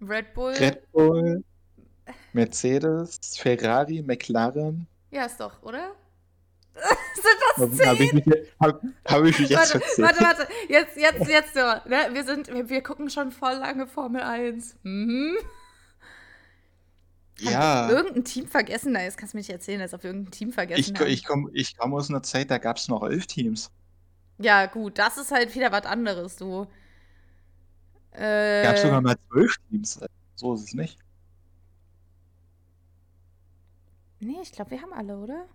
Red 0.00 0.34
Bull. 0.34 0.52
Red 0.54 0.92
Bull, 0.92 1.44
Mercedes, 2.32 3.18
Ferrari, 3.38 4.02
McLaren. 4.02 4.86
Ja, 5.10 5.26
ist 5.26 5.40
doch, 5.40 5.62
oder? 5.62 5.92
sind 7.14 7.40
das 7.56 7.76
zehn? 7.76 7.86
Habe 7.88 8.04
ich 8.04 8.12
mich, 8.12 8.24
hab, 8.60 8.82
hab 9.06 9.24
ich 9.24 9.38
mich 9.38 9.48
jetzt 9.48 9.74
warte, 9.74 10.02
Warte, 10.02 10.20
warte, 10.20 10.48
jetzt, 10.68 10.96
jetzt, 10.96 11.28
jetzt 11.28 11.54
so. 11.54 11.60
Ne? 11.60 12.08
Wir, 12.12 12.24
sind, 12.24 12.48
wir, 12.48 12.68
wir 12.68 12.82
gucken 12.82 13.10
schon 13.10 13.32
voll 13.32 13.54
lange 13.54 13.86
Formel 13.86 14.22
1. 14.22 14.76
Mhm. 14.82 15.36
Ja. 17.38 17.90
Irgendein 17.90 18.24
Team 18.24 18.46
vergessen, 18.46 18.94
da 18.94 19.02
jetzt 19.02 19.18
kannst 19.18 19.34
du 19.34 19.36
mir 19.36 19.40
nicht 19.40 19.50
erzählen, 19.50 19.80
dass 19.80 19.92
auf 19.92 20.04
irgendein 20.04 20.30
Team 20.30 20.52
vergessen 20.52 20.94
ich, 20.94 21.00
haben. 21.00 21.08
Ich 21.08 21.24
komme 21.24 21.50
ich 21.52 21.76
komm 21.76 21.94
aus 21.94 22.08
einer 22.08 22.22
Zeit, 22.22 22.50
da 22.50 22.58
gab 22.58 22.78
es 22.78 22.88
noch 22.88 23.02
elf 23.02 23.26
Teams. 23.26 23.70
Ja, 24.38 24.66
gut, 24.66 24.98
das 24.98 25.18
ist 25.18 25.30
halt 25.30 25.54
wieder 25.54 25.72
was 25.72 25.84
anderes, 25.84 26.36
du. 26.36 26.66
Äh, 28.12 28.62
gab 28.62 28.78
sogar 28.78 29.00
mal 29.00 29.16
zwölf 29.30 29.54
Teams. 29.68 30.00
So 30.34 30.54
ist 30.54 30.64
es 30.64 30.74
nicht. 30.74 30.98
Nee, 34.20 34.38
ich 34.42 34.52
glaube, 34.52 34.70
wir 34.70 34.82
haben 34.82 34.92
alle, 34.92 35.18
oder? 35.18 35.46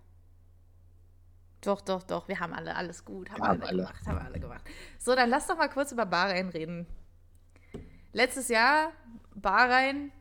Doch, 1.62 1.80
doch, 1.80 2.02
doch, 2.02 2.28
wir 2.28 2.40
haben 2.40 2.52
alle, 2.52 2.74
alles 2.74 3.04
gut. 3.04 3.30
Haben, 3.30 3.42
haben 3.42 3.60
alle, 3.62 3.68
alle, 3.68 3.82
gemacht, 3.82 4.06
haben 4.06 4.18
alle 4.18 4.40
gemacht. 4.40 4.64
So, 4.98 5.14
dann 5.14 5.30
lass 5.30 5.46
doch 5.46 5.56
mal 5.56 5.68
kurz 5.68 5.92
über 5.92 6.06
Bahrain 6.06 6.48
reden. 6.48 6.86
Letztes 8.12 8.48
Jahr, 8.48 8.92
Bahrain, 9.34 10.12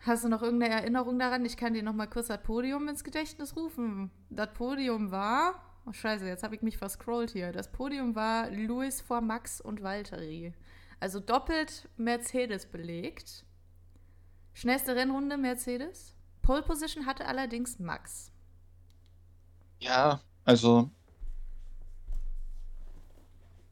Hast 0.00 0.24
du 0.24 0.28
noch 0.28 0.42
irgendeine 0.42 0.74
Erinnerung 0.74 1.18
daran? 1.18 1.44
Ich 1.44 1.56
kann 1.56 1.74
dir 1.74 1.82
noch 1.82 1.92
mal 1.92 2.06
kurz 2.06 2.28
das 2.28 2.42
Podium 2.42 2.88
ins 2.88 3.02
Gedächtnis 3.02 3.56
rufen. 3.56 4.10
Das 4.30 4.52
Podium 4.52 5.10
war. 5.10 5.60
Oh, 5.86 5.92
Scheiße, 5.92 6.26
jetzt 6.26 6.42
habe 6.42 6.54
ich 6.54 6.62
mich 6.62 6.78
verscrollt 6.78 7.30
hier. 7.30 7.50
Das 7.50 7.72
Podium 7.72 8.14
war 8.14 8.50
Louis 8.50 9.00
vor 9.00 9.20
Max 9.20 9.60
und 9.60 9.82
Valtteri. 9.82 10.54
Also 11.00 11.18
doppelt 11.18 11.88
Mercedes 11.96 12.66
belegt. 12.66 13.44
Schnellste 14.54 14.94
Rennrunde 14.94 15.36
Mercedes. 15.36 16.14
Pole 16.42 16.62
Position 16.62 17.06
hatte 17.06 17.26
allerdings 17.26 17.78
Max. 17.78 18.30
Ja, 19.80 20.20
also 20.44 20.90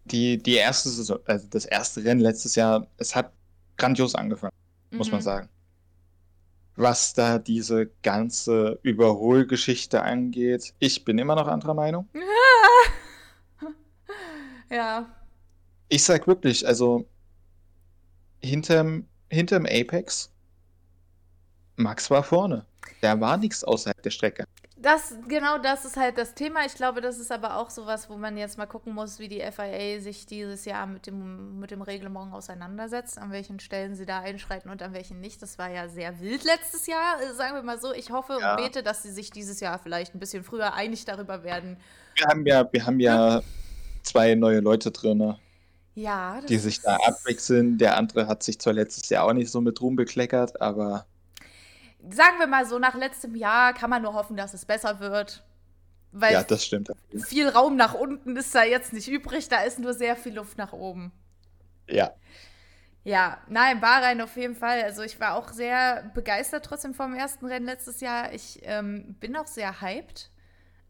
die, 0.05 0.39
die 0.39 0.55
erste 0.55 0.89
Saison, 0.89 1.19
also 1.25 1.49
das 1.49 1.65
erste 1.65 2.05
Rennen 2.05 2.21
letztes 2.21 2.55
Jahr, 2.55 2.87
es 2.97 3.15
hat 3.17 3.33
grandios 3.77 4.15
angefangen, 4.15 4.55
mhm. 4.91 4.99
muss 4.99 5.11
man 5.11 5.21
mhm. 5.21 5.25
sagen 5.25 5.49
was 6.77 7.15
da 7.15 7.39
diese 7.39 7.91
ganze 8.03 8.79
Überholgeschichte 8.83 10.03
angeht. 10.03 10.75
Ich 10.79 11.05
bin 11.05 11.19
immer 11.19 11.35
noch 11.35 11.49
anderer 11.49 11.75
Meinung. 11.75 12.09
ja. 14.71 15.07
Ich 15.89 16.05
sag 16.05 16.27
wirklich, 16.27 16.67
also 16.67 17.07
hinterm, 18.43 19.07
hinterm 19.31 19.67
Apex, 19.67 20.31
Max 21.77 22.11
war 22.11 22.23
vorne. 22.23 22.65
Da 23.01 23.21
war 23.21 23.37
nichts 23.37 23.65
außerhalb 23.65 24.03
der 24.03 24.11
Strecke. 24.11 24.45
Das, 24.87 25.17
genau 25.27 25.59
das 25.59 25.85
ist 25.85 25.97
halt 25.97 26.17
das 26.17 26.35
Thema. 26.35 26.65
Ich 26.65 26.75
glaube, 26.75 27.01
das 27.01 27.19
ist 27.19 27.33
aber 27.33 27.57
auch 27.57 27.71
sowas, 27.71 28.09
wo 28.09 28.17
man 28.17 28.37
jetzt 28.37 28.57
mal 28.57 28.67
gucken 28.67 28.95
muss, 28.95 29.19
wie 29.19 29.27
die 29.27 29.41
FIA 29.41 29.99
sich 30.01 30.27
dieses 30.27 30.65
Jahr 30.65 30.87
mit 30.87 31.09
dem, 31.09 31.59
mit 31.59 31.73
dem 31.73 31.83
Reglement 31.83 32.33
auseinandersetzt, 32.33 33.19
an 33.19 33.33
welchen 33.33 33.59
Stellen 33.59 33.97
sie 33.97 34.07
da 34.07 34.21
einschreiten 34.21 34.71
und 34.71 34.81
an 34.83 34.95
welchen 34.95 35.19
nicht. 35.19 35.43
Das 35.43 35.59
war 35.59 35.69
ja 35.69 35.89
sehr 35.89 36.21
wild 36.21 36.45
letztes 36.45 36.87
Jahr, 36.87 37.21
äh, 37.21 37.35
sagen 37.35 37.57
wir 37.57 37.65
mal 37.65 37.81
so. 37.81 37.93
Ich 37.93 38.13
hoffe 38.13 38.39
ja. 38.41 38.53
und 38.53 38.63
bete, 38.63 38.85
dass 38.85 39.03
sie 39.03 39.11
sich 39.11 39.31
dieses 39.33 39.59
Jahr 39.59 39.81
vielleicht 39.81 40.15
ein 40.15 40.21
bisschen 40.21 40.45
früher 40.45 40.73
einig 40.75 41.05
darüber 41.05 41.43
werden. 41.43 41.79
Wir 42.15 42.27
haben 42.29 42.47
ja, 42.47 42.73
wir 42.73 42.87
haben 42.87 43.01
ja 43.01 43.43
zwei 44.05 44.37
neue 44.37 44.61
Leute 44.61 44.93
drin. 44.93 45.35
Ja, 45.97 46.41
die 46.43 46.59
sich 46.59 46.81
da 46.83 46.95
abwechseln. 46.95 47.77
Der 47.79 47.97
andere 47.97 48.29
hat 48.29 48.45
sich 48.45 48.61
zwar 48.61 48.75
letztes 48.75 49.09
Jahr 49.09 49.25
auch 49.25 49.33
nicht 49.33 49.51
so 49.51 49.61
mit 49.61 49.81
Ruhm 49.81 49.97
bekleckert, 49.97 50.61
aber 50.61 51.07
sagen 52.11 52.39
wir 52.39 52.47
mal 52.47 52.67
so, 52.67 52.79
nach 52.79 52.95
letztem 52.95 53.35
Jahr 53.35 53.73
kann 53.73 53.91
man 53.91 54.03
nur 54.03 54.15
hoffen, 54.15 54.37
dass 54.37 54.55
es 54.55 54.65
besser 54.65 55.01
wird. 55.01 55.45
Weil 56.13 56.33
ja, 56.33 56.43
das 56.43 56.65
stimmt. 56.65 56.91
Viel 57.27 57.49
Raum 57.49 57.77
nach 57.77 57.95
unten 57.95 58.37
ist 58.37 58.55
da 58.55 58.65
jetzt 58.65 58.93
nicht 58.93 59.09
übrig, 59.09 59.49
da 59.49 59.63
ist 59.63 59.79
nur 59.79 59.93
sehr 59.93 60.17
viel 60.17 60.35
Luft 60.35 60.57
nach 60.57 60.73
oben. 60.73 61.13
Ja. 61.89 62.13
Ja, 63.05 63.39
nein, 63.49 63.81
Bahrain 63.81 64.21
auf 64.21 64.37
jeden 64.37 64.57
Fall. 64.57 64.83
Also 64.83 65.03
ich 65.03 65.21
war 65.21 65.37
auch 65.37 65.51
sehr 65.51 66.11
begeistert 66.15 66.65
trotzdem 66.65 66.93
vom 66.93 67.15
ersten 67.15 67.47
Rennen 67.47 67.67
letztes 67.67 68.01
Jahr. 68.01 68.33
Ich 68.33 68.61
ähm, 68.63 69.15
bin 69.21 69.37
auch 69.37 69.47
sehr 69.47 69.81
hyped, 69.81 70.31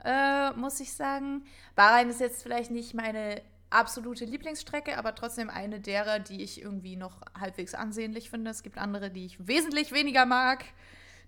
äh, 0.03 0.51
muss 0.53 0.81
ich 0.81 0.95
sagen. 0.95 1.45
Bahrain 1.75 2.09
ist 2.09 2.21
jetzt 2.21 2.43
vielleicht 2.43 2.71
nicht 2.71 2.95
meine 2.95 3.43
absolute 3.69 4.25
Lieblingsstrecke, 4.25 4.97
aber 4.97 5.15
trotzdem 5.15 5.51
eine 5.51 5.81
derer, 5.81 6.19
die 6.19 6.43
ich 6.43 6.63
irgendwie 6.63 6.97
noch 6.97 7.21
halbwegs 7.39 7.75
ansehnlich 7.75 8.31
finde. 8.31 8.51
Es 8.51 8.63
gibt 8.63 8.79
andere, 8.79 9.11
die 9.11 9.27
ich 9.27 9.47
wesentlich 9.47 9.93
weniger 9.93 10.25
mag. 10.25 10.65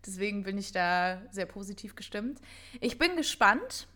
Deswegen 0.07 0.45
bin 0.45 0.59
ich 0.59 0.73
da 0.73 1.23
sehr 1.31 1.47
positiv 1.47 1.97
gestimmt. 1.97 2.41
Ich 2.81 2.99
bin 2.99 3.17
gespannt, 3.17 3.89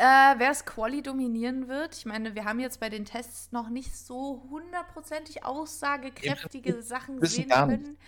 äh, 0.00 0.04
wer 0.38 0.50
es 0.50 0.64
Quali 0.64 1.02
dominieren 1.02 1.68
wird. 1.68 1.94
Ich 1.94 2.06
meine, 2.06 2.34
wir 2.34 2.44
haben 2.44 2.58
jetzt 2.58 2.80
bei 2.80 2.88
den 2.88 3.04
Tests 3.04 3.52
noch 3.52 3.68
nicht 3.68 3.94
so 3.94 4.46
hundertprozentig 4.50 5.44
aussagekräftige 5.44 6.82
Sachen 6.82 7.24
sehen 7.26 7.50
können. 7.50 7.98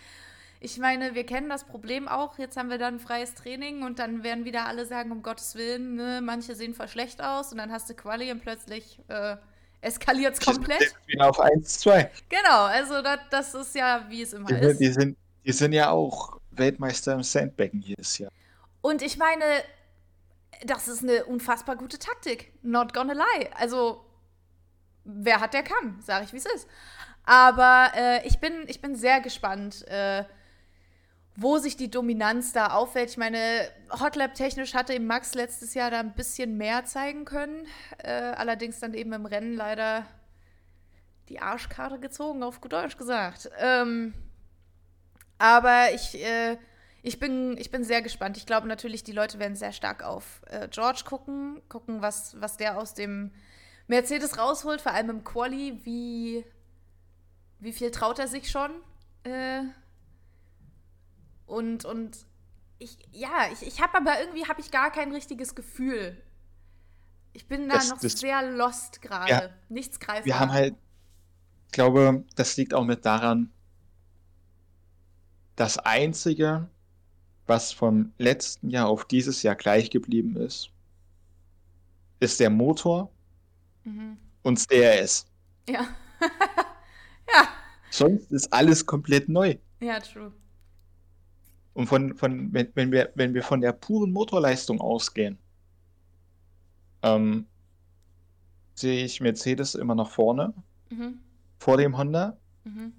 Ich 0.59 0.79
meine, 0.79 1.13
wir 1.13 1.25
kennen 1.25 1.49
das 1.49 1.65
Problem 1.65 2.07
auch. 2.07 2.39
Jetzt 2.39 2.57
haben 2.57 2.69
wir 2.69 2.77
dann 2.77 2.99
freies 2.99 3.35
Training 3.35 3.83
und 3.83 3.99
dann 3.99 4.23
werden 4.23 4.45
wieder 4.45 4.65
alle 4.65 4.85
sagen, 4.85 5.11
um 5.11 5.21
Gottes 5.21 5.55
Willen, 5.55 5.95
ne, 5.95 6.21
manche 6.23 6.55
sehen 6.55 6.73
voll 6.73 6.87
schlecht 6.87 7.21
aus 7.21 7.51
und 7.51 7.57
dann 7.57 7.71
hast 7.71 7.89
du 7.89 7.93
Quali 7.93 8.31
und 8.31 8.41
plötzlich 8.41 8.99
äh, 9.09 9.35
eskaliert 9.81 10.35
es 10.35 10.39
komplett. 10.39 10.95
Wieder 11.05 11.29
auf 11.29 11.39
1, 11.39 11.79
2. 11.79 12.09
Genau, 12.29 12.63
also 12.63 13.01
das, 13.01 13.19
das 13.29 13.53
ist 13.53 13.75
ja, 13.75 14.05
wie 14.09 14.21
es 14.21 14.33
immer 14.33 14.47
die, 14.47 14.55
ist. 14.55 14.79
Die 14.79 14.87
sind, 14.87 15.17
die 15.45 15.51
sind 15.51 15.73
ja 15.73 15.91
auch 15.91 16.39
Weltmeister 16.57 17.13
im 17.13 17.23
Sandbecken 17.23 17.81
jedes 17.81 18.17
Jahr. 18.17 18.31
Und 18.81 19.01
ich 19.01 19.17
meine, 19.17 19.43
das 20.65 20.87
ist 20.87 21.03
eine 21.03 21.25
unfassbar 21.25 21.75
gute 21.75 21.99
Taktik. 21.99 22.53
Not 22.61 22.93
gonna 22.93 23.13
lie. 23.13 23.49
Also, 23.55 24.05
wer 25.03 25.39
hat, 25.39 25.53
der 25.53 25.63
kann, 25.63 26.01
sage 26.01 26.25
ich, 26.25 26.33
wie 26.33 26.37
es 26.37 26.45
ist. 26.45 26.67
Aber 27.25 27.91
äh, 27.95 28.27
ich, 28.27 28.39
bin, 28.39 28.65
ich 28.67 28.81
bin 28.81 28.95
sehr 28.95 29.21
gespannt, 29.21 29.87
äh, 29.87 30.25
wo 31.35 31.57
sich 31.57 31.77
die 31.77 31.89
Dominanz 31.89 32.51
da 32.51 32.67
auffällt. 32.73 33.09
Ich 33.09 33.17
meine, 33.17 33.39
Hotlab-technisch 33.91 34.73
hatte 34.73 34.93
eben 34.93 35.07
Max 35.07 35.33
letztes 35.33 35.73
Jahr 35.73 35.89
da 35.89 35.99
ein 35.99 36.13
bisschen 36.13 36.57
mehr 36.57 36.85
zeigen 36.85 37.25
können. 37.25 37.67
Äh, 37.97 38.11
allerdings 38.11 38.79
dann 38.79 38.93
eben 38.93 39.13
im 39.13 39.25
Rennen 39.25 39.55
leider 39.55 40.05
die 41.29 41.39
Arschkarte 41.39 41.99
gezogen, 41.99 42.43
auf 42.43 42.61
gut 42.61 42.73
Deutsch 42.73 42.97
gesagt. 42.97 43.49
Ähm, 43.57 44.13
aber 45.43 45.93
ich 45.93 46.23
äh, 46.23 46.57
ich 47.05 47.19
bin, 47.19 47.57
ich 47.57 47.69
bin 47.69 47.83
sehr 47.83 48.01
gespannt. 48.01 48.37
Ich 48.37 48.45
glaube 48.45 48.65
natürlich, 48.65 49.03
die 49.03 49.11
Leute 49.11 49.37
werden 49.37 49.57
sehr 49.57 49.73
stark 49.73 50.03
auf 50.03 50.41
äh, 50.47 50.69
George 50.69 51.01
gucken, 51.05 51.61
gucken, 51.67 52.01
was, 52.01 52.39
was 52.39 52.55
der 52.55 52.77
aus 52.77 52.93
dem 52.93 53.33
Mercedes 53.87 54.37
rausholt, 54.37 54.79
vor 54.79 54.93
allem 54.93 55.09
im 55.09 55.23
Quali. 55.25 55.81
Wie, 55.83 56.45
wie 57.59 57.73
viel 57.73 57.91
traut 57.91 58.19
er 58.19 58.29
sich 58.29 58.49
schon? 58.49 58.71
Äh, 59.23 59.63
und, 61.45 61.83
und 61.83 62.25
ich, 62.79 62.97
ja, 63.11 63.49
ich, 63.51 63.67
ich 63.67 63.81
habe 63.81 63.97
aber 63.97 64.21
irgendwie 64.21 64.47
habe 64.47 64.61
ich 64.61 64.71
gar 64.71 64.89
kein 64.89 65.11
richtiges 65.11 65.55
Gefühl. 65.55 66.15
Ich 67.33 67.49
bin 67.49 67.67
da 67.67 67.75
das, 67.75 67.89
noch 67.89 67.99
das, 67.99 68.13
sehr 68.13 68.49
lost 68.49 69.01
gerade. 69.01 69.29
Ja, 69.29 69.49
Nichts 69.67 69.99
greifbar. 69.99 70.25
Wir 70.25 70.39
haben 70.39 70.53
halt, 70.53 70.75
ich 71.65 71.73
glaube, 71.73 72.23
das 72.37 72.55
liegt 72.55 72.73
auch 72.73 72.85
mit 72.85 73.05
daran, 73.05 73.51
das 75.55 75.77
Einzige, 75.77 76.67
was 77.45 77.71
vom 77.71 78.13
letzten 78.17 78.69
Jahr 78.69 78.87
auf 78.87 79.05
dieses 79.05 79.43
Jahr 79.43 79.55
gleich 79.55 79.89
geblieben 79.89 80.35
ist, 80.37 80.69
ist 82.19 82.39
der 82.39 82.49
Motor 82.49 83.11
mhm. 83.83 84.17
und 84.43 84.71
DRS. 84.71 85.25
Ja. 85.67 85.87
ja. 87.33 87.47
Sonst 87.91 88.31
ist 88.31 88.51
alles 88.51 88.85
komplett 88.85 89.29
neu. 89.29 89.57
Ja, 89.81 89.99
true. 89.99 90.31
Und 91.73 91.87
von, 91.87 92.15
von 92.15 92.53
wenn, 92.53 92.69
wenn, 92.75 92.91
wir, 92.91 93.11
wenn 93.15 93.33
wir 93.33 93.43
von 93.43 93.61
der 93.61 93.73
puren 93.73 94.11
Motorleistung 94.11 94.79
ausgehen, 94.79 95.37
ähm, 97.01 97.45
sehe 98.75 99.03
ich 99.03 99.21
Mercedes 99.21 99.75
immer 99.75 99.95
noch 99.95 100.11
vorne, 100.11 100.53
mhm. 100.89 101.19
vor 101.59 101.77
dem 101.77 101.97
Honda. 101.97 102.37
Mhm. 102.63 102.93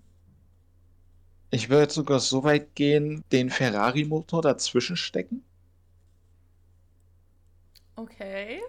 Ich 1.54 1.70
würde 1.70 1.92
sogar 1.92 2.18
so 2.18 2.42
weit 2.42 2.74
gehen, 2.74 3.22
den 3.30 3.48
Ferrari-Motor 3.48 4.42
dazwischen 4.42 4.96
stecken. 4.96 5.44
Okay. 7.94 8.60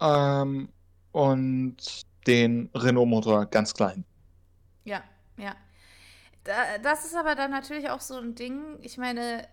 Ähm, 0.00 0.68
und 1.12 2.02
den 2.26 2.68
Renault-Motor 2.74 3.46
ganz 3.46 3.72
klein. 3.72 4.04
Ja, 4.84 5.02
ja. 5.38 5.56
Da, 6.44 6.76
das 6.82 7.06
ist 7.06 7.16
aber 7.16 7.34
dann 7.34 7.50
natürlich 7.50 7.88
auch 7.88 8.02
so 8.02 8.18
ein 8.18 8.34
Ding. 8.34 8.60
Ich 8.82 8.98
meine, 8.98 9.48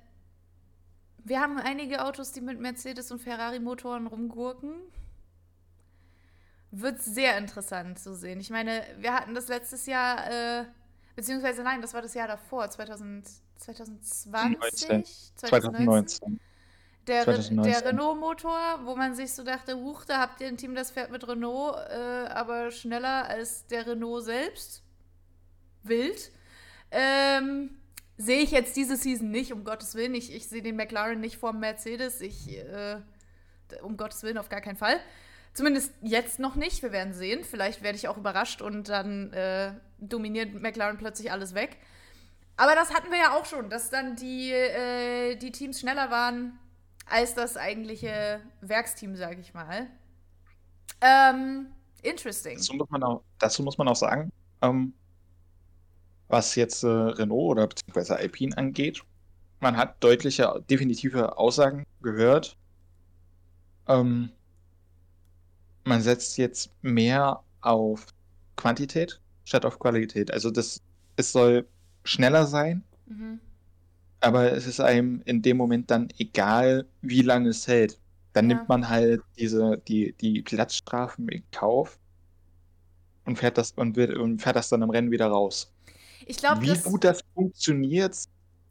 wir 1.24 1.39
haben 1.39 1.57
einige 1.57 2.03
Autos, 2.03 2.34
die 2.34 2.41
mit 2.41 2.60
Mercedes 2.60 3.12
und 3.12 3.22
Ferrari-Motoren 3.22 4.07
rumgurken 4.07 4.74
wird 6.72 7.01
sehr 7.01 7.38
interessant 7.38 7.99
zu 7.99 8.15
sehen. 8.15 8.39
Ich 8.39 8.49
meine, 8.49 8.84
wir 8.97 9.13
hatten 9.13 9.34
das 9.34 9.47
letztes 9.47 9.86
Jahr, 9.86 10.30
äh, 10.30 10.65
beziehungsweise 11.15 11.63
nein, 11.63 11.82
das 11.82 11.93
war 11.93 12.01
das 12.01 12.13
Jahr 12.13 12.28
davor, 12.28 12.70
2000, 12.70 13.28
2020? 13.57 15.36
2019. 15.36 16.39
Der, 17.07 17.24
2019. 17.24 17.63
der 17.63 17.86
Renault-Motor, 17.91 18.82
wo 18.84 18.95
man 18.95 19.15
sich 19.15 19.34
so 19.34 19.43
dachte, 19.43 19.78
huch, 19.78 20.05
da 20.05 20.20
habt 20.20 20.41
ihr 20.41 20.47
ein 20.47 20.57
Team, 20.57 20.76
das 20.76 20.91
fährt 20.91 21.09
mit 21.09 21.28
Renault, 21.28 21.76
äh, 21.89 22.28
aber 22.30 22.70
schneller 22.70 23.28
als 23.28 23.65
der 23.65 23.88
Renault 23.88 24.26
selbst. 24.26 24.84
Wild. 25.82 26.32
Ähm, 26.91 27.80
sehe 28.17 28.41
ich 28.41 28.51
jetzt 28.51 28.76
diese 28.76 28.95
Season 28.95 29.32
nicht, 29.32 29.53
um 29.53 29.63
Gottes 29.63 29.95
Willen. 29.95 30.13
Ich, 30.13 30.34
ich 30.34 30.47
sehe 30.47 30.61
den 30.61 30.76
McLaren 30.76 31.20
nicht 31.20 31.38
vor 31.38 31.53
Mercedes. 31.53 32.22
Ich, 32.22 32.49
äh, 32.49 32.97
um 33.82 33.97
Gottes 33.97 34.22
Willen, 34.24 34.38
auf 34.38 34.49
gar 34.49 34.61
keinen 34.61 34.78
Fall. 34.78 34.99
Zumindest 35.53 35.93
jetzt 36.01 36.39
noch 36.39 36.55
nicht. 36.55 36.83
Wir 36.83 36.91
werden 36.91 37.13
sehen. 37.13 37.43
Vielleicht 37.43 37.81
werde 37.81 37.97
ich 37.97 38.07
auch 38.07 38.17
überrascht 38.17 38.61
und 38.61 38.89
dann 38.89 39.33
äh, 39.33 39.73
dominiert 39.99 40.53
McLaren 40.53 40.97
plötzlich 40.97 41.31
alles 41.31 41.53
weg. 41.53 41.77
Aber 42.57 42.75
das 42.75 42.93
hatten 42.93 43.09
wir 43.09 43.17
ja 43.17 43.37
auch 43.37 43.45
schon, 43.45 43.69
dass 43.69 43.89
dann 43.89 44.15
die, 44.15 44.51
äh, 44.51 45.35
die 45.35 45.51
Teams 45.51 45.79
schneller 45.79 46.11
waren 46.11 46.59
als 47.05 47.33
das 47.33 47.57
eigentliche 47.57 48.41
Werksteam, 48.61 49.15
sage 49.15 49.41
ich 49.41 49.53
mal. 49.53 49.87
Ähm, 51.01 51.67
interesting. 52.01 52.57
Dazu 52.57 52.73
muss 52.73 52.89
man 52.89 53.03
auch, 53.03 53.23
dazu 53.39 53.63
muss 53.63 53.77
man 53.77 53.87
auch 53.87 53.95
sagen, 53.95 54.31
ähm, 54.61 54.93
was 56.27 56.55
jetzt 56.55 56.83
äh, 56.83 56.87
Renault 56.87 57.51
oder 57.51 57.67
beziehungsweise 57.67 58.17
Alpine 58.17 58.57
angeht, 58.57 59.01
man 59.59 59.77
hat 59.77 60.03
deutliche, 60.03 60.63
definitive 60.69 61.37
Aussagen 61.37 61.85
gehört. 62.01 62.57
Ähm, 63.87 64.31
man 65.84 66.01
setzt 66.01 66.38
jetzt 66.38 66.71
mehr 66.82 67.41
auf 67.61 68.07
Quantität 68.55 69.19
statt 69.45 69.65
auf 69.65 69.80
Qualität. 69.80 70.32
Also 70.32 70.51
das, 70.51 70.82
es 71.15 71.32
soll 71.32 71.67
schneller 72.03 72.45
sein, 72.45 72.84
mhm. 73.07 73.39
aber 74.21 74.51
es 74.51 74.67
ist 74.67 74.80
einem 74.80 75.21
in 75.25 75.41
dem 75.41 75.57
Moment 75.57 75.89
dann 75.91 76.09
egal, 76.17 76.86
wie 77.01 77.21
lange 77.21 77.49
es 77.49 77.67
hält. 77.67 77.99
Dann 78.34 78.49
ja. 78.49 78.55
nimmt 78.55 78.69
man 78.69 78.88
halt 78.88 79.21
diese, 79.38 79.82
die, 79.88 80.13
die 80.13 80.43
Platzstrafen 80.43 81.27
in 81.30 81.43
Kauf 81.51 81.97
und 83.25 83.38
fährt 83.38 83.57
das 83.57 83.71
und, 83.71 83.95
wird, 83.95 84.15
und 84.15 84.39
fährt 84.41 84.55
das 84.55 84.69
dann 84.69 84.84
im 84.84 84.91
Rennen 84.91 85.11
wieder 85.11 85.27
raus. 85.27 85.71
Ich 86.25 86.38
glaube, 86.38 86.61
wie 86.61 86.77
gut 86.77 87.03
das 87.03 87.21
funktioniert, 87.34 88.15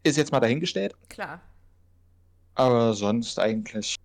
ist 0.05 0.17
jetzt 0.17 0.31
mal 0.31 0.41
dahingestellt. 0.41 0.95
Klar. 1.09 1.41
Aber 2.55 2.95
sonst 2.95 3.39
eigentlich 3.39 3.97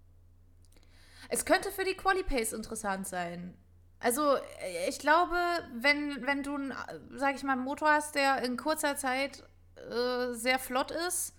es 1.34 1.46
könnte 1.46 1.72
für 1.72 1.84
die 1.84 1.96
Quali-Pace 1.96 2.54
interessant 2.54 3.08
sein. 3.08 3.58
Also, 4.00 4.36
äh, 4.36 4.88
ich 4.88 5.00
glaube, 5.00 5.36
wenn, 5.74 6.26
wenn 6.28 6.44
du, 6.44 6.54
einen, 6.54 6.74
sag 7.16 7.36
ich 7.36 7.44
mal, 7.44 7.56
Motor 7.56 7.90
hast, 7.90 8.14
der 8.14 8.44
in 8.44 8.56
kurzer 8.56 8.96
Zeit 8.98 9.44
äh, 9.76 10.34
sehr 10.34 10.60
flott 10.60 10.92
ist, 10.92 11.34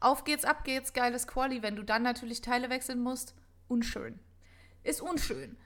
auf 0.00 0.24
geht's, 0.24 0.44
ab 0.44 0.64
geht's, 0.64 0.92
geiles 0.92 1.28
Quali. 1.28 1.62
Wenn 1.62 1.76
du 1.76 1.84
dann 1.84 2.02
natürlich 2.02 2.40
Teile 2.40 2.68
wechseln 2.68 3.00
musst, 3.00 3.36
unschön. 3.68 4.18
Ist 4.82 5.00
unschön. 5.00 5.56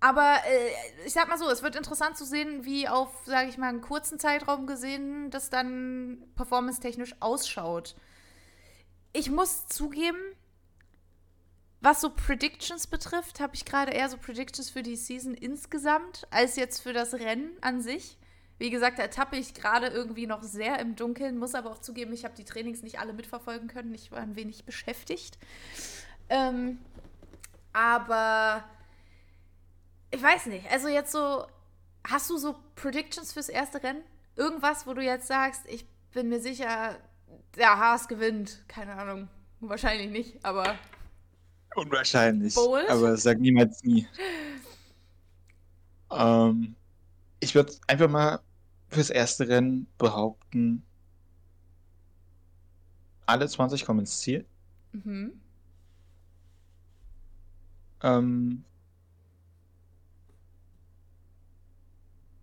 Aber 0.00 0.36
äh, 0.46 1.06
ich 1.06 1.12
sag 1.12 1.28
mal 1.28 1.36
so, 1.36 1.50
es 1.50 1.62
wird 1.62 1.76
interessant 1.76 2.16
zu 2.16 2.24
sehen, 2.24 2.64
wie 2.64 2.88
auf, 2.88 3.10
sage 3.26 3.50
ich 3.50 3.58
mal, 3.58 3.68
einen 3.68 3.82
kurzen 3.82 4.18
Zeitraum 4.18 4.66
gesehen 4.66 5.30
das 5.30 5.50
dann 5.50 6.24
performance-technisch 6.34 7.16
ausschaut. 7.20 7.94
Ich 9.12 9.30
muss 9.30 9.66
zugeben, 9.66 10.18
was 11.80 12.00
so 12.00 12.10
Predictions 12.10 12.86
betrifft, 12.86 13.40
habe 13.40 13.54
ich 13.54 13.64
gerade 13.64 13.92
eher 13.92 14.08
so 14.08 14.16
Predictions 14.16 14.70
für 14.70 14.82
die 14.82 14.96
Season 14.96 15.34
insgesamt, 15.34 16.26
als 16.30 16.56
jetzt 16.56 16.80
für 16.80 16.92
das 16.92 17.14
Rennen 17.14 17.50
an 17.60 17.80
sich. 17.80 18.18
Wie 18.58 18.70
gesagt, 18.70 18.98
da 18.98 19.06
tappe 19.06 19.36
ich 19.36 19.54
gerade 19.54 19.86
irgendwie 19.86 20.26
noch 20.26 20.42
sehr 20.42 20.80
im 20.80 20.96
Dunkeln, 20.96 21.38
muss 21.38 21.54
aber 21.54 21.70
auch 21.70 21.78
zugeben, 21.78 22.12
ich 22.12 22.24
habe 22.24 22.34
die 22.34 22.44
Trainings 22.44 22.82
nicht 22.82 22.98
alle 22.98 23.12
mitverfolgen 23.12 23.68
können. 23.68 23.94
Ich 23.94 24.10
war 24.10 24.18
ein 24.18 24.34
wenig 24.34 24.64
beschäftigt. 24.64 25.38
Ähm, 26.28 26.78
aber 27.72 28.64
ich 30.10 30.20
weiß 30.20 30.46
nicht, 30.46 30.68
also 30.70 30.88
jetzt 30.88 31.12
so 31.12 31.46
hast 32.06 32.30
du 32.30 32.36
so 32.36 32.56
Predictions 32.74 33.32
fürs 33.32 33.48
erste 33.48 33.82
Rennen? 33.82 34.02
Irgendwas, 34.34 34.86
wo 34.86 34.94
du 34.94 35.02
jetzt 35.02 35.28
sagst, 35.28 35.62
ich 35.66 35.86
bin 36.12 36.28
mir 36.28 36.40
sicher, 36.40 36.96
der 37.56 37.78
Haas 37.78 38.08
gewinnt. 38.08 38.62
Keine 38.68 38.94
Ahnung. 38.94 39.28
Wahrscheinlich 39.60 40.10
nicht, 40.10 40.44
aber. 40.44 40.78
Unwahrscheinlich. 41.76 42.54
Bold? 42.54 42.88
Aber 42.88 43.16
sag 43.16 43.38
niemals 43.38 43.82
nie. 43.84 44.06
Ähm, 46.10 46.74
ich 47.40 47.54
würde 47.54 47.74
einfach 47.86 48.08
mal 48.08 48.40
fürs 48.88 49.10
erste 49.10 49.48
Rennen 49.48 49.86
behaupten, 49.98 50.82
alle 53.26 53.46
20 53.46 53.84
kommen 53.84 54.00
ins 54.00 54.20
Ziel. 54.20 54.46
Mhm. 54.92 55.38
Ähm, 58.02 58.64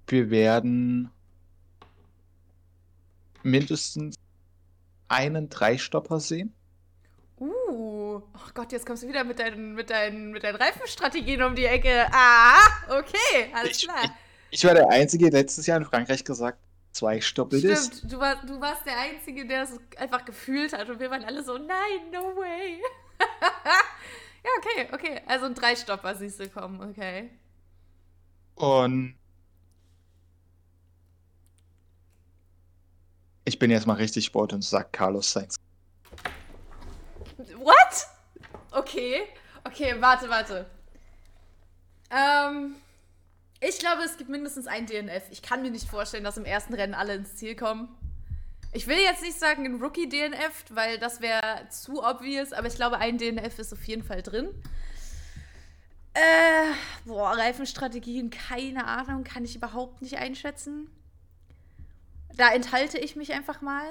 wir 0.08 0.30
werden 0.30 1.10
mindestens 3.42 4.16
einen 5.08 5.50
Dreistopper 5.50 6.20
sehen. 6.20 6.54
Oh 8.36 8.50
Gott, 8.54 8.74
jetzt 8.74 8.86
kommst 8.86 9.04
du 9.04 9.08
wieder 9.08 9.24
mit 9.24 9.40
deinen, 9.40 9.76
mit 9.76 9.90
deinen, 9.90 10.32
mit 10.32 10.44
deinen 10.44 10.58
Reifenstrategien 10.58 11.42
um 11.42 11.56
die 11.56 11.66
Ecke. 11.66 12.06
Ah, 12.12 12.60
okay, 12.90 13.50
alles 13.54 13.78
ich, 13.78 13.84
klar. 13.88 14.04
Ich, 14.52 14.60
ich, 14.60 14.66
war 14.66 14.74
der 14.74 14.90
Einzige, 14.90 15.30
letztes 15.30 15.66
Jahr 15.68 15.78
in 15.78 15.86
Frankreich 15.86 16.24
gesagt, 16.24 16.60
zwei 16.92 17.22
Stoppel 17.22 17.60
Stimmt, 17.60 17.74
ist. 17.74 18.12
Du, 18.12 18.20
war, 18.20 18.46
du 18.46 18.60
warst 18.60 18.86
der 18.86 19.00
Einzige, 19.00 19.48
der 19.48 19.64
es 19.64 19.80
einfach 19.98 20.26
gefühlt 20.26 20.74
hat 20.74 20.90
und 20.90 21.00
wir 21.00 21.10
waren 21.10 21.24
alle 21.24 21.44
so, 21.44 21.58
nein, 21.58 22.12
no 22.12 22.36
way. 22.36 22.82
ja, 24.44 24.50
okay, 24.58 24.90
okay. 24.92 25.22
Also 25.28 25.46
ein 25.46 25.56
Dreistopper 25.56 26.14
siehst 26.16 26.40
du 26.40 26.50
kommen, 26.50 26.82
okay. 26.82 27.30
Und 28.56 29.16
ich 33.46 33.60
bin 33.60 33.72
jetzt 33.72 33.88
mal 33.88 33.94
richtig 33.94 34.26
Sport 34.26 34.52
und 34.52 34.62
sag 34.62 34.92
Carlos 34.92 35.32
Sainz. 35.32 35.56
What? 37.58 38.15
Okay. 38.76 39.22
Okay, 39.64 39.96
warte, 40.00 40.30
warte. 40.30 40.66
Ähm, 42.12 42.76
ich 43.62 43.80
glaube, 43.80 44.04
es 44.04 44.18
gibt 44.18 44.30
mindestens 44.30 44.68
ein 44.68 44.86
DNF. 44.86 45.24
Ich 45.32 45.42
kann 45.42 45.62
mir 45.62 45.72
nicht 45.72 45.90
vorstellen, 45.90 46.26
dass 46.26 46.38
im 46.38 46.46
ersten 46.46 46.74
Rennen 46.74 46.94
alle 46.94 47.16
ins 47.16 47.38
Ziel 47.38 47.56
kommen. 47.56 47.88
Ich 48.74 48.88
will 48.88 48.98
jetzt 48.98 49.22
nicht 49.22 49.40
sagen 49.40 49.66
ein 49.66 49.82
Rookie-DNF, 49.82 50.66
weil 50.72 51.00
das 51.00 51.22
wäre 51.22 51.68
zu 51.70 52.04
obvious, 52.04 52.52
aber 52.52 52.68
ich 52.68 52.76
glaube, 52.76 52.98
ein 52.98 53.18
DNF 53.18 53.58
ist 53.58 53.72
auf 53.72 53.84
jeden 53.86 54.04
Fall 54.04 54.22
drin. 54.22 54.50
Äh, 56.14 56.74
boah, 57.06 57.32
Reifenstrategien, 57.32 58.30
keine 58.30 58.86
Ahnung, 58.86 59.24
kann 59.24 59.46
ich 59.46 59.56
überhaupt 59.56 60.02
nicht 60.02 60.18
einschätzen. 60.18 60.90
Da 62.36 62.54
enthalte 62.54 62.98
ich 62.98 63.16
mich 63.16 63.32
einfach 63.32 63.62
mal. 63.62 63.86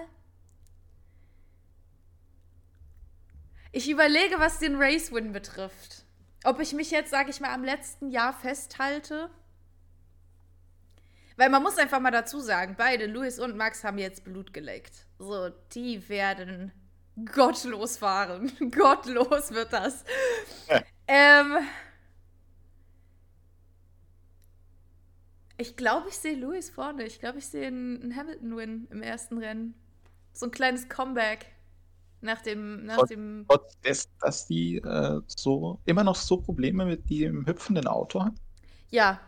Ich 3.74 3.90
überlege, 3.90 4.38
was 4.38 4.60
den 4.60 4.76
Race-Win 4.76 5.32
betrifft. 5.32 6.04
Ob 6.44 6.60
ich 6.60 6.74
mich 6.74 6.92
jetzt, 6.92 7.10
sage 7.10 7.30
ich 7.30 7.40
mal, 7.40 7.52
am 7.52 7.64
letzten 7.64 8.08
Jahr 8.08 8.32
festhalte. 8.32 9.28
Weil 11.36 11.50
man 11.50 11.60
muss 11.60 11.76
einfach 11.76 11.98
mal 11.98 12.12
dazu 12.12 12.38
sagen, 12.38 12.76
beide, 12.78 13.06
Louis 13.06 13.40
und 13.40 13.56
Max, 13.56 13.82
haben 13.82 13.98
jetzt 13.98 14.22
Blut 14.22 14.52
geleckt. 14.52 15.08
So, 15.18 15.48
die 15.74 16.08
werden 16.08 16.70
gottlos 17.34 17.96
fahren. 17.96 18.52
gottlos 18.70 19.50
wird 19.50 19.72
das. 19.72 20.04
ähm, 21.08 21.56
ich 25.56 25.76
glaube, 25.76 26.10
ich 26.10 26.16
sehe 26.16 26.36
Louis 26.36 26.70
vorne. 26.70 27.06
Ich 27.06 27.18
glaube, 27.18 27.38
ich 27.38 27.46
sehe 27.48 27.66
einen 27.66 28.14
Hamilton-Win 28.14 28.86
im 28.92 29.02
ersten 29.02 29.38
Rennen. 29.38 29.74
So 30.32 30.46
ein 30.46 30.52
kleines 30.52 30.88
Comeback. 30.88 31.53
Nach 32.24 32.40
dem, 32.40 32.86
nach 32.86 32.96
trotz, 32.96 33.08
dem. 33.10 33.44
Trotz 33.46 33.78
dessen, 33.80 34.10
dass 34.20 34.46
die 34.46 34.76
äh, 34.78 35.20
so 35.26 35.78
immer 35.84 36.02
noch 36.02 36.16
so 36.16 36.38
Probleme 36.38 36.86
mit 36.86 37.10
dem 37.10 37.46
hüpfenden 37.46 37.86
Auto 37.86 38.22
haben? 38.22 38.34
Ja, 38.88 39.20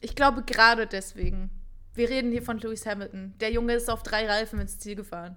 ich 0.00 0.14
glaube 0.14 0.42
gerade 0.42 0.86
deswegen. 0.86 1.50
Wir 1.94 2.08
reden 2.08 2.30
hier 2.30 2.42
von 2.42 2.58
Lewis 2.58 2.86
Hamilton. 2.86 3.34
Der 3.40 3.50
Junge 3.50 3.74
ist 3.74 3.90
auf 3.90 4.04
drei 4.04 4.28
Reifen 4.28 4.60
ins 4.60 4.78
Ziel 4.78 4.94
gefahren. 4.94 5.36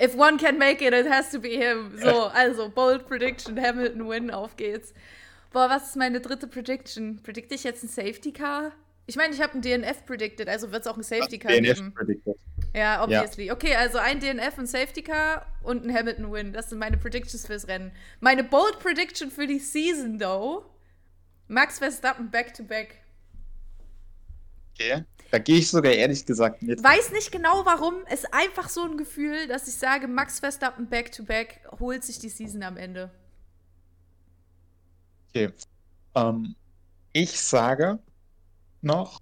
If 0.00 0.14
one 0.14 0.36
can 0.36 0.58
make 0.58 0.86
it, 0.86 0.94
it 0.94 1.10
has 1.10 1.30
to 1.32 1.40
be 1.40 1.56
him. 1.56 1.98
So, 1.98 2.26
also, 2.26 2.68
bold 2.68 3.08
prediction, 3.08 3.60
Hamilton 3.60 4.08
win, 4.08 4.30
auf 4.30 4.56
geht's. 4.56 4.94
Boah, 5.52 5.68
was 5.68 5.88
ist 5.88 5.96
meine 5.96 6.20
dritte 6.20 6.46
Prediction? 6.46 7.20
Predikte 7.22 7.56
ich 7.56 7.64
jetzt 7.64 7.82
ein 7.82 7.88
Safety 7.88 8.30
Car? 8.30 8.72
Ich 9.08 9.16
meine, 9.16 9.32
ich 9.32 9.40
habe 9.40 9.54
ein 9.54 9.62
DNF 9.62 10.04
predicted, 10.04 10.48
also 10.48 10.72
wird 10.72 10.82
es 10.82 10.88
auch 10.88 10.96
ein 10.96 11.02
Safety 11.02 11.38
Car 11.38 11.52
DNF 11.52 11.76
geben. 11.76 11.94
Predicted. 11.94 12.36
Ja, 12.74 13.02
obviously. 13.04 13.46
Ja. 13.46 13.52
Okay, 13.52 13.76
also 13.76 13.98
ein 13.98 14.18
DNF, 14.18 14.58
ein 14.58 14.66
Safety 14.66 15.02
Car 15.02 15.46
und 15.62 15.84
ein 15.84 15.94
Hamilton 15.94 16.32
Win. 16.32 16.52
Das 16.52 16.70
sind 16.70 16.78
meine 16.78 16.96
Predictions 16.96 17.46
fürs 17.46 17.68
Rennen. 17.68 17.92
Meine 18.20 18.42
Bold 18.42 18.80
Prediction 18.80 19.30
für 19.30 19.46
die 19.46 19.60
Season, 19.60 20.18
though. 20.18 20.64
Max 21.48 21.78
Verstappen 21.78 22.30
back 22.30 22.52
to 22.52 22.64
back. 22.64 22.96
Okay. 24.74 25.04
Da 25.30 25.38
gehe 25.38 25.58
ich 25.58 25.70
sogar 25.70 25.92
ehrlich 25.92 26.26
gesagt 26.26 26.62
mit. 26.62 26.82
Weiß 26.82 27.12
nicht 27.12 27.32
genau 27.32 27.64
warum. 27.64 27.94
Es 28.06 28.24
ist 28.24 28.34
einfach 28.34 28.68
so 28.68 28.84
ein 28.84 28.96
Gefühl, 28.96 29.46
dass 29.46 29.66
ich 29.68 29.74
sage, 29.74 30.08
Max 30.08 30.40
Verstappen 30.40 30.88
back 30.88 31.12
to 31.12 31.24
back 31.24 31.60
holt 31.78 32.04
sich 32.04 32.18
die 32.18 32.28
Season 32.28 32.62
am 32.62 32.76
Ende. 32.76 33.10
Okay. 35.30 35.50
Ähm, 36.14 36.54
ich 37.12 37.40
sage 37.40 37.98
noch, 38.86 39.20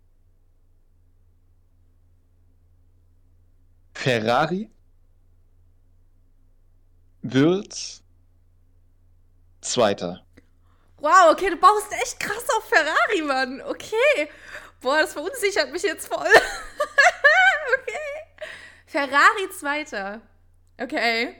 Ferrari 3.94 4.70
wird 7.22 8.02
Zweiter. 9.60 10.24
Wow, 10.98 11.32
okay, 11.32 11.50
du 11.50 11.56
baust 11.56 11.90
echt 11.92 12.20
krass 12.20 12.46
auf 12.56 12.68
Ferrari, 12.68 13.22
Mann. 13.22 13.62
Okay. 13.62 14.28
Boah, 14.80 15.00
das 15.00 15.14
verunsichert 15.14 15.72
mich 15.72 15.82
jetzt 15.82 16.06
voll. 16.06 16.18
okay. 17.78 18.42
Ferrari 18.86 19.50
Zweiter. 19.58 20.20
Okay. 20.78 21.34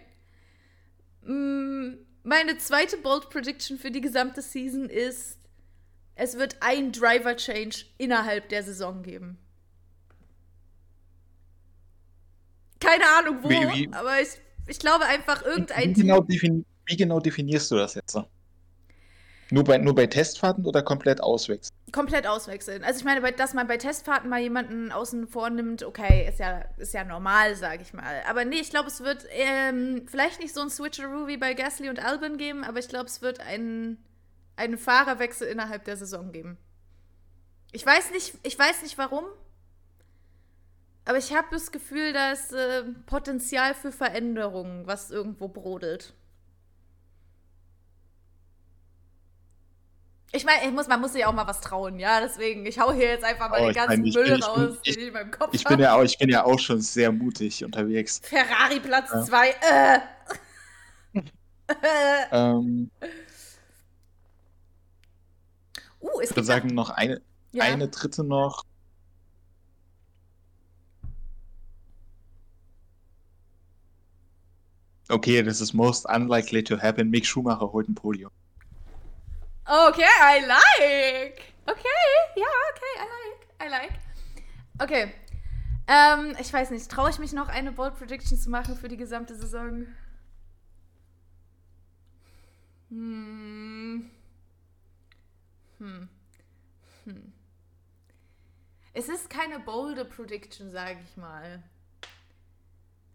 Mm, 1.22 1.98
meine 2.22 2.56
zweite 2.58 2.96
Bold 2.96 3.28
Prediction 3.28 3.78
für 3.78 3.90
die 3.90 4.00
gesamte 4.00 4.40
Season 4.40 4.88
ist, 4.88 5.38
es 6.14 6.38
wird 6.38 6.56
ein 6.60 6.92
Driver 6.92 7.36
Change 7.36 7.84
innerhalb 7.98 8.48
der 8.48 8.62
Saison 8.62 9.02
geben. 9.02 9.38
Keine 12.80 13.04
Ahnung 13.18 13.38
wo, 13.42 13.48
wie, 13.48 13.54
wie, 13.54 13.92
aber 13.92 14.20
ich, 14.20 14.28
ich 14.66 14.78
glaube 14.78 15.06
einfach 15.06 15.42
irgendein 15.42 15.96
wie 15.96 16.02
genau, 16.02 16.26
wie 16.28 16.96
genau 16.96 17.18
definierst 17.18 17.70
du 17.70 17.76
das 17.76 17.94
jetzt? 17.94 18.18
Nur 19.50 19.64
bei, 19.64 19.78
nur 19.78 19.94
bei 19.94 20.06
Testfahrten 20.06 20.64
oder 20.64 20.82
komplett 20.82 21.22
auswechseln? 21.22 21.74
Komplett 21.92 22.26
auswechseln. 22.26 22.82
Also 22.82 22.98
ich 22.98 23.04
meine, 23.04 23.20
dass 23.32 23.54
man 23.54 23.66
bei 23.66 23.76
Testfahrten 23.76 24.28
mal 24.28 24.40
jemanden 24.40 24.90
außen 24.90 25.28
vornimmt, 25.28 25.82
okay, 25.82 26.26
ist 26.28 26.40
ja, 26.40 26.64
ist 26.76 26.92
ja 26.92 27.04
normal, 27.04 27.54
sage 27.54 27.82
ich 27.82 27.92
mal. 27.92 28.22
Aber 28.28 28.44
nee, 28.44 28.56
ich 28.56 28.70
glaube, 28.70 28.88
es 28.88 29.00
wird 29.02 29.24
ähm, 29.30 30.02
vielleicht 30.06 30.40
nicht 30.40 30.54
so 30.54 30.60
ein 30.60 30.70
Switcheroo 30.70 31.26
wie 31.26 31.36
bei 31.36 31.54
Gasly 31.54 31.88
und 31.88 32.04
Albon 32.04 32.36
geben, 32.36 32.64
aber 32.64 32.78
ich 32.78 32.88
glaube, 32.88 33.06
es 33.06 33.22
wird 33.22 33.40
einen, 33.40 34.02
einen 34.56 34.78
Fahrerwechsel 34.78 35.48
innerhalb 35.48 35.84
der 35.84 35.96
Saison 35.96 36.32
geben. 36.32 36.56
Ich 37.72 37.84
weiß 37.84 38.12
nicht, 38.12 38.38
ich 38.42 38.58
weiß 38.58 38.82
nicht 38.82 38.98
warum, 38.98 39.24
aber 41.04 41.18
ich 41.18 41.34
habe 41.34 41.48
das 41.50 41.70
Gefühl, 41.70 42.12
da 42.12 42.32
ist 42.32 42.52
äh, 42.52 42.84
Potenzial 43.06 43.74
für 43.74 43.92
Veränderungen, 43.92 44.86
was 44.86 45.10
irgendwo 45.10 45.48
brodelt. 45.48 46.14
Ich 50.32 50.44
meine, 50.44 50.72
muss, 50.72 50.88
man 50.88 51.00
muss 51.00 51.12
sich 51.12 51.24
auch 51.24 51.32
mal 51.32 51.46
was 51.46 51.60
trauen, 51.60 52.00
ja. 52.00 52.20
Deswegen, 52.20 52.66
ich 52.66 52.80
hau 52.80 52.92
hier 52.92 53.06
jetzt 53.06 53.24
einfach 53.24 53.50
mal 53.50 53.60
oh, 53.60 53.66
den 53.66 53.74
ganzen 53.74 54.02
mein, 54.02 54.12
Müll 54.12 54.24
bin, 54.24 54.42
raus, 54.42 54.78
ich, 54.82 54.94
den 54.94 55.02
ich 55.02 55.08
in 55.08 55.12
meinem 55.12 55.30
Kopf 55.30 55.50
ich 55.52 55.62
bin, 55.62 55.78
ja 55.78 55.94
auch, 55.94 56.02
ich 56.02 56.18
bin 56.18 56.28
ja 56.28 56.44
auch 56.44 56.58
schon 56.58 56.80
sehr 56.80 57.12
mutig 57.12 57.64
unterwegs. 57.64 58.20
Ferrari 58.24 58.80
Platz 58.80 59.10
2. 59.26 59.54
Ja. 59.70 60.02
Äh. 61.14 61.20
ähm, 62.32 62.90
uh, 66.04 66.20
es 66.20 66.30
ich 66.30 66.36
würde 66.36 66.46
sagen, 66.46 66.68
noch 66.68 66.90
eine, 66.90 67.20
ja. 67.52 67.64
eine 67.64 67.88
dritte 67.88 68.24
noch. 68.24 68.64
Okay, 75.08 75.42
this 75.42 75.60
is 75.60 75.74
most 75.74 76.06
unlikely 76.08 76.62
to 76.64 76.76
happen. 76.78 77.10
Mick 77.10 77.26
Schumacher 77.26 77.70
holt 77.72 77.88
ein 77.88 77.94
Podium. 77.94 78.30
Okay, 79.66 80.02
I 80.02 80.40
like. 80.46 81.42
Okay, 81.66 81.88
ja, 82.36 82.46
okay, 82.70 82.94
I 82.98 83.06
like. 83.10 83.44
I 83.60 83.70
like. 83.70 83.98
Okay. 84.78 85.14
Ähm, 85.86 86.34
ich 86.40 86.52
weiß 86.52 86.70
nicht, 86.70 86.90
traue 86.90 87.10
ich 87.10 87.18
mich 87.18 87.32
noch 87.32 87.48
eine 87.48 87.72
Bold 87.72 87.96
Prediction 87.96 88.38
zu 88.38 88.50
machen 88.50 88.76
für 88.76 88.88
die 88.88 88.96
gesamte 88.96 89.34
Saison? 89.36 89.86
Hm. 92.88 94.10
Hm. 95.84 96.08
Hm. 97.04 97.32
Es 98.94 99.08
ist 99.08 99.28
keine 99.28 99.58
bolde 99.60 100.04
Prediction, 100.06 100.70
sage 100.70 100.98
ich 101.04 101.16
mal. 101.16 101.62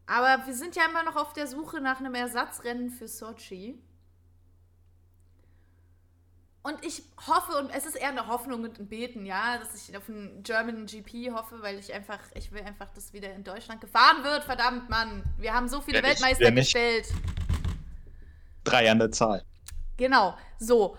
Aber 0.05 0.45
wir 0.45 0.53
sind 0.53 0.75
ja 0.75 0.83
immer 0.85 1.03
noch 1.03 1.15
auf 1.15 1.33
der 1.33 1.47
Suche 1.47 1.81
nach 1.81 1.99
einem 1.99 2.13
Ersatzrennen 2.15 2.91
für 2.91 3.07
Sochi. 3.07 3.81
Und 6.61 6.83
ich 6.85 7.03
hoffe, 7.25 7.53
und 7.57 7.69
es 7.71 7.85
ist 7.85 7.95
eher 7.95 8.09
eine 8.09 8.27
Hoffnung 8.27 8.63
und 8.63 8.79
ein 8.79 8.87
Beten, 8.87 9.25
ja, 9.25 9.57
dass 9.57 9.73
ich 9.89 9.95
auf 9.97 10.09
einen 10.09 10.43
German 10.43 10.85
GP 10.85 11.31
hoffe, 11.31 11.61
weil 11.61 11.79
ich 11.79 11.93
einfach, 11.93 12.19
ich 12.35 12.51
will 12.51 12.61
einfach, 12.61 12.89
dass 12.91 13.13
wieder 13.13 13.33
in 13.33 13.43
Deutschland 13.43 13.81
gefahren 13.81 14.23
wird. 14.23 14.43
Verdammt, 14.43 14.89
Mann. 14.89 15.23
Wir 15.37 15.53
haben 15.53 15.69
so 15.69 15.81
viele 15.81 15.97
Ja, 15.97 16.01
nicht- 16.03 16.21
Weltmeister 16.21 16.43
ja, 16.45 16.51
nicht. 16.51 16.65
gestellt. 16.65 17.07
Drei 18.65 18.91
an 18.91 18.99
der 18.99 19.11
Zahl. 19.11 19.43
Genau, 19.97 20.37
so. 20.59 20.97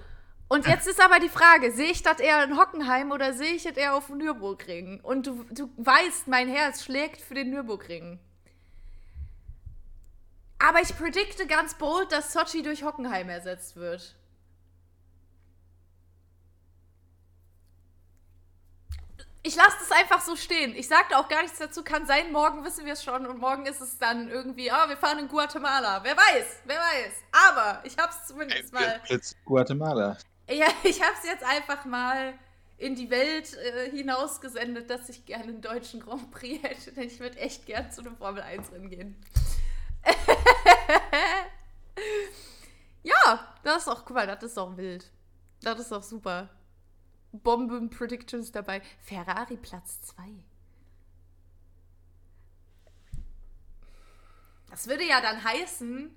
Und 0.53 0.67
jetzt 0.67 0.89
ist 0.89 1.01
aber 1.01 1.21
die 1.21 1.29
Frage, 1.29 1.71
sehe 1.71 1.93
ich 1.93 2.03
das 2.03 2.19
eher 2.19 2.43
in 2.43 2.59
Hockenheim 2.59 3.13
oder 3.13 3.33
sehe 3.35 3.53
ich 3.53 3.63
das 3.63 3.77
eher 3.77 3.95
auf 3.95 4.09
dem 4.09 4.19
Nürburgring? 4.19 4.99
Und 5.01 5.29
du, 5.29 5.45
du 5.53 5.73
weißt, 5.77 6.27
mein 6.27 6.49
Herz 6.49 6.83
schlägt 6.83 7.21
für 7.21 7.35
den 7.35 7.51
Nürburgring. 7.51 8.19
Aber 10.59 10.83
ich 10.83 10.99
predikte 10.99 11.47
ganz 11.47 11.75
bold, 11.75 12.11
dass 12.11 12.33
Sochi 12.33 12.63
durch 12.63 12.83
Hockenheim 12.83 13.29
ersetzt 13.29 13.77
wird. 13.77 14.17
Ich 19.45 19.55
lasse 19.55 19.77
das 19.79 19.93
einfach 19.93 20.21
so 20.21 20.35
stehen. 20.35 20.75
Ich 20.75 20.89
sagte 20.89 21.17
auch 21.17 21.29
gar 21.29 21.43
nichts 21.43 21.61
dazu. 21.61 21.85
Kann 21.85 22.07
sein, 22.07 22.33
morgen 22.33 22.65
wissen 22.65 22.85
wir 22.87 22.95
es 22.95 23.05
schon 23.05 23.25
und 23.25 23.39
morgen 23.39 23.67
ist 23.67 23.81
es 23.81 23.99
dann 23.99 24.29
irgendwie, 24.29 24.73
ah, 24.73 24.89
wir 24.89 24.97
fahren 24.97 25.21
in 25.21 25.29
Guatemala. 25.29 26.03
Wer 26.03 26.17
weiß, 26.17 26.63
wer 26.65 26.77
weiß. 26.77 27.13
Aber 27.49 27.85
ich 27.85 27.97
habe 27.97 28.11
es 28.11 28.27
zumindest 28.27 28.73
mal. 28.73 29.01
Blitz 29.07 29.37
Guatemala. 29.45 30.19
Ja, 30.51 30.67
ich 30.85 31.01
habe 31.01 31.15
es 31.19 31.25
jetzt 31.25 31.45
einfach 31.45 31.85
mal 31.85 32.35
in 32.77 32.95
die 32.95 33.11
Welt 33.11 33.55
äh, 33.55 33.91
hinausgesendet, 33.91 34.91
dass 34.91 35.09
ich 35.09 35.25
gerne 35.27 35.45
einen 35.45 35.61
deutschen 35.61 36.01
Grand 36.01 36.31
Prix 36.31 36.63
hätte, 36.63 36.93
denn 36.93 37.05
ich 37.05 37.21
würde 37.21 37.39
echt 37.39 37.67
gern 37.67 37.91
zu 37.91 38.01
einem 38.01 38.17
Formel 38.17 38.43
1 38.43 38.73
Rennen 38.73 38.89
gehen. 38.89 39.17
ja, 43.03 43.55
das 43.63 43.83
ist 43.83 43.89
auch, 43.89 44.09
mal, 44.09 44.27
das 44.27 44.43
ist 44.43 44.57
doch 44.57 44.77
wild. 44.77 45.11
Das 45.63 45.79
ist 45.79 45.93
doch 45.93 46.03
super. 46.03 46.49
Bomben-Predictions 47.33 48.51
dabei. 48.51 48.81
Ferrari 49.05 49.57
Platz 49.57 50.01
2. 50.03 50.25
Das 54.71 54.89
würde 54.89 55.05
ja 55.05 55.21
dann 55.21 55.45
heißen, 55.45 56.11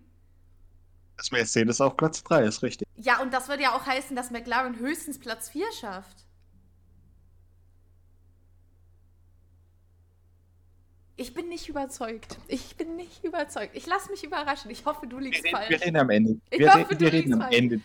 Das 1.17 1.31
Mercedes 1.31 1.79
auf 1.79 1.95
Platz 1.95 2.23
3 2.23 2.43
ist 2.43 2.63
richtig. 2.63 2.87
Ja, 2.95 3.21
und 3.21 3.33
das 3.33 3.47
würde 3.47 3.63
ja 3.63 3.75
auch 3.75 3.85
heißen, 3.85 4.15
dass 4.15 4.31
McLaren 4.31 4.77
höchstens 4.79 5.19
Platz 5.19 5.49
4 5.49 5.71
schafft. 5.73 6.25
Ich 11.15 11.33
bin 11.33 11.47
nicht 11.47 11.69
überzeugt. 11.69 12.37
Ich 12.47 12.75
bin 12.75 12.95
nicht 12.95 13.23
überzeugt. 13.23 13.75
Ich 13.75 13.85
lasse 13.85 14.09
mich 14.09 14.23
überraschen. 14.23 14.71
Ich 14.71 14.85
hoffe, 14.85 15.05
du 15.05 15.17
Wir 15.17 15.25
liegst 15.25 15.43
reden, 15.43 15.53
wir 15.53 15.67
falsch. 15.67 15.81
reden 15.85 15.97
am 15.97 16.09
Ende. 16.09 16.39
Ich 16.49 16.59
wir 16.59 16.73
hoffe, 16.73 16.79
reden, 16.79 16.89
du 16.89 16.99
wir 16.99 17.13
reden 17.13 17.17
liegst 17.17 17.33
am 17.33 17.41
falsch. 17.41 17.55
Ende. 17.57 17.81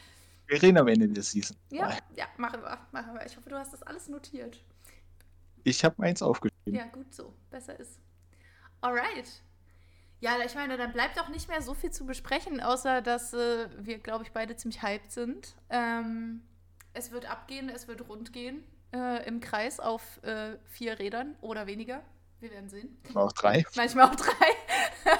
Wir 0.46 0.62
reden 0.62 0.78
am 0.78 0.88
Ende 0.88 1.08
der 1.08 1.22
Season. 1.22 1.56
Ja, 1.70 1.98
ja, 2.16 2.26
machen 2.38 2.62
wir, 2.62 2.78
machen 2.90 3.12
wir. 3.14 3.26
Ich 3.26 3.36
hoffe, 3.36 3.50
du 3.50 3.56
hast 3.56 3.72
das 3.74 3.82
alles 3.82 4.08
notiert. 4.08 4.58
Ich 5.64 5.84
habe 5.84 6.02
eins 6.02 6.22
aufgeschrieben. 6.22 6.74
Ja, 6.74 6.86
gut 6.86 7.12
so. 7.14 7.34
Besser 7.50 7.78
ist. 7.78 8.00
Alright. 8.80 9.42
Ja, 10.20 10.36
ich 10.44 10.54
meine, 10.54 10.76
dann 10.76 10.92
bleibt 10.92 11.20
auch 11.20 11.28
nicht 11.28 11.48
mehr 11.48 11.62
so 11.62 11.74
viel 11.74 11.90
zu 11.90 12.04
besprechen, 12.04 12.60
außer 12.60 13.02
dass 13.02 13.32
äh, 13.32 13.68
wir, 13.78 13.98
glaube 13.98 14.24
ich, 14.24 14.32
beide 14.32 14.56
ziemlich 14.56 14.82
hyped 14.82 15.12
sind. 15.12 15.54
Ähm, 15.70 16.42
es 16.92 17.12
wird 17.12 17.30
abgehen, 17.30 17.68
es 17.68 17.86
wird 17.86 18.08
rund 18.08 18.32
gehen 18.32 18.64
äh, 18.92 19.26
im 19.26 19.40
Kreis 19.40 19.80
auf 19.80 20.22
äh, 20.22 20.56
vier 20.66 20.98
Rädern 20.98 21.36
oder 21.40 21.66
weniger. 21.66 22.02
Wir 22.40 22.50
werden 22.50 22.68
sehen. 22.68 22.96
Auch 23.14 23.32
drei. 23.32 23.64
Manchmal 23.76 24.08
auch 24.08 24.14
drei. 24.14 24.32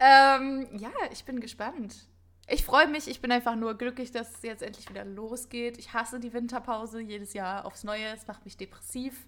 ähm, 0.00 0.68
ja, 0.78 0.90
ich 1.12 1.24
bin 1.24 1.40
gespannt. 1.40 2.06
Ich 2.48 2.64
freue 2.64 2.86
mich, 2.86 3.08
ich 3.08 3.20
bin 3.20 3.32
einfach 3.32 3.56
nur 3.56 3.76
glücklich, 3.76 4.12
dass 4.12 4.36
es 4.36 4.42
jetzt 4.42 4.62
endlich 4.62 4.88
wieder 4.88 5.04
losgeht. 5.04 5.78
Ich 5.78 5.92
hasse 5.92 6.20
die 6.20 6.32
Winterpause 6.32 7.00
jedes 7.00 7.32
Jahr 7.32 7.64
aufs 7.64 7.82
Neue. 7.82 8.06
Es 8.14 8.26
macht 8.26 8.44
mich 8.44 8.56
depressiv. 8.56 9.26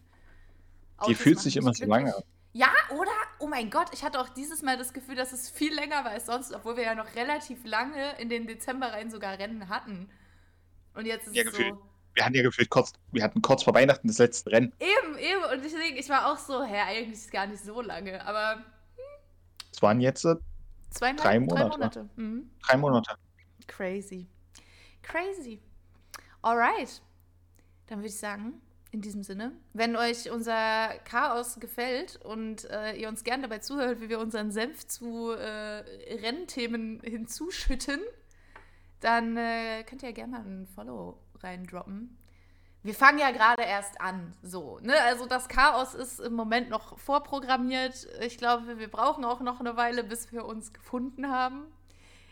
Die 1.01 1.13
Autos 1.13 1.17
fühlt 1.19 1.41
sich 1.41 1.57
immer 1.57 1.75
so 1.75 1.85
lange 1.85 2.15
an. 2.15 2.23
Ja, 2.53 2.69
oder? 2.91 3.11
Oh 3.39 3.47
mein 3.47 3.71
Gott, 3.71 3.89
ich 3.93 4.03
hatte 4.05 4.21
auch 4.21 4.29
dieses 4.31 4.63
Mal 4.63 4.77
das 4.79 4.93
Gefühl, 4.93 5.15
dass 5.15 5.33
es 5.33 5.51
viel 5.51 5.75
länger 5.75 6.05
war 6.05 6.13
als 6.13 6.27
sonst, 6.27 6.53
obwohl 6.55 6.77
wir 6.77 6.85
ja 6.85 6.95
noch 6.95 7.15
relativ 7.15 7.65
lange 7.65 8.19
in 8.19 8.29
den 8.29 8.47
Dezember 8.47 8.93
rein 8.93 9.11
sogar 9.11 9.39
Rennen 9.39 9.69
hatten. 9.69 10.11
Und 10.95 11.07
jetzt 11.07 11.29
ist 11.29 11.37
Ja, 11.37 11.43
es 11.45 11.51
gefühlt. 11.51 11.75
so. 11.75 11.83
Wir 12.15 12.25
hatten 12.25 12.35
ja 12.35 12.43
gefühlt 12.43 12.69
kurz, 12.71 12.93
wir 13.13 13.23
hatten 13.23 13.43
kurz 13.43 13.63
vor 13.63 13.75
Weihnachten 13.75 14.09
das 14.09 14.19
letzte 14.19 14.51
Rennen. 14.51 14.73
Eben, 14.81 15.19
eben. 15.19 15.45
Und 15.53 15.65
deswegen, 15.65 15.97
ich 15.97 16.09
war 16.09 16.33
auch 16.33 16.39
so, 16.39 16.65
hä, 16.65 16.81
eigentlich 16.81 17.13
ist 17.13 17.27
es 17.27 17.31
gar 17.31 17.47
nicht 17.47 17.63
so 17.63 17.81
lange. 17.81 18.25
Aber 18.27 18.65
Es 19.73 19.81
waren 19.83 20.01
jetzt 20.01 20.25
äh, 20.25 20.35
zweieinhalb, 20.91 21.23
Drei 21.23 21.39
drei 21.39 21.41
Monate. 21.41 21.79
Monate. 21.79 22.09
Mhm. 22.17 22.51
drei 22.67 22.77
Monate. 22.79 23.15
Crazy. 23.69 24.27
Crazy. 25.03 25.61
Alright. 26.43 27.03
Dann 27.87 27.99
würde 27.99 28.09
ich 28.09 28.19
sagen, 28.19 28.61
in 28.91 29.03
diesem 29.03 29.23
Sinne, 29.23 29.53
wenn 29.75 29.97
euch 29.97 30.31
unser 30.31 30.89
Chaos 31.05 31.61
gefällt 31.61 32.19
und 32.25 32.65
äh, 32.71 32.95
ihr 32.95 33.09
uns 33.09 33.23
gern 33.23 33.43
dabei 33.43 33.59
zuhört, 33.59 34.01
wie 34.01 34.09
wir 34.09 34.19
unseren 34.19 34.51
Senf 34.51 34.87
zu 34.87 35.31
äh, 35.33 35.85
Rennthemen 36.23 37.01
hinzuschütten, 37.05 38.01
dann 39.01 39.37
äh, 39.37 39.85
könnt 39.85 40.03
ihr 40.03 40.13
gerne 40.13 40.33
mal 40.33 40.41
ein 40.41 40.67
Follow 40.75 41.19
reindroppen. 41.43 42.17
Wir 42.83 42.95
fangen 42.95 43.19
ja 43.19 43.31
gerade 43.33 43.63
erst 43.63 44.01
an, 44.01 44.33
so. 44.43 44.79
Ne? 44.81 44.95
Also 45.03 45.27
das 45.27 45.49
Chaos 45.49 45.95
ist 45.95 46.21
im 46.21 46.33
Moment 46.33 46.71
noch 46.71 46.99
vorprogrammiert. 46.99 48.07
Ich 48.21 48.39
glaube, 48.39 48.79
wir 48.79 48.89
brauchen 48.89 49.25
auch 49.25 49.41
noch 49.41 49.61
eine 49.61 49.77
Weile, 49.77 50.05
bis 50.05 50.33
wir 50.33 50.47
uns 50.47 50.73
gefunden 50.73 51.29
haben 51.29 51.65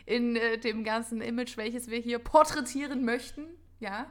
in 0.05 0.35
äh, 0.35 0.57
dem 0.57 0.83
ganzen 0.83 1.21
Image, 1.21 1.57
welches 1.57 1.89
wir 1.89 1.99
hier 1.99 2.17
porträtieren 2.17 3.05
möchten. 3.05 3.45
Ja. 3.79 4.07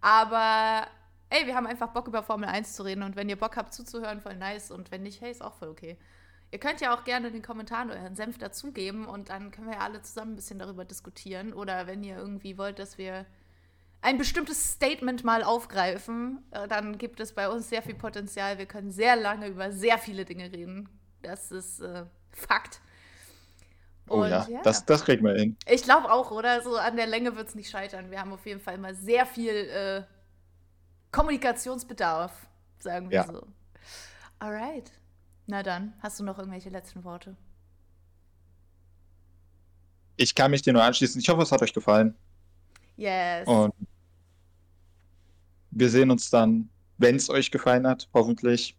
Aber 0.00 0.86
ey, 1.30 1.46
wir 1.46 1.54
haben 1.54 1.66
einfach 1.66 1.88
Bock 1.88 2.08
über 2.08 2.22
Formel 2.22 2.48
1 2.48 2.74
zu 2.74 2.84
reden 2.84 3.02
und 3.02 3.16
wenn 3.16 3.28
ihr 3.28 3.36
Bock 3.36 3.56
habt 3.56 3.74
zuzuhören, 3.74 4.20
voll 4.20 4.36
nice 4.36 4.70
und 4.70 4.90
wenn 4.90 5.02
nicht, 5.02 5.20
hey, 5.20 5.30
ist 5.30 5.42
auch 5.42 5.54
voll 5.54 5.68
okay. 5.68 5.96
Ihr 6.52 6.60
könnt 6.60 6.80
ja 6.80 6.94
auch 6.94 7.04
gerne 7.04 7.28
in 7.28 7.32
den 7.32 7.42
Kommentaren 7.42 7.90
euren 7.90 8.14
Senf 8.14 8.38
dazugeben 8.38 9.06
und 9.06 9.30
dann 9.30 9.50
können 9.50 9.66
wir 9.66 9.74
ja 9.74 9.80
alle 9.80 10.00
zusammen 10.02 10.32
ein 10.32 10.36
bisschen 10.36 10.58
darüber 10.58 10.84
diskutieren. 10.84 11.52
Oder 11.52 11.86
wenn 11.88 12.04
ihr 12.04 12.16
irgendwie 12.16 12.56
wollt, 12.56 12.78
dass 12.78 12.98
wir 12.98 13.26
ein 14.00 14.16
bestimmtes 14.16 14.72
Statement 14.72 15.24
mal 15.24 15.42
aufgreifen, 15.42 16.44
äh, 16.52 16.68
dann 16.68 16.98
gibt 16.98 17.18
es 17.18 17.34
bei 17.34 17.48
uns 17.48 17.68
sehr 17.68 17.82
viel 17.82 17.96
Potenzial. 17.96 18.58
Wir 18.58 18.66
können 18.66 18.92
sehr 18.92 19.16
lange 19.16 19.48
über 19.48 19.72
sehr 19.72 19.98
viele 19.98 20.24
Dinge 20.24 20.52
reden. 20.52 20.88
Das 21.22 21.50
ist 21.50 21.80
äh, 21.80 22.04
Fakt. 22.30 22.80
Oh 24.08 24.22
Und 24.22 24.30
ja, 24.30 24.46
ja. 24.48 24.62
Das, 24.62 24.84
das 24.84 25.04
kriegen 25.04 25.24
wir 25.24 25.34
hin. 25.34 25.56
Ich 25.68 25.82
glaube 25.82 26.12
auch, 26.12 26.30
oder? 26.30 26.62
So 26.62 26.76
an 26.76 26.96
der 26.96 27.08
Länge 27.08 27.34
wird 27.34 27.48
es 27.48 27.54
nicht 27.56 27.70
scheitern. 27.70 28.12
Wir 28.12 28.20
haben 28.20 28.32
auf 28.32 28.46
jeden 28.46 28.60
Fall 28.60 28.76
immer 28.76 28.94
sehr 28.94 29.26
viel 29.26 29.52
äh, 29.52 30.02
Kommunikationsbedarf, 31.16 32.46
sagen 32.78 33.08
wir 33.08 33.16
Ja. 33.16 33.26
so. 33.26 33.46
Alright. 34.38 34.92
Na 35.46 35.62
dann, 35.62 35.94
hast 36.00 36.20
du 36.20 36.24
noch 36.24 36.38
irgendwelche 36.38 36.68
letzten 36.68 37.04
Worte? 37.04 37.36
Ich 40.16 40.34
kann 40.34 40.50
mich 40.50 40.60
dir 40.60 40.74
nur 40.74 40.82
anschließen. 40.82 41.18
Ich 41.20 41.28
hoffe, 41.28 41.42
es 41.42 41.52
hat 41.52 41.62
euch 41.62 41.72
gefallen. 41.72 42.14
Yes. 42.96 43.48
Und 43.48 43.72
wir 45.70 45.88
sehen 45.88 46.10
uns 46.10 46.28
dann, 46.28 46.68
wenn 46.98 47.16
es 47.16 47.30
euch 47.30 47.50
gefallen 47.50 47.86
hat, 47.86 48.08
hoffentlich 48.12 48.76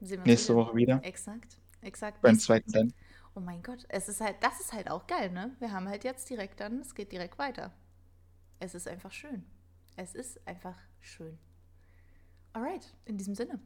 nächste 0.00 0.54
wieder. 0.54 0.62
Woche 0.62 0.76
wieder 0.76 1.04
Exakt. 1.04 1.58
Exakt. 1.82 2.22
beim 2.22 2.38
zweiten 2.38 2.70
Rennen. 2.70 2.94
Oh 3.34 3.40
mein 3.40 3.62
Gott, 3.62 3.84
es 3.88 4.08
ist 4.08 4.20
halt, 4.20 4.36
das 4.42 4.58
ist 4.60 4.72
halt 4.72 4.90
auch 4.90 5.06
geil, 5.06 5.30
ne? 5.30 5.54
Wir 5.58 5.70
haben 5.70 5.86
halt 5.88 6.04
jetzt 6.04 6.28
direkt 6.30 6.60
dann, 6.60 6.80
es 6.80 6.94
geht 6.94 7.12
direkt 7.12 7.38
weiter. 7.38 7.72
Es 8.58 8.74
ist 8.74 8.88
einfach 8.88 9.12
schön. 9.12 9.44
Es 9.98 10.14
ist 10.14 10.46
einfach 10.46 10.76
schön. 11.00 11.36
Alright, 12.52 12.94
in 13.04 13.18
diesem 13.18 13.34
Sinne. 13.34 13.58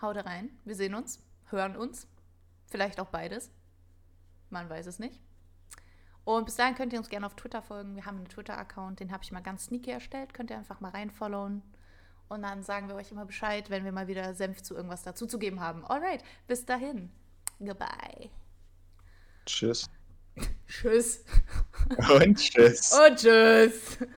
Haut 0.00 0.16
rein. 0.16 0.48
Wir 0.64 0.74
sehen 0.74 0.94
uns, 0.94 1.22
hören 1.50 1.76
uns. 1.76 2.08
Vielleicht 2.70 2.98
auch 2.98 3.10
beides. 3.10 3.50
Man 4.48 4.70
weiß 4.70 4.86
es 4.86 4.98
nicht. 4.98 5.20
Und 6.24 6.46
bis 6.46 6.56
dahin 6.56 6.74
könnt 6.74 6.94
ihr 6.94 6.98
uns 6.98 7.10
gerne 7.10 7.26
auf 7.26 7.36
Twitter 7.36 7.60
folgen. 7.60 7.94
Wir 7.94 8.06
haben 8.06 8.16
einen 8.16 8.28
Twitter-Account, 8.28 9.00
den 9.00 9.12
habe 9.12 9.22
ich 9.22 9.32
mal 9.32 9.42
ganz 9.42 9.66
sneaky 9.66 9.90
erstellt. 9.90 10.32
Könnt 10.32 10.48
ihr 10.48 10.56
einfach 10.56 10.80
mal 10.80 10.92
reinfollowen. 10.92 11.62
Und 12.28 12.40
dann 12.40 12.62
sagen 12.62 12.88
wir 12.88 12.94
euch 12.94 13.12
immer 13.12 13.26
Bescheid, 13.26 13.68
wenn 13.68 13.84
wir 13.84 13.92
mal 13.92 14.08
wieder 14.08 14.34
Senf 14.34 14.62
zu 14.62 14.74
irgendwas 14.74 15.02
dazuzugeben 15.02 15.60
haben. 15.60 15.84
Alright, 15.84 16.24
bis 16.46 16.64
dahin. 16.64 17.12
Goodbye. 17.58 18.30
Tschüss. 19.44 19.90
Tschüss. 20.66 21.22
Und 21.98 22.38
tschüss. 22.38 22.92
Und 22.92 23.18
tschüss. 23.18 23.98